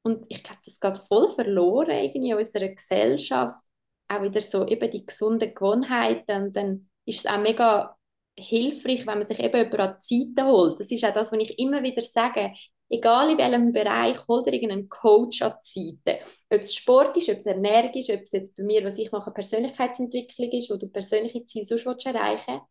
Und 0.03 0.25
ich 0.27 0.43
glaube, 0.43 0.59
das 0.65 0.79
geht 0.79 0.97
voll 0.97 1.29
verloren 1.29 1.97
irgendwie 1.97 2.31
in 2.31 2.37
unserer 2.37 2.67
Gesellschaft. 2.67 3.63
Auch 4.09 4.21
wieder 4.21 4.41
so 4.41 4.67
eben 4.67 4.91
die 4.91 5.05
gesunden 5.05 5.53
Gewohnheiten. 5.53 6.47
Und 6.47 6.55
dann 6.57 6.89
ist 7.05 7.25
es 7.25 7.31
auch 7.31 7.39
mega 7.39 7.95
hilfreich, 8.37 9.07
wenn 9.07 9.19
man 9.19 9.27
sich 9.27 9.39
eben 9.39 9.67
über 9.67 9.79
an 9.79 9.99
Zeiten 9.99 10.45
holt. 10.45 10.79
Das 10.79 10.91
ist 10.91 11.03
auch 11.03 11.13
das, 11.13 11.31
was 11.31 11.39
ich 11.39 11.57
immer 11.59 11.81
wieder 11.83 12.01
sage. 12.01 12.53
Egal 12.89 13.31
in 13.31 13.37
welchem 13.37 13.71
Bereich, 13.71 14.17
hol 14.27 14.43
dir 14.43 14.53
irgendeinen 14.53 14.89
Coach 14.89 15.41
an 15.41 15.53
die 15.63 15.97
Seite. 16.05 16.19
Ob 16.49 16.61
es 16.61 16.75
Sport 16.75 17.17
ist, 17.17 17.29
ob 17.29 17.37
es 17.37 17.45
Ernährung 17.47 17.93
ist, 17.93 18.09
ob 18.11 18.21
es 18.21 18.31
jetzt 18.31 18.55
bei 18.55 18.63
mir, 18.63 18.83
was 18.83 18.97
ich 18.97 19.11
mache, 19.11 19.31
Persönlichkeitsentwicklung 19.31 20.51
ist, 20.51 20.69
wo 20.69 20.75
du 20.75 20.87
persönliche 20.89 21.45
Ziele 21.45 21.65
sonst 21.65 22.05
erreichen 22.05 22.45
willst. 22.47 22.65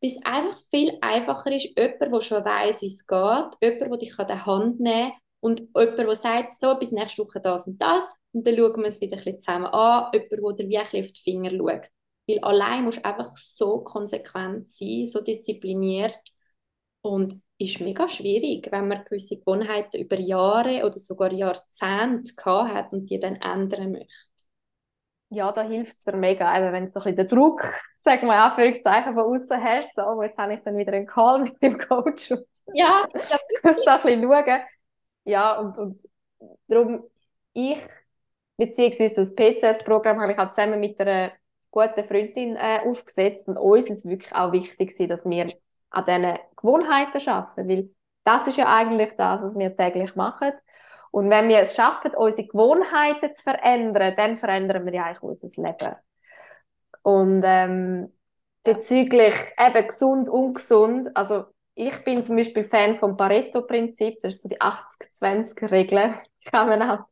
Bis 0.00 0.16
es 0.16 0.24
einfach 0.24 0.58
viel 0.70 0.98
einfacher 1.02 1.52
ist, 1.52 1.76
jemand, 1.78 2.12
der 2.12 2.20
schon 2.20 2.44
weiss, 2.44 2.82
wie 2.82 2.86
es 2.86 3.06
geht, 3.06 3.18
jemand, 3.62 3.92
der 3.92 3.96
dich 3.98 4.18
an 4.18 4.26
der 4.26 4.46
Hand 4.46 4.80
nehmen 4.80 5.10
kann 5.10 5.20
und 5.40 5.60
jemand, 5.60 5.98
der 5.98 6.16
sagt, 6.16 6.52
so, 6.54 6.74
bis 6.78 6.90
nächste 6.90 7.22
Woche 7.22 7.40
das 7.40 7.66
und 7.66 7.80
das 7.80 8.04
und 8.32 8.46
dann 8.46 8.56
schauen 8.56 8.80
wir 8.80 8.86
es 8.86 9.00
wieder 9.00 9.18
ein 9.18 9.24
bisschen 9.24 9.40
zusammen 9.40 9.66
an, 9.66 10.10
jemand, 10.12 10.58
der 10.58 10.66
dir 10.66 10.68
wie 10.68 10.78
ein 10.78 10.84
bisschen 10.84 11.04
auf 11.04 11.12
die 11.12 11.22
Finger 11.22 11.50
schaut. 11.50 11.90
Weil 12.30 12.38
allein 12.40 12.84
musst 12.84 12.98
du 12.98 13.04
einfach 13.04 13.36
so 13.36 13.80
konsequent 13.80 14.68
sein, 14.68 15.06
so 15.06 15.20
diszipliniert. 15.20 16.18
Und 17.02 17.40
ist 17.58 17.80
mega 17.80 18.08
schwierig, 18.08 18.68
wenn 18.72 18.88
man 18.88 19.04
gewisse 19.04 19.38
Gewohnheiten 19.38 20.00
über 20.00 20.18
Jahre 20.18 20.84
oder 20.84 20.98
sogar 20.98 21.32
Jahrzehnte 21.32 22.34
gehabt 22.34 22.74
hat 22.74 22.92
und 22.92 23.10
die 23.10 23.18
dann 23.18 23.36
ändern 23.36 23.92
möchte. 23.92 24.10
Ja, 25.28 25.52
da 25.52 25.62
hilft 25.62 25.98
es 25.98 26.04
dir 26.04 26.16
mega, 26.16 26.56
eben, 26.56 26.72
wenn 26.72 26.86
du 26.86 26.90
so 26.90 27.00
ein 27.00 27.14
bisschen 27.14 27.16
den 27.16 27.28
Druck, 27.28 27.62
sagen 27.98 28.26
wir 28.26 28.34
Anführungszeichen, 28.34 29.14
von 29.14 29.24
außen 29.24 29.62
hast, 29.62 29.94
so, 29.94 30.02
oh, 30.02 30.22
jetzt 30.22 30.38
habe 30.38 30.54
ich 30.54 30.60
dann 30.60 30.76
wieder 30.76 30.92
einen 30.92 31.06
Call 31.06 31.42
mit 31.42 31.62
dem 31.62 31.78
Coach. 31.78 32.34
Ja, 32.72 33.06
ich 33.14 33.62
muss 33.62 33.84
da 33.84 33.96
ein 33.96 34.02
bisschen 34.02 34.22
schauen. 34.22 34.60
Ja, 35.24 35.58
und, 35.58 35.78
und 35.78 36.02
darum, 36.66 37.04
ich 37.52 37.78
beziehungsweise 38.56 39.16
das 39.16 39.34
PCS-Programm 39.34 40.20
habe 40.20 40.32
ich 40.32 40.38
auch 40.38 40.50
zusammen 40.50 40.80
mit 40.80 40.98
einer 41.00 41.32
guten 41.70 42.04
Freundin 42.04 42.56
äh, 42.56 42.80
aufgesetzt 42.84 43.48
und 43.48 43.56
uns 43.56 43.90
ist 43.90 44.08
wirklich 44.08 44.34
auch 44.34 44.52
wichtig 44.52 44.96
dass 45.08 45.28
wir 45.28 45.48
an 45.90 46.04
diesen 46.04 46.38
Gewohnheiten 46.56 47.28
arbeiten, 47.28 47.68
weil 47.68 47.90
das 48.24 48.46
ist 48.46 48.56
ja 48.56 48.66
eigentlich 48.74 49.14
das, 49.16 49.42
was 49.42 49.58
wir 49.58 49.76
täglich 49.76 50.14
machen. 50.14 50.52
Und 51.10 51.30
wenn 51.30 51.48
wir 51.48 51.58
es 51.58 51.74
schaffen, 51.74 52.14
unsere 52.14 52.46
Gewohnheiten 52.46 53.34
zu 53.34 53.42
verändern, 53.42 54.14
dann 54.16 54.38
verändern 54.38 54.84
wir 54.86 54.94
ja 54.94 55.04
eigentlich 55.06 55.22
unser 55.22 55.62
Leben. 55.62 55.96
Und 57.02 57.42
ähm, 57.44 58.12
bezüglich 58.62 59.34
eben 59.58 59.86
gesund, 59.86 60.28
ungesund, 60.28 61.16
also 61.16 61.46
ich 61.74 62.04
bin 62.04 62.22
zum 62.24 62.36
Beispiel 62.36 62.64
Fan 62.64 62.96
vom 62.96 63.16
Pareto-Prinzip, 63.16 64.20
das 64.20 64.34
ist 64.34 64.42
so 64.42 64.48
die 64.48 64.60
80-20-Regel. 64.60 66.14
Kann 66.50 66.68
man 66.68 66.82
auch 66.82 67.04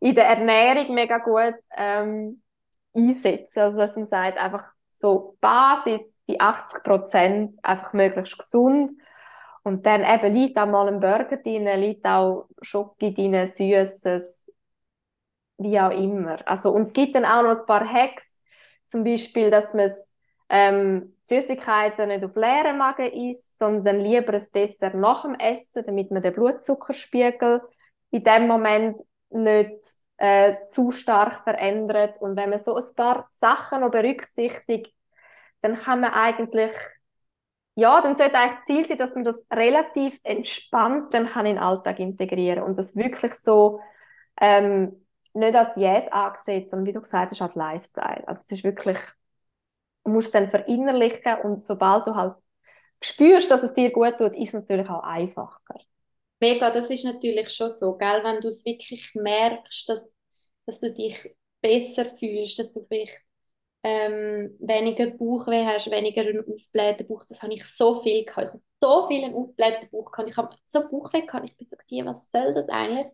in 0.00 0.14
der 0.14 0.26
Ernährung 0.26 0.94
mega 0.94 1.18
gut 1.18 1.54
ähm, 1.76 2.42
einsetzen. 2.94 3.60
Also 3.60 3.78
dass 3.78 3.96
man 3.96 4.04
sagt, 4.04 4.38
einfach 4.38 4.64
so 4.90 5.36
Basis, 5.40 6.18
die 6.28 6.40
80 6.40 6.82
Prozent, 6.82 7.58
einfach 7.62 7.92
möglichst 7.92 8.38
gesund. 8.38 8.92
Und 9.62 9.86
dann 9.86 10.02
eben 10.02 10.34
liegt 10.34 10.58
auch 10.58 10.66
mal 10.66 10.88
ein 10.88 11.00
Burger 11.00 11.36
drin, 11.36 11.66
liegt 11.80 12.06
auch 12.06 12.48
Schoki 12.62 13.12
drin, 13.14 13.46
Süßes, 13.46 14.50
wie 15.58 15.78
auch 15.80 15.90
immer. 15.90 16.36
Also, 16.46 16.72
und 16.72 16.86
es 16.86 16.92
gibt 16.92 17.14
dann 17.14 17.24
auch 17.24 17.42
noch 17.42 17.58
ein 17.58 17.66
paar 17.66 17.86
Hacks, 17.86 18.40
zum 18.86 19.04
Beispiel, 19.04 19.50
dass 19.50 19.74
man 19.74 19.90
ähm, 20.48 21.16
Süßigkeiten 21.22 22.08
nicht 22.08 22.24
auf 22.24 22.34
leeren 22.34 22.78
Magen 22.78 23.12
isst, 23.12 23.58
sondern 23.58 24.00
lieber 24.00 24.34
ein 24.34 24.44
Dessert 24.54 24.94
nach 24.94 25.22
dem 25.22 25.34
Essen, 25.34 25.84
damit 25.86 26.10
man 26.10 26.22
den 26.22 26.32
Blutzuckerspiegel 26.32 27.62
in 28.10 28.24
dem 28.24 28.48
Moment 28.48 28.98
nicht 29.28 29.99
äh, 30.20 30.66
zu 30.66 30.92
stark 30.92 31.44
verändert. 31.44 32.20
Und 32.20 32.36
wenn 32.36 32.50
man 32.50 32.60
so 32.60 32.76
ein 32.76 32.84
paar 32.96 33.26
Sachen 33.30 33.80
noch 33.80 33.90
berücksichtigt, 33.90 34.94
dann 35.62 35.76
kann 35.76 36.00
man 36.00 36.12
eigentlich, 36.12 36.72
ja, 37.74 38.00
dann 38.02 38.16
sollte 38.16 38.36
eigentlich 38.36 38.56
das 38.56 38.64
Ziel 38.66 38.84
sein, 38.84 38.98
dass 38.98 39.14
man 39.14 39.24
das 39.24 39.46
relativ 39.52 40.18
entspannt 40.22 41.14
dann 41.14 41.26
kann 41.26 41.46
in 41.46 41.56
den 41.56 41.62
Alltag 41.64 41.98
integrieren 41.98 42.62
und 42.62 42.76
das 42.78 42.96
wirklich 42.96 43.34
so 43.34 43.80
ähm, 44.40 45.06
nicht 45.34 45.54
als 45.54 45.74
Diät 45.74 46.12
angesehen, 46.12 46.66
sondern 46.66 46.86
wie 46.86 46.92
du 46.92 47.00
gesagt 47.00 47.32
hast, 47.32 47.42
als 47.42 47.54
Lifestyle. 47.54 48.26
Also 48.28 48.40
es 48.40 48.52
ist 48.52 48.64
wirklich, 48.64 48.98
du 50.04 50.10
musst 50.12 50.34
dann 50.34 50.50
verinnerlichen 50.50 51.36
und 51.42 51.62
sobald 51.62 52.06
du 52.06 52.14
halt 52.14 52.34
spürst, 53.02 53.50
dass 53.50 53.62
es 53.62 53.74
dir 53.74 53.92
gut 53.92 54.18
tut, 54.18 54.34
ist 54.34 54.48
es 54.48 54.54
natürlich 54.54 54.88
auch 54.90 55.02
einfacher. 55.02 55.60
Mega, 56.40 56.70
das 56.70 56.90
ist 56.90 57.04
natürlich 57.04 57.50
schon 57.50 57.68
so, 57.68 57.96
gell? 57.96 58.24
wenn 58.24 58.40
du 58.40 58.48
es 58.48 58.64
wirklich 58.64 59.14
merkst, 59.14 59.88
dass, 59.88 60.10
dass 60.66 60.80
du 60.80 60.92
dich 60.92 61.34
besser 61.60 62.06
fühlst, 62.16 62.58
dass 62.58 62.72
du 62.72 62.84
vielleicht 62.88 63.18
ähm, 63.82 64.56
weniger 64.60 65.06
Bauchweh 65.10 65.64
hast, 65.64 65.90
weniger 65.90 66.22
einen 66.22 66.44
aufblähten 66.50 67.06
Bauch. 67.06 67.24
Das 67.28 67.42
habe 67.42 67.54
ich 67.54 67.64
so 67.76 68.02
viel 68.02 68.24
gehabt. 68.24 68.48
Ich 68.48 68.52
habe 68.54 68.62
so 68.80 69.08
viel 69.08 69.24
einen 69.24 69.34
aufblähten 69.34 69.88
Bauch 69.90 70.10
gehabt. 70.10 70.30
Ich 70.30 70.36
habe 70.36 70.56
so 70.66 70.80
Bauchweh 70.88 71.22
gehabt. 71.22 71.46
Ich 71.46 71.56
bin 71.56 71.66
so, 71.68 71.76
was 72.06 72.30
soll 72.30 72.54
das 72.54 72.68
eigentlich? 72.68 73.08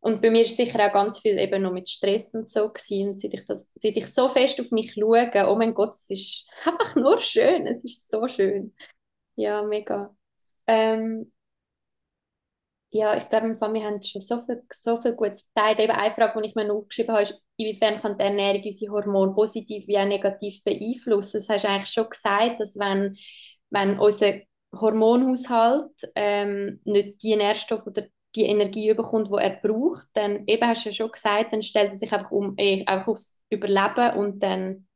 Und 0.00 0.22
bei 0.22 0.30
mir 0.30 0.42
ist 0.42 0.56
sicher 0.56 0.86
auch 0.86 0.92
ganz 0.92 1.18
viel 1.18 1.38
eben 1.38 1.62
noch 1.62 1.72
mit 1.72 1.88
Stress 1.88 2.34
und 2.34 2.48
so 2.48 2.68
gewesen. 2.68 3.08
Und 3.08 3.20
seit 3.20 3.34
ich, 3.34 3.46
das, 3.46 3.72
seit 3.74 3.96
ich 3.96 4.06
so 4.14 4.28
fest 4.28 4.60
auf 4.60 4.70
mich 4.70 4.94
schaue, 4.94 5.30
oh 5.48 5.56
mein 5.56 5.74
Gott, 5.74 5.94
es 5.94 6.10
ist 6.10 6.48
einfach 6.64 6.94
nur 6.96 7.20
schön. 7.20 7.66
Es 7.66 7.84
ist 7.84 8.08
so 8.08 8.28
schön. 8.28 8.74
Ja, 9.34 9.62
mega. 9.62 10.16
Ähm, 10.66 11.32
ja, 12.96 13.16
ich 13.16 13.28
glaube, 13.28 13.48
wir 13.48 13.84
haben 13.84 14.02
schon 14.02 14.20
so 14.20 14.42
viel, 14.42 14.62
so 14.72 15.00
viel 15.00 15.12
Gutes 15.14 15.46
gesagt. 15.54 15.80
Eben 15.80 15.92
eine 15.92 16.14
Frage, 16.14 16.40
die 16.40 16.48
ich 16.48 16.54
mir 16.54 16.64
noch 16.66 16.76
aufgeschrieben 16.76 17.14
habe, 17.14 17.22
ist, 17.22 17.40
inwiefern 17.56 18.00
kann 18.00 18.18
die 18.18 18.24
Ernährung 18.24 18.62
unsere 18.64 18.92
Hormone 18.92 19.34
positiv 19.34 19.86
wie 19.86 19.98
auch 19.98 20.04
negativ 20.04 20.62
beeinflussen? 20.64 21.38
Das 21.38 21.48
hast 21.48 21.64
du 21.64 21.68
eigentlich 21.68 21.90
schon 21.90 22.08
gesagt, 22.08 22.60
dass 22.60 22.78
wenn, 22.78 23.16
wenn 23.70 23.98
unser 23.98 24.34
Hormonhaushalt 24.74 25.92
ähm, 26.14 26.80
nicht 26.84 27.22
die 27.22 27.36
Nährstoffe 27.36 27.86
oder 27.86 28.04
die 28.34 28.44
Energie 28.44 28.92
bekommt, 28.92 29.28
die 29.28 29.42
er 29.42 29.50
braucht, 29.50 30.08
dann 30.12 30.46
eben 30.46 30.66
hast 30.66 30.84
du 30.84 30.90
ja 30.90 30.94
schon 30.94 31.10
gesagt, 31.10 31.52
dann 31.52 31.62
stellt 31.62 31.92
er 31.92 31.98
sich 31.98 32.12
einfach 32.12 32.30
um, 32.30 32.54
eh, 32.58 32.84
einfach 32.84 33.08
aufs 33.08 33.42
Überleben 33.50 34.18
und 34.18 34.42
dann 34.42 34.86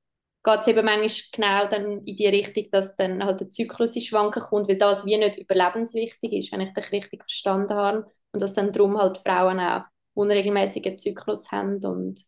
geht 0.42 0.60
es 0.60 0.66
eben 0.68 0.84
manchmal 0.84 1.10
genau 1.32 1.70
dann 1.70 2.04
in 2.04 2.16
die 2.16 2.26
Richtung, 2.26 2.64
dass 2.72 2.96
dann 2.96 3.24
halt 3.24 3.40
der 3.40 3.50
Zyklus 3.50 3.96
in 3.96 4.02
Schwanken 4.02 4.42
kommt, 4.42 4.68
weil 4.68 4.78
das 4.78 5.04
wie 5.06 5.16
nicht 5.16 5.38
überlebenswichtig 5.38 6.32
ist, 6.32 6.52
wenn 6.52 6.62
ich 6.62 6.72
das 6.72 6.90
richtig 6.92 7.22
verstanden 7.24 7.74
habe. 7.74 8.06
Und 8.32 8.42
dass 8.42 8.54
dann 8.54 8.72
darum 8.72 8.98
halt 8.98 9.18
Frauen 9.18 9.60
auch 9.60 9.84
unregelmäßigen 10.14 10.98
Zyklus 10.98 11.50
haben 11.52 11.84
und 11.84 12.20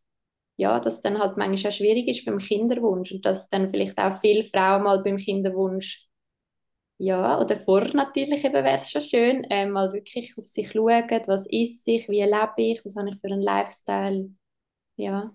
ja, 0.56 0.80
dass 0.80 1.00
dann 1.02 1.18
halt 1.18 1.36
manchmal 1.36 1.72
auch 1.72 1.76
schwierig 1.76 2.08
ist 2.08 2.24
beim 2.24 2.38
Kinderwunsch 2.38 3.12
und 3.12 3.24
dass 3.26 3.48
dann 3.50 3.68
vielleicht 3.68 3.98
auch 3.98 4.12
viele 4.12 4.44
Frauen 4.44 4.82
mal 4.84 5.02
beim 5.02 5.16
Kinderwunsch 5.16 6.08
ja, 6.98 7.40
oder 7.40 7.56
vor 7.56 7.82
natürlich 7.94 8.44
eben 8.44 8.54
wäre 8.54 8.76
es 8.76 8.90
schon 8.90 9.02
schön, 9.02 9.44
äh, 9.44 9.66
mal 9.66 9.92
wirklich 9.92 10.36
auf 10.38 10.44
sich 10.46 10.70
schauen, 10.72 11.22
was 11.26 11.46
ist 11.50 11.86
ich, 11.88 12.08
wie 12.08 12.22
lebe 12.22 12.52
ich, 12.58 12.84
was 12.84 12.96
habe 12.96 13.08
ich 13.10 13.20
für 13.20 13.28
einen 13.28 13.42
Lifestyle, 13.42 14.30
ja. 14.96 15.34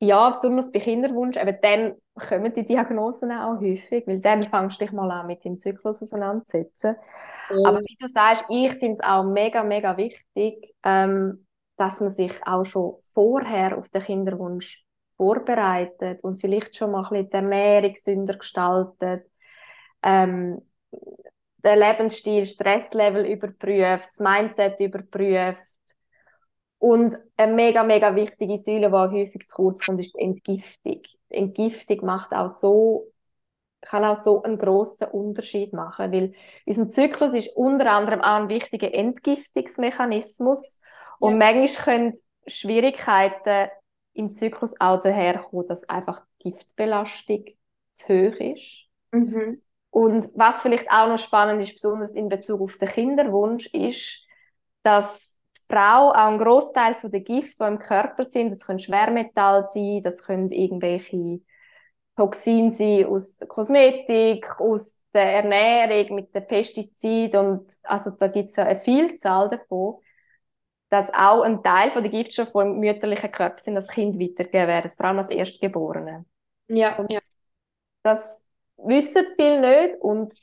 Ja, 0.00 0.30
besonders 0.30 0.70
bei 0.70 0.78
Kinderwunsch, 0.78 1.36
eben 1.36 1.58
dann 1.60 1.94
kommen 2.14 2.52
die 2.52 2.64
Diagnosen 2.64 3.32
auch 3.32 3.60
häufig, 3.60 4.06
weil 4.06 4.20
dann 4.20 4.46
fängst 4.48 4.80
du 4.80 4.84
dich 4.84 4.92
mal 4.92 5.10
an 5.10 5.26
mit 5.26 5.44
dem 5.44 5.58
Zyklus 5.58 6.02
auseinanderzusetzen. 6.02 6.96
Mhm. 7.50 7.66
Aber 7.66 7.80
wie 7.80 7.96
du 7.98 8.06
sagst, 8.06 8.44
ich 8.48 8.70
finde 8.78 8.94
es 8.94 9.00
auch 9.00 9.24
mega, 9.24 9.64
mega 9.64 9.96
wichtig, 9.96 10.72
ähm, 10.84 11.46
dass 11.76 12.00
man 12.00 12.10
sich 12.10 12.32
auch 12.46 12.64
schon 12.64 12.96
vorher 13.12 13.76
auf 13.76 13.88
den 13.88 14.02
Kinderwunsch 14.02 14.84
vorbereitet 15.16 16.22
und 16.22 16.40
vielleicht 16.40 16.76
schon 16.76 16.92
mal 16.92 17.02
ein 17.04 17.10
bisschen 17.10 17.30
die 17.30 17.36
Ernährung 17.36 17.92
gesünder 17.92 18.36
gestaltet, 18.36 19.26
ähm, 20.04 20.62
den 21.64 21.78
Lebensstil, 21.78 22.46
Stresslevel 22.46 23.26
überprüft, 23.26 24.06
das 24.06 24.20
Mindset 24.20 24.78
überprüft, 24.80 25.62
und 26.78 27.16
eine 27.36 27.52
mega, 27.52 27.82
mega 27.82 28.14
wichtige 28.14 28.56
Säule, 28.56 28.88
die 28.88 29.20
häufig 29.22 29.46
zu 29.46 29.56
kurz 29.56 29.84
kommt, 29.84 30.00
ist 30.00 30.14
die 30.16 30.22
Entgiftung. 30.22 31.02
Die 31.02 31.34
Entgiftung 31.34 32.06
macht 32.06 32.32
auch 32.32 32.48
so, 32.48 33.12
kann 33.80 34.04
auch 34.04 34.16
so 34.16 34.42
einen 34.42 34.58
grossen 34.58 35.08
Unterschied 35.08 35.72
machen, 35.72 36.12
weil 36.12 36.34
unser 36.66 36.88
Zyklus 36.88 37.34
ist 37.34 37.56
unter 37.56 37.90
anderem 37.90 38.20
auch 38.20 38.36
ein 38.36 38.48
wichtiger 38.48 38.94
Entgiftungsmechanismus. 38.94 40.80
Und 41.18 41.40
ja. 41.40 41.52
manchmal 41.52 41.84
können 41.84 42.12
Schwierigkeiten 42.46 43.70
im 44.14 44.32
Zyklus 44.32 44.80
auch 44.80 45.00
daherkommen, 45.00 45.66
dass 45.66 45.88
einfach 45.88 46.22
die 46.42 46.52
Giftbelastung 46.52 47.44
zu 47.90 48.08
hoch 48.08 48.36
ist. 48.40 48.86
Mhm. 49.10 49.62
Und 49.90 50.28
was 50.34 50.62
vielleicht 50.62 50.90
auch 50.90 51.08
noch 51.08 51.18
spannend 51.18 51.62
ist, 51.62 51.72
besonders 51.72 52.12
in 52.12 52.28
Bezug 52.28 52.60
auf 52.60 52.76
den 52.78 52.88
Kinderwunsch, 52.88 53.66
ist, 53.72 54.24
dass 54.82 55.37
Frau 55.68 56.10
auch 56.10 56.14
ein 56.14 56.38
Großteil 56.38 56.94
von 56.94 57.10
der 57.10 57.20
Gift, 57.20 57.60
die 57.60 57.64
im 57.64 57.78
Körper 57.78 58.24
sind, 58.24 58.50
das 58.50 58.66
können 58.66 58.78
Schwermetall 58.78 59.64
sein, 59.64 60.02
das 60.02 60.22
können 60.22 60.50
irgendwelche 60.50 61.40
Toxine 62.16 62.70
sein 62.70 63.06
aus 63.06 63.36
der 63.38 63.48
Kosmetik, 63.48 64.60
aus 64.60 65.02
der 65.12 65.44
Ernährung, 65.44 66.16
mit 66.16 66.34
den 66.34 66.46
Pestiziden 66.46 67.46
und 67.46 67.72
also 67.82 68.10
da 68.10 68.28
gibt 68.28 68.50
es 68.50 68.56
ja 68.56 68.64
eine 68.64 68.80
Vielzahl 68.80 69.50
davon, 69.50 69.96
dass 70.90 71.12
auch 71.12 71.42
ein 71.42 71.62
Teil 71.62 71.90
von 71.90 72.02
der 72.02 72.10
Giftstoffe, 72.10 72.52
die 72.52 72.60
im 72.60 72.78
mütterlichen 72.80 73.30
Körper 73.30 73.60
sind, 73.60 73.74
das 73.74 73.88
Kind 73.88 74.18
weitergegeben 74.18 74.68
werden, 74.68 74.90
vor 74.90 75.06
allem 75.06 75.18
als 75.18 75.28
Erstgeborene. 75.28 76.24
Ja, 76.68 77.04
ja. 77.08 77.20
Das 78.02 78.46
wissen 78.78 79.26
viele 79.36 79.60
nicht 79.60 80.00
und 80.00 80.34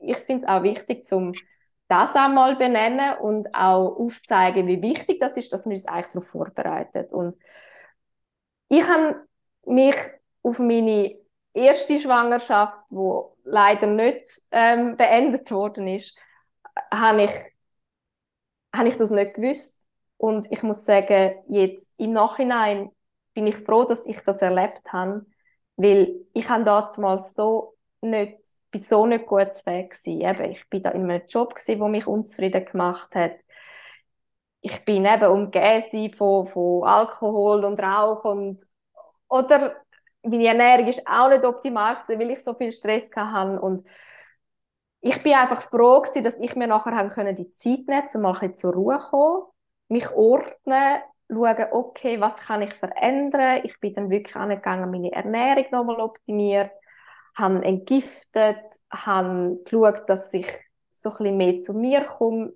ich 0.00 0.16
finde 0.18 0.44
es 0.44 0.48
auch 0.48 0.62
wichtig, 0.64 1.04
zum 1.04 1.32
das 1.92 2.14
einmal 2.16 2.56
benennen 2.56 3.18
und 3.18 3.54
auch 3.54 3.98
aufzeigen, 3.98 4.66
wie 4.66 4.80
wichtig 4.80 5.20
das 5.20 5.36
ist, 5.36 5.52
dass 5.52 5.66
man 5.66 5.74
uns 5.74 5.86
eigentlich 5.86 6.12
darauf 6.12 6.28
vorbereitet. 6.28 7.12
Und 7.12 7.36
ich 8.68 8.82
habe 8.88 9.28
mich 9.66 9.94
auf 10.42 10.58
meine 10.58 11.18
erste 11.52 12.00
Schwangerschaft, 12.00 12.80
wo 12.88 13.36
leider 13.44 13.86
nicht 13.86 14.26
ähm, 14.52 14.96
beendet 14.96 15.50
worden 15.50 15.86
ist, 15.86 16.16
habe 16.90 17.24
ich, 17.24 17.30
habe 18.74 18.88
ich 18.88 18.96
das 18.96 19.10
nicht 19.10 19.34
gewusst. 19.34 19.78
Und 20.16 20.50
ich 20.50 20.62
muss 20.62 20.86
sagen, 20.86 21.42
jetzt 21.48 21.92
im 21.98 22.12
Nachhinein 22.12 22.90
bin 23.34 23.46
ich 23.46 23.56
froh, 23.56 23.84
dass 23.84 24.06
ich 24.06 24.18
das 24.20 24.40
erlebt 24.40 24.80
habe, 24.90 25.26
weil 25.76 26.14
ich 26.32 26.48
habe 26.48 26.64
damals 26.64 27.34
so 27.34 27.76
nicht 28.00 28.38
bin 28.72 28.80
so 28.80 29.06
nicht 29.06 29.26
gut 29.26 29.66
Weg 29.66 29.90
gewesen. 29.92 30.20
Eben, 30.20 30.52
ich 30.52 30.68
bin 30.68 30.82
da 30.82 30.90
in 30.90 31.10
einem 31.10 31.22
Job 31.28 31.54
gewesen, 31.54 31.78
der 31.78 31.88
mich 31.88 32.06
unzufrieden 32.08 32.64
gemacht 32.64 33.14
hat. 33.14 33.36
Ich 34.60 34.84
bin 34.84 35.04
eben 35.04 35.26
umgeben 35.26 36.14
von, 36.16 36.46
von 36.48 36.84
Alkohol 36.84 37.64
und 37.64 37.80
Rauch 37.80 38.24
und 38.24 38.66
oder 39.28 39.76
meine 40.22 40.46
Ernährung 40.46 40.88
ist 40.88 41.06
auch 41.06 41.28
nicht 41.30 41.44
optimal 41.44 41.96
gewesen, 41.96 42.20
weil 42.20 42.30
ich 42.30 42.44
so 42.44 42.54
viel 42.54 42.72
Stress 42.72 43.10
hatte 43.16 43.60
und 43.60 43.86
ich 45.00 45.22
bin 45.22 45.34
einfach 45.34 45.62
froh 45.62 46.00
gewesen, 46.00 46.22
dass 46.24 46.38
ich 46.38 46.54
mir 46.54 46.68
nachher 46.68 46.96
haben 46.96 47.08
können, 47.08 47.34
die 47.34 47.50
Zeit 47.50 47.88
nehmen, 47.88 48.06
um 48.14 48.26
ein 48.26 48.54
zur 48.54 48.72
Ruhe 48.74 48.98
zu 49.00 49.10
kommen, 49.10 49.42
mich 49.88 50.10
ordnen, 50.12 51.02
schauen, 51.28 51.66
okay, 51.72 52.20
was 52.20 52.38
kann 52.38 52.62
ich 52.62 52.74
verändern? 52.74 53.62
Ich 53.64 53.80
bin 53.80 53.94
dann 53.94 54.10
wirklich 54.10 54.36
angegangen, 54.36 54.90
meine 54.90 55.12
Ernährung 55.12 55.66
nochmal 55.72 56.00
optimiert, 56.00 56.70
habe 57.34 57.64
entgiftet, 57.64 58.58
habe 58.90 59.60
geschaut, 59.64 60.08
dass 60.08 60.32
ich 60.34 60.46
so 60.90 61.10
ein 61.10 61.16
bisschen 61.18 61.36
mehr 61.36 61.58
zu 61.58 61.74
mir 61.74 62.04
komme, 62.04 62.52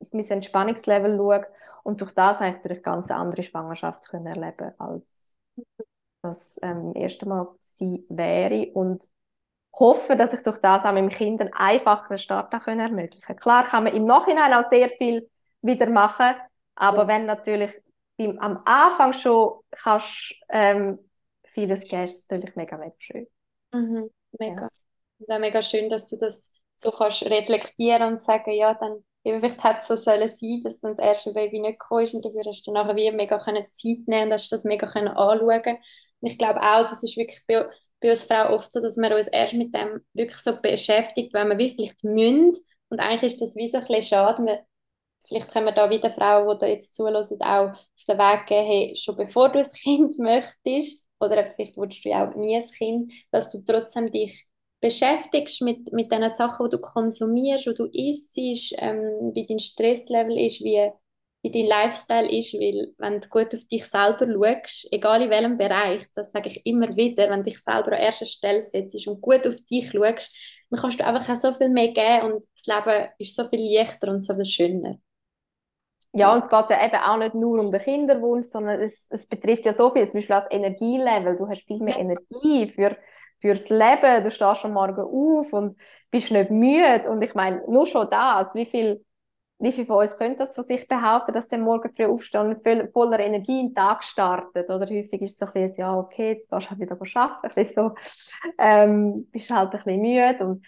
auf 0.00 0.12
mein 0.12 0.24
Entspannungslevel 0.24 1.16
schaue 1.16 1.46
und 1.82 2.00
durch 2.00 2.12
das 2.12 2.40
habe 2.40 2.50
ich 2.50 2.56
natürlich 2.56 2.82
ganz 2.82 3.10
andere 3.10 3.42
Schwangerschaft 3.42 4.08
können 4.08 4.26
erleben 4.26 4.72
als 4.78 5.34
das 6.22 6.58
ähm, 6.62 6.92
erste 6.94 7.26
Mal 7.28 7.48
sie 7.58 8.04
wäre 8.08 8.70
und 8.72 9.04
hoffe, 9.74 10.16
dass 10.16 10.32
ich 10.32 10.42
durch 10.42 10.58
das 10.58 10.84
auch 10.84 10.92
meinem 10.92 11.10
Kind 11.10 11.40
einen 11.40 11.52
einfacheren 11.52 12.18
Start 12.18 12.52
können 12.64 12.80
ermöglichen 12.80 13.36
Klar 13.36 13.64
kann 13.64 13.84
man 13.84 13.94
im 13.94 14.04
Nachhinein 14.04 14.54
auch 14.54 14.62
sehr 14.62 14.88
viel 14.88 15.28
wieder 15.62 15.88
machen, 15.90 16.34
aber 16.74 17.02
ja. 17.02 17.08
wenn 17.08 17.26
natürlich 17.26 17.72
beim, 18.16 18.38
am 18.38 18.62
Anfang 18.64 19.12
schon 19.12 19.60
kannst, 19.70 20.34
ähm, 20.48 20.98
vieles 21.44 21.88
geben, 21.88 22.04
ist 22.04 22.30
natürlich 22.30 22.56
mega, 22.56 22.76
mega 22.76 22.94
schön. 22.98 23.26
Mhm, 23.74 24.10
mega. 24.40 24.68
Ja. 25.28 25.38
mega 25.38 25.62
schön, 25.62 25.90
dass 25.90 26.08
du 26.10 26.16
das 26.18 26.52
so 26.76 26.90
kannst 26.90 27.24
reflektieren 27.24 28.14
und 28.14 28.22
sagen, 28.22 28.52
ja, 28.52 28.74
dann 28.74 29.04
vielleicht 29.24 29.64
hätte 29.64 29.78
es 29.80 29.88
so 29.88 29.96
sollen 29.96 30.28
sein, 30.28 30.62
dass 30.64 30.80
dann 30.80 30.96
das 30.96 31.04
erste 31.06 31.32
Baby 31.32 31.60
nicht 31.60 31.80
gekommen 31.80 32.04
ist 32.04 32.14
und 32.14 32.24
dafür 32.24 32.42
hast 32.46 32.66
du 32.66 32.72
dann 32.72 32.86
nachher 32.86 32.96
wie 32.96 33.10
mega 33.12 33.38
können 33.38 33.64
Zeit 33.72 34.06
nehmen 34.08 34.24
und 34.28 34.32
hast 34.34 34.52
das 34.52 34.64
mega 34.64 34.86
können 34.86 35.08
anschauen 35.08 35.78
und 36.20 36.30
ich 36.30 36.38
glaube 36.38 36.60
auch, 36.62 36.82
das 36.88 37.02
ist 37.02 37.16
wirklich 37.16 37.42
bei, 37.48 37.66
bei 38.00 38.10
uns 38.10 38.24
Frauen 38.24 38.54
oft 38.54 38.72
so, 38.72 38.80
dass 38.82 38.96
wir 38.98 39.16
uns 39.16 39.28
erst 39.28 39.54
mit 39.54 39.74
dem 39.74 40.02
wirklich 40.14 40.38
so 40.40 40.60
beschäftigt, 40.60 41.34
wenn 41.34 41.48
wir 41.50 41.56
vielleicht 41.70 42.04
müssen 42.04 42.52
und 42.90 43.00
eigentlich 43.00 43.34
ist 43.34 43.42
das 43.42 43.56
wie 43.56 43.68
so 43.68 43.78
ein 43.78 43.84
bisschen 43.86 44.04
schade, 44.04 44.44
wir, 44.44 44.64
vielleicht 45.28 45.50
können 45.52 45.66
wir 45.66 45.72
da 45.72 45.90
wieder 45.90 46.10
Frauen, 46.10 46.48
die 46.50 46.58
da 46.60 46.66
jetzt 46.68 46.94
zulassen, 46.96 47.40
auch 47.42 47.70
auf 47.72 48.04
den 48.08 48.18
Weg 48.18 48.46
gehen, 48.46 48.66
hey, 48.66 48.96
schon 48.96 49.16
bevor 49.16 49.50
du 49.50 49.60
ein 49.60 49.70
Kind 49.82 50.18
möchtest 50.18 51.03
oder 51.20 51.50
vielleicht 51.50 51.76
willst 51.76 52.04
du 52.04 52.08
ja 52.10 52.28
auch 52.28 52.34
nie 52.34 52.56
ein 52.56 52.66
Kind, 52.70 53.12
dass 53.30 53.50
du 53.50 53.62
trotzdem 53.64 54.10
dich 54.10 54.46
beschäftigst 54.80 55.62
mit, 55.62 55.92
mit 55.92 56.12
den 56.12 56.28
Sachen, 56.28 56.66
die 56.66 56.76
du 56.76 56.78
konsumierst, 56.80 57.66
die 57.66 57.74
du 57.74 57.86
isst, 57.86 58.36
ähm, 58.78 59.32
wie 59.34 59.46
dein 59.46 59.58
Stresslevel 59.58 60.36
ist, 60.38 60.60
wie, 60.60 60.90
wie 61.42 61.50
dein 61.50 61.66
Lifestyle 61.66 62.30
ist, 62.30 62.52
weil 62.54 62.92
wenn 62.98 63.20
du 63.20 63.28
gut 63.28 63.54
auf 63.54 63.64
dich 63.64 63.86
selber 63.86 64.26
schaust, 64.26 64.88
egal 64.92 65.22
in 65.22 65.30
welchem 65.30 65.56
Bereich, 65.56 66.02
das 66.14 66.32
sage 66.32 66.50
ich 66.50 66.66
immer 66.66 66.94
wieder, 66.96 67.30
wenn 67.30 67.40
du 67.42 67.50
dich 67.50 67.58
selber 67.62 67.92
an 67.92 67.98
erster 68.02 68.26
Stelle 68.26 68.62
setzt 68.62 69.06
und 69.06 69.20
gut 69.22 69.46
auf 69.46 69.56
dich 69.70 69.90
schaust, 69.90 70.30
dann 70.70 70.80
kannst 70.80 71.00
du 71.00 71.06
einfach 71.06 71.28
auch 71.30 71.36
so 71.36 71.52
viel 71.52 71.70
mehr 71.70 71.88
geben 71.88 72.32
und 72.34 72.44
das 72.54 72.66
Leben 72.66 73.08
ist 73.18 73.36
so 73.36 73.44
viel 73.44 73.60
leichter 73.74 74.08
und 74.10 74.24
so 74.24 74.34
viel 74.34 74.44
schöner. 74.44 74.98
Ja, 76.16 76.32
und 76.32 76.44
es 76.44 76.48
geht 76.48 76.70
ja 76.70 76.84
eben 76.86 76.96
auch 76.96 77.16
nicht 77.18 77.34
nur 77.34 77.58
um 77.60 77.72
den 77.72 77.80
Kinderwunsch, 77.80 78.46
sondern 78.46 78.80
es, 78.80 79.06
es 79.10 79.26
betrifft 79.26 79.66
ja 79.66 79.72
so 79.72 79.90
viel, 79.90 80.08
zum 80.08 80.18
Beispiel 80.18 80.36
das 80.36 80.50
Energielevel. 80.50 81.36
Du 81.36 81.48
hast 81.48 81.62
viel 81.66 81.80
mehr 81.80 81.98
Energie 81.98 82.68
für 82.68 82.96
fürs 83.40 83.68
Leben. 83.68 84.24
Du 84.24 84.30
stehst 84.30 84.64
am 84.64 84.72
Morgen 84.72 85.00
auf 85.02 85.52
und 85.52 85.76
bist 86.10 86.30
nicht 86.30 86.50
müde. 86.50 87.10
Und 87.10 87.20
ich 87.22 87.34
meine, 87.34 87.62
nur 87.68 87.86
schon 87.86 88.08
das, 88.10 88.54
wie 88.54 88.64
viel, 88.64 89.04
wie 89.58 89.72
viel 89.72 89.86
von 89.86 89.98
uns 89.98 90.16
können 90.16 90.38
das 90.38 90.54
von 90.54 90.64
sich 90.64 90.88
behaupten, 90.88 91.32
dass 91.34 91.48
sie 91.50 91.58
Morgen 91.58 91.92
früh 91.94 92.06
aufstehen 92.06 92.48
und 92.48 92.62
voll, 92.62 92.88
voller 92.92 93.20
Energie 93.20 93.60
in 93.60 93.68
den 93.68 93.74
Tag 93.74 94.02
startet? 94.04 94.70
Oder 94.70 94.86
häufig 94.86 95.20
ist 95.20 95.32
es 95.32 95.38
so 95.38 95.46
ein 95.46 95.52
bisschen, 95.52 95.80
ja, 95.82 95.94
okay, 95.96 96.32
jetzt 96.32 96.50
gehst 96.50 96.66
du 96.66 96.70
halt 96.70 96.80
wieder 96.80 96.92
arbeiten, 96.92 97.46
ein 97.48 97.54
bisschen 97.54 97.90
so, 97.90 97.94
ähm, 98.58 99.26
bist 99.30 99.50
halt 99.50 99.74
ein 99.74 99.84
bisschen 99.84 100.00
müde. 100.00 100.46
Und 100.46 100.62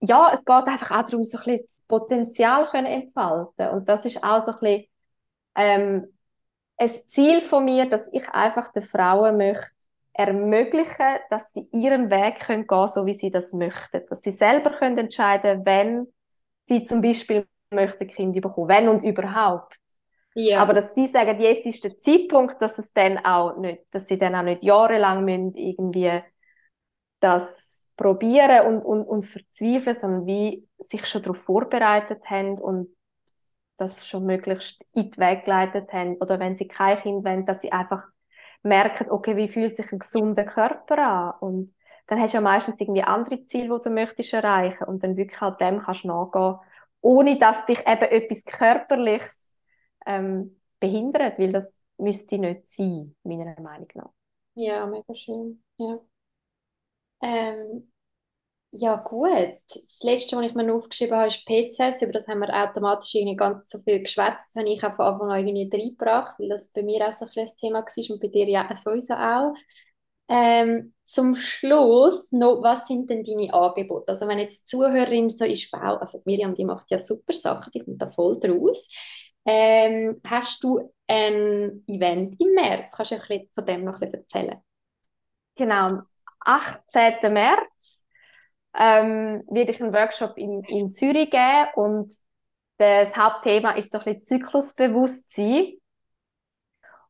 ja, 0.00 0.32
es 0.34 0.44
geht 0.44 0.54
einfach 0.66 0.90
auch 0.90 1.02
darum, 1.04 1.24
so 1.24 1.38
ein 1.38 1.44
bisschen 1.44 1.68
das 1.68 1.75
Potenzial 1.88 2.66
können 2.66 2.86
entfalten. 2.86 3.68
Und 3.70 3.88
das 3.88 4.04
ist 4.04 4.22
auch 4.22 4.40
so 4.40 4.52
ein 4.52 4.58
bisschen, 4.60 4.84
ähm, 5.56 6.18
ein 6.78 6.90
Ziel 7.06 7.42
von 7.42 7.64
mir, 7.64 7.88
dass 7.88 8.12
ich 8.12 8.28
einfach 8.30 8.72
den 8.72 8.82
Frauen 8.82 9.36
möchte 9.38 9.70
ermöglichen, 10.12 11.18
dass 11.30 11.52
sie 11.52 11.68
ihren 11.72 12.10
Weg 12.10 12.40
können 12.40 12.66
gehen, 12.66 12.88
so 12.88 13.04
wie 13.04 13.14
sie 13.14 13.30
das 13.30 13.52
möchten. 13.52 14.02
Dass 14.08 14.22
sie 14.22 14.32
selber 14.32 14.70
können 14.70 14.96
entscheiden, 14.96 15.64
wenn 15.64 16.06
sie 16.64 16.84
zum 16.84 17.02
Beispiel 17.02 17.46
möchten 17.70 18.08
Kinder 18.08 18.40
bekommen, 18.40 18.68
wenn 18.68 18.88
und 18.88 19.02
überhaupt. 19.02 19.76
Ja. 20.34 20.60
Aber 20.60 20.74
dass 20.74 20.94
sie 20.94 21.06
sagen, 21.06 21.40
jetzt 21.40 21.66
ist 21.66 21.84
der 21.84 21.98
Zeitpunkt, 21.98 22.60
dass 22.60 22.78
es 22.78 22.92
dann 22.92 23.18
auch 23.24 23.56
nicht, 23.56 23.82
dass 23.90 24.06
sie 24.06 24.18
dann 24.18 24.34
auch 24.34 24.42
nicht 24.42 24.62
jahrelang 24.62 25.24
müssen 25.24 25.52
irgendwie 25.54 26.22
das 27.20 27.75
probieren 27.96 28.66
und, 28.66 28.82
und, 28.82 29.04
und 29.04 29.24
verzweifeln, 29.26 29.96
sondern 29.96 30.26
wie 30.26 30.68
sich 30.78 31.06
schon 31.06 31.22
darauf 31.22 31.38
vorbereitet 31.38 32.22
haben 32.30 32.58
und 32.58 32.88
das 33.76 34.06
schon 34.06 34.24
möglichst 34.24 34.82
in 34.94 35.10
die 35.10 35.18
Weg 35.18 35.44
geleitet 35.44 35.92
haben. 35.92 36.16
Oder 36.16 36.38
wenn 36.40 36.56
sie 36.56 36.68
kein 36.68 36.98
Kind 36.98 37.24
wollen, 37.24 37.46
dass 37.46 37.60
sie 37.62 37.72
einfach 37.72 38.04
merken, 38.62 39.10
okay, 39.10 39.36
wie 39.36 39.48
fühlt 39.48 39.76
sich 39.76 39.90
ein 39.92 39.98
gesunder 39.98 40.44
Körper 40.44 40.98
an? 40.98 41.34
Und 41.40 41.74
dann 42.06 42.20
hast 42.20 42.32
du 42.34 42.38
ja 42.38 42.40
meistens 42.40 42.80
irgendwie 42.80 43.02
andere 43.02 43.44
Ziele, 43.46 43.76
die 43.76 43.82
du 43.82 43.90
möchtest 43.90 44.32
erreichen 44.32 44.84
und 44.84 45.02
dann 45.02 45.16
wirklich 45.16 45.40
halt 45.40 45.60
dem 45.60 45.80
kannst 45.80 46.04
du 46.04 46.08
nachgehen, 46.08 46.56
ohne 47.00 47.38
dass 47.38 47.66
dich 47.66 47.80
eben 47.80 48.02
etwas 48.02 48.44
Körperliches 48.44 49.56
ähm, 50.06 50.60
behindert, 50.80 51.38
weil 51.38 51.52
das 51.52 51.82
müsste 51.98 52.38
nicht 52.38 52.66
sein, 52.68 53.14
meiner 53.24 53.60
Meinung 53.60 53.88
nach. 53.94 54.10
Ja, 54.54 54.86
mega 54.86 55.14
schön, 55.14 55.62
ja. 55.78 56.00
Ähm, 57.26 57.90
ja, 58.72 58.96
gut. 58.96 59.30
Das 59.72 60.00
letzte, 60.02 60.36
was 60.36 60.46
ich 60.46 60.54
mir 60.54 60.72
aufgeschrieben 60.74 61.16
habe, 61.16 61.28
ist 61.28 61.46
PCS. 61.46 62.02
Über 62.02 62.12
das 62.12 62.28
haben 62.28 62.40
wir 62.40 62.50
automatisch 62.54 63.14
irgendwie 63.14 63.36
ganz 63.36 63.70
so 63.70 63.78
viel 63.80 64.00
geschwätzt. 64.02 64.54
Das 64.56 64.62
habe 64.62 64.70
ich 64.72 64.84
auch 64.84 64.94
von 64.96 65.06
Anfang 65.06 65.32
an 65.32 65.46
irgendwie 65.48 65.70
reingebracht, 65.76 66.38
weil 66.40 66.48
das 66.50 66.70
bei 66.72 66.82
mir 66.82 67.08
auch 67.08 67.12
so 67.12 67.26
ein, 67.26 67.48
Thema 67.60 67.80
war 67.84 68.10
und 68.10 68.20
bei 68.22 68.28
dir 68.28 68.48
ja 68.48 68.74
sowieso 68.76 69.14
auch. 69.14 69.54
Ähm, 70.28 70.94
zum 71.04 71.36
Schluss 71.36 72.32
noch, 72.32 72.62
was 72.62 72.86
sind 72.88 73.10
denn 73.10 73.24
deine 73.24 73.52
Angebote? 73.54 74.12
Also 74.12 74.28
wenn 74.28 74.38
jetzt 74.40 74.62
die 74.62 74.66
Zuhörerin 74.66 75.30
so 75.30 75.44
ist, 75.44 75.72
wow, 75.72 76.00
also 76.00 76.22
Miriam, 76.26 76.54
die 76.54 76.64
macht 76.64 76.90
ja 76.90 76.98
super 76.98 77.32
Sachen, 77.34 77.70
die 77.72 77.80
kommt 77.80 78.02
da 78.02 78.08
voll 78.08 78.38
draus. 78.40 78.88
Ähm, 79.46 80.20
hast 80.24 80.64
du 80.64 80.92
ein 81.08 81.84
Event 81.88 82.40
im 82.40 82.52
März? 82.54 82.92
Kannst 82.96 83.12
du 83.12 83.16
ein 83.16 83.20
bisschen 83.22 83.48
von 83.54 83.66
dem 83.66 83.84
noch 83.84 84.00
erzählen? 84.02 84.60
Genau, 85.56 86.06
18. 86.46 87.32
März 87.32 88.04
ähm, 88.78 89.42
werde 89.48 89.72
ich 89.72 89.82
einen 89.82 89.92
Workshop 89.92 90.36
in, 90.36 90.62
in 90.64 90.92
Zürich 90.92 91.30
geben 91.30 91.68
und 91.74 92.12
das 92.78 93.16
Hauptthema 93.16 93.72
ist 93.72 93.90
so 93.90 93.98
ein 93.98 94.04
bisschen 94.04 94.40
Zyklusbewusstsein. 94.40 95.74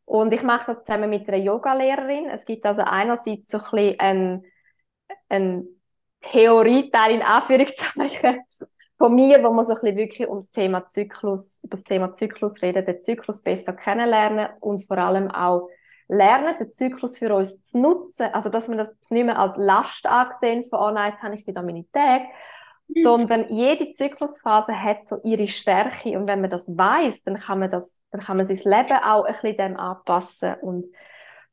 Und 0.04 0.32
ich 0.32 0.42
mache 0.42 0.66
das 0.66 0.84
zusammen 0.84 1.10
mit 1.10 1.28
einer 1.28 1.38
Yogalehrerin. 1.38 2.30
Es 2.30 2.44
gibt 2.44 2.64
also 2.64 2.82
einerseits 2.82 3.48
so 3.48 3.58
ein 3.58 3.96
bisschen 3.98 4.44
einen, 5.28 5.68
Theorieteil 6.20 7.14
in 7.14 7.22
Anführungszeichen 7.22 8.40
von 8.98 9.14
mir, 9.14 9.42
wo 9.44 9.52
man 9.52 9.64
so 9.64 9.74
ein 9.74 9.80
bisschen 9.80 9.96
wirklich 9.96 10.28
ums 10.28 10.50
Thema 10.50 10.86
Zyklus, 10.86 11.60
über 11.62 11.76
das 11.76 11.84
Thema 11.84 12.12
Zyklus 12.12 12.62
reden, 12.62 12.84
den 12.84 13.00
Zyklus 13.00 13.42
besser 13.42 13.74
kennenlernen 13.74 14.48
und 14.60 14.84
vor 14.86 14.98
allem 14.98 15.30
auch 15.30 15.68
lernen, 16.08 16.54
den 16.58 16.70
Zyklus 16.70 17.18
für 17.18 17.34
uns 17.34 17.62
zu 17.62 17.78
nutzen. 17.78 18.28
Also, 18.32 18.48
dass 18.48 18.68
wir 18.68 18.76
das 18.76 18.90
nicht 19.10 19.24
mehr 19.24 19.38
als 19.38 19.56
Last 19.56 20.06
angesehen 20.06 20.64
von, 20.64 20.80
oh 20.80 20.90
nein, 20.90 21.10
jetzt 21.10 21.22
habe 21.22 21.34
ich 21.34 21.46
wieder 21.46 21.62
meine 21.62 21.84
Tage, 21.90 22.24
mhm. 22.88 23.02
sondern 23.02 23.52
jede 23.52 23.90
Zyklusphase 23.92 24.80
hat 24.80 25.06
so 25.06 25.20
ihre 25.24 25.48
Stärke 25.48 26.18
und 26.18 26.26
wenn 26.26 26.40
man 26.40 26.50
das 26.50 26.68
weiß, 26.68 27.22
dann 27.24 27.36
kann 27.36 27.58
man 27.58 27.70
das, 27.70 28.02
dann 28.10 28.20
kann 28.20 28.36
man 28.36 28.46
sein 28.46 28.56
Leben 28.56 28.98
auch 29.02 29.24
ein 29.24 29.34
bisschen 29.34 29.56
dem 29.56 29.76
anpassen 29.76 30.54
und 30.62 30.86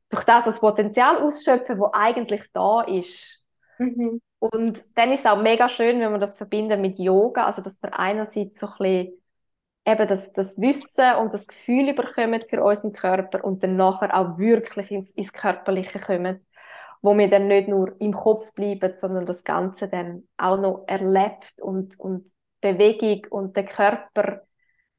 durch 0.10 0.24
das 0.26 0.46
das 0.46 0.60
Potenzial 0.60 1.18
ausschöpfen, 1.18 1.80
wo 1.80 1.90
eigentlich 1.92 2.44
da 2.54 2.82
ist. 2.82 3.44
Mhm. 3.80 4.22
Und 4.40 4.84
dann 4.96 5.12
ist 5.12 5.22
es 5.22 5.26
auch 5.26 5.42
mega 5.42 5.70
schön, 5.70 6.00
wenn 6.00 6.12
wir 6.12 6.20
das 6.20 6.36
verbinden 6.36 6.82
mit 6.82 7.00
Yoga, 7.00 7.46
also 7.46 7.62
dass 7.62 7.82
wir 7.82 7.98
einerseits 7.98 8.60
so 8.60 8.68
ein 8.68 8.74
bisschen 8.78 9.23
eben 9.86 10.08
das, 10.08 10.32
das 10.34 10.60
Wissen 10.60 11.16
und 11.16 11.34
das 11.34 11.48
Gefühl 11.48 11.90
überkommen 11.90 12.42
für 12.50 12.64
unseren 12.64 12.94
Körper 12.94 13.44
und 13.44 13.64
dann 13.64 13.76
nachher 13.76 14.16
auch 14.18 14.38
wirklich 14.38 14.92
ins, 14.92 15.12
ins 15.12 15.34
Körperliche 15.34 16.00
kommen, 16.00 16.40
wo 17.02 17.18
wir 17.18 17.30
dann 17.30 17.48
nicht 17.48 17.68
nur 17.68 18.00
im 18.00 18.14
Kopf 18.14 18.54
bleiben, 18.54 18.96
sondern 18.96 19.26
das 19.26 19.44
Ganze 19.44 19.90
dann 19.90 20.28
auch 20.38 20.58
noch 20.58 20.86
erlebt 20.88 21.62
und, 21.62 22.00
und 22.00 22.30
Bewegung 22.62 23.26
und 23.30 23.58
den 23.58 23.66
Körper 23.66 24.42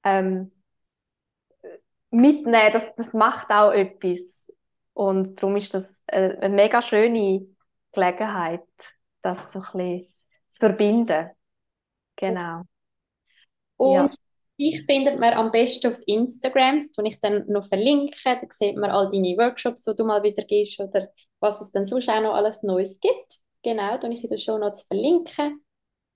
ähm, 0.02 0.52
mitnehmen, 2.10 2.72
das, 2.72 2.94
das 2.96 3.14
macht 3.14 3.50
auch 3.50 3.72
etwas. 3.72 4.52
Und 4.92 5.42
darum 5.42 5.56
ist 5.56 5.74
das 5.74 6.02
eine, 6.06 6.38
eine 6.40 6.54
mega 6.54 6.82
schöne 6.82 7.46
Gelegenheit, 7.92 8.62
das 9.22 9.50
so 9.52 9.60
ein 9.60 9.64
bisschen 9.72 10.14
zu 10.46 10.60
verbinden. 10.60 11.30
Genau. 12.16 12.62
Und 13.76 14.12
ja. 14.12 14.23
Ich 14.56 14.84
findet 14.84 15.18
man 15.18 15.34
am 15.34 15.50
besten 15.50 15.88
auf 15.88 16.00
Instagram, 16.06 16.78
das 16.78 16.92
ich 17.04 17.20
dann 17.20 17.44
noch 17.48 17.66
verlinke. 17.66 18.16
Da 18.24 18.40
sieht 18.50 18.76
man 18.76 18.90
all 18.90 19.10
deine 19.10 19.36
Workshops, 19.36 19.84
die 19.84 19.96
du 19.96 20.04
mal 20.04 20.22
wieder 20.22 20.44
gehst 20.44 20.78
oder 20.80 21.08
was 21.40 21.60
es 21.60 21.72
dann 21.72 21.86
sonst 21.86 22.08
auch 22.08 22.20
noch 22.22 22.34
alles 22.34 22.62
Neues 22.62 23.00
gibt. 23.00 23.40
Genau, 23.62 23.96
da 23.98 24.08
ich 24.08 24.22
in 24.22 24.30
der 24.30 24.36
Show 24.36 24.58
Notes 24.58 24.82
verlinken. 24.82 25.60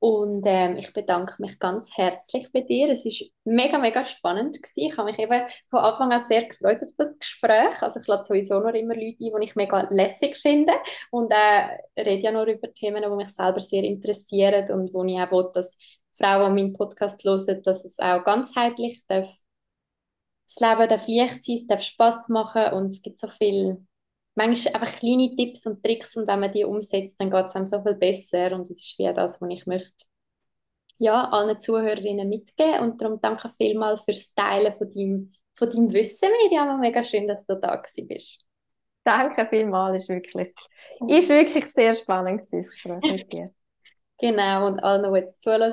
Und 0.00 0.44
ähm, 0.46 0.76
ich 0.76 0.92
bedanke 0.92 1.34
mich 1.42 1.58
ganz 1.58 1.96
herzlich 1.96 2.52
bei 2.52 2.60
dir. 2.60 2.88
Es 2.90 3.04
ist 3.04 3.24
mega, 3.44 3.78
mega 3.78 4.04
spannend 4.04 4.56
gewesen. 4.62 4.90
Ich 4.92 4.96
habe 4.96 5.10
mich 5.10 5.18
eben 5.18 5.42
von 5.70 5.80
Anfang 5.80 6.12
an 6.12 6.20
sehr 6.20 6.46
gefreut 6.46 6.80
auf 6.84 6.90
das 6.96 7.18
Gespräch. 7.18 7.82
Also 7.82 7.98
ich 7.98 8.06
lade 8.06 8.24
sowieso 8.24 8.60
noch 8.60 8.74
immer 8.74 8.94
Leute 8.94 9.16
ein, 9.24 9.40
die 9.40 9.44
ich 9.44 9.56
mega 9.56 9.88
lässig 9.90 10.36
finde 10.36 10.72
und 11.10 11.32
äh, 11.32 11.78
rede 12.00 12.22
ja 12.22 12.30
noch 12.30 12.46
über 12.46 12.72
Themen, 12.72 13.02
die 13.02 13.08
mich 13.16 13.30
selber 13.30 13.58
sehr 13.58 13.82
interessieren 13.82 14.70
und 14.70 14.94
wo 14.94 15.02
ich 15.02 15.18
auch 15.18 15.32
will, 15.32 15.50
dass 15.52 15.76
Frauen 16.18 16.54
meinen 16.54 16.72
Podcast 16.72 17.24
hören, 17.24 17.62
dass 17.62 17.84
es 17.84 17.98
auch 17.98 18.24
ganzheitlich 18.24 19.04
darf 19.06 19.32
das 20.48 20.60
Leben 20.60 20.88
darf 20.88 21.06
leicht 21.08 21.44
sein, 21.44 21.56
es 21.56 21.66
darf 21.66 21.82
Spass 21.82 22.28
machen 22.28 22.72
und 22.72 22.86
es 22.86 23.02
gibt 23.02 23.18
so 23.18 23.28
viel, 23.28 23.86
manchmal 24.34 24.74
einfach 24.74 24.96
kleine 24.96 25.36
Tipps 25.36 25.66
und 25.66 25.82
Tricks 25.82 26.16
und 26.16 26.26
wenn 26.26 26.40
man 26.40 26.52
die 26.52 26.64
umsetzt, 26.64 27.20
dann 27.20 27.30
geht 27.30 27.46
es 27.46 27.54
einem 27.54 27.66
so 27.66 27.82
viel 27.82 27.94
besser 27.94 28.52
und 28.52 28.70
das 28.70 28.78
ist 28.78 28.98
wie 28.98 29.12
das, 29.12 29.42
was 29.42 29.50
ich 29.50 29.66
möchte 29.66 30.06
ja, 30.98 31.28
allen 31.30 31.60
Zuhörerinnen 31.60 32.28
mitgeben 32.28 32.80
und 32.80 33.00
darum 33.00 33.20
danke 33.20 33.48
vielmals 33.48 34.02
fürs 34.02 34.34
Teilen 34.34 34.74
von 34.74 34.90
deinem, 34.90 35.32
von 35.54 35.70
deinem 35.70 35.92
Wissen, 35.92 36.28
Miriam, 36.42 36.80
mega 36.80 37.04
schön, 37.04 37.28
dass 37.28 37.46
du 37.46 37.54
da 37.54 37.80
bist. 38.08 38.46
Danke 39.04 39.46
vielmals, 39.48 40.04
ist 40.04 40.08
wirklich, 40.08 40.52
ist 41.08 41.28
wirklich 41.28 41.66
sehr 41.66 41.94
spannend 41.94 42.40
gewesen, 42.40 42.58
das 42.58 42.70
Gespräch 42.70 43.00
mit 43.02 43.32
dir. 43.32 43.54
Genau, 44.20 44.66
und 44.66 44.80
allen, 44.82 45.12
die 45.12 45.18
jetzt 45.20 45.42
zuhören, 45.42 45.72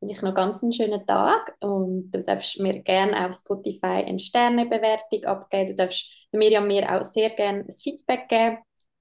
wünsche 0.00 0.16
ich 0.16 0.22
noch 0.22 0.34
ganz 0.34 0.62
einen 0.62 0.72
schönen 0.72 1.06
Tag 1.06 1.54
und 1.60 2.10
du 2.10 2.22
darfst 2.24 2.58
mir 2.58 2.82
gerne 2.82 3.26
auf 3.26 3.34
Spotify 3.34 4.02
eine 4.06 4.18
Sternebewertung 4.18 5.24
abgeben. 5.24 5.68
Du 5.68 5.74
darfst 5.74 6.10
Miriam 6.32 6.66
mir 6.66 6.90
auch 6.90 7.04
sehr 7.04 7.28
gerne 7.30 7.60
ein 7.60 7.70
Feedback 7.70 8.28
geben. 8.28 8.56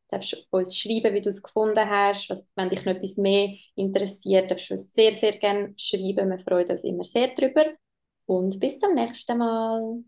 Du 0.10 0.18
darfst 0.18 0.46
uns 0.52 0.78
schreiben, 0.78 1.14
wie 1.14 1.22
du 1.22 1.30
es 1.30 1.42
gefunden 1.42 1.90
hast. 1.90 2.30
Was, 2.30 2.50
wenn 2.56 2.68
dich 2.70 2.84
noch 2.84 2.94
etwas 2.94 3.16
mehr 3.16 3.56
interessiert, 3.76 4.52
darfst 4.52 4.70
du 4.70 4.74
uns 4.74 4.92
sehr, 4.94 5.14
sehr 5.14 5.38
gerne 5.38 5.74
schreiben. 5.78 6.30
Wir 6.30 6.40
freuen 6.40 6.70
uns 6.70 6.84
immer 6.84 7.06
sehr 7.06 7.30
darüber. 7.34 7.66
Und 8.26 8.60
bis 8.60 8.78
zum 8.78 8.94
nächsten 8.94 9.38
Mal. 9.38 10.04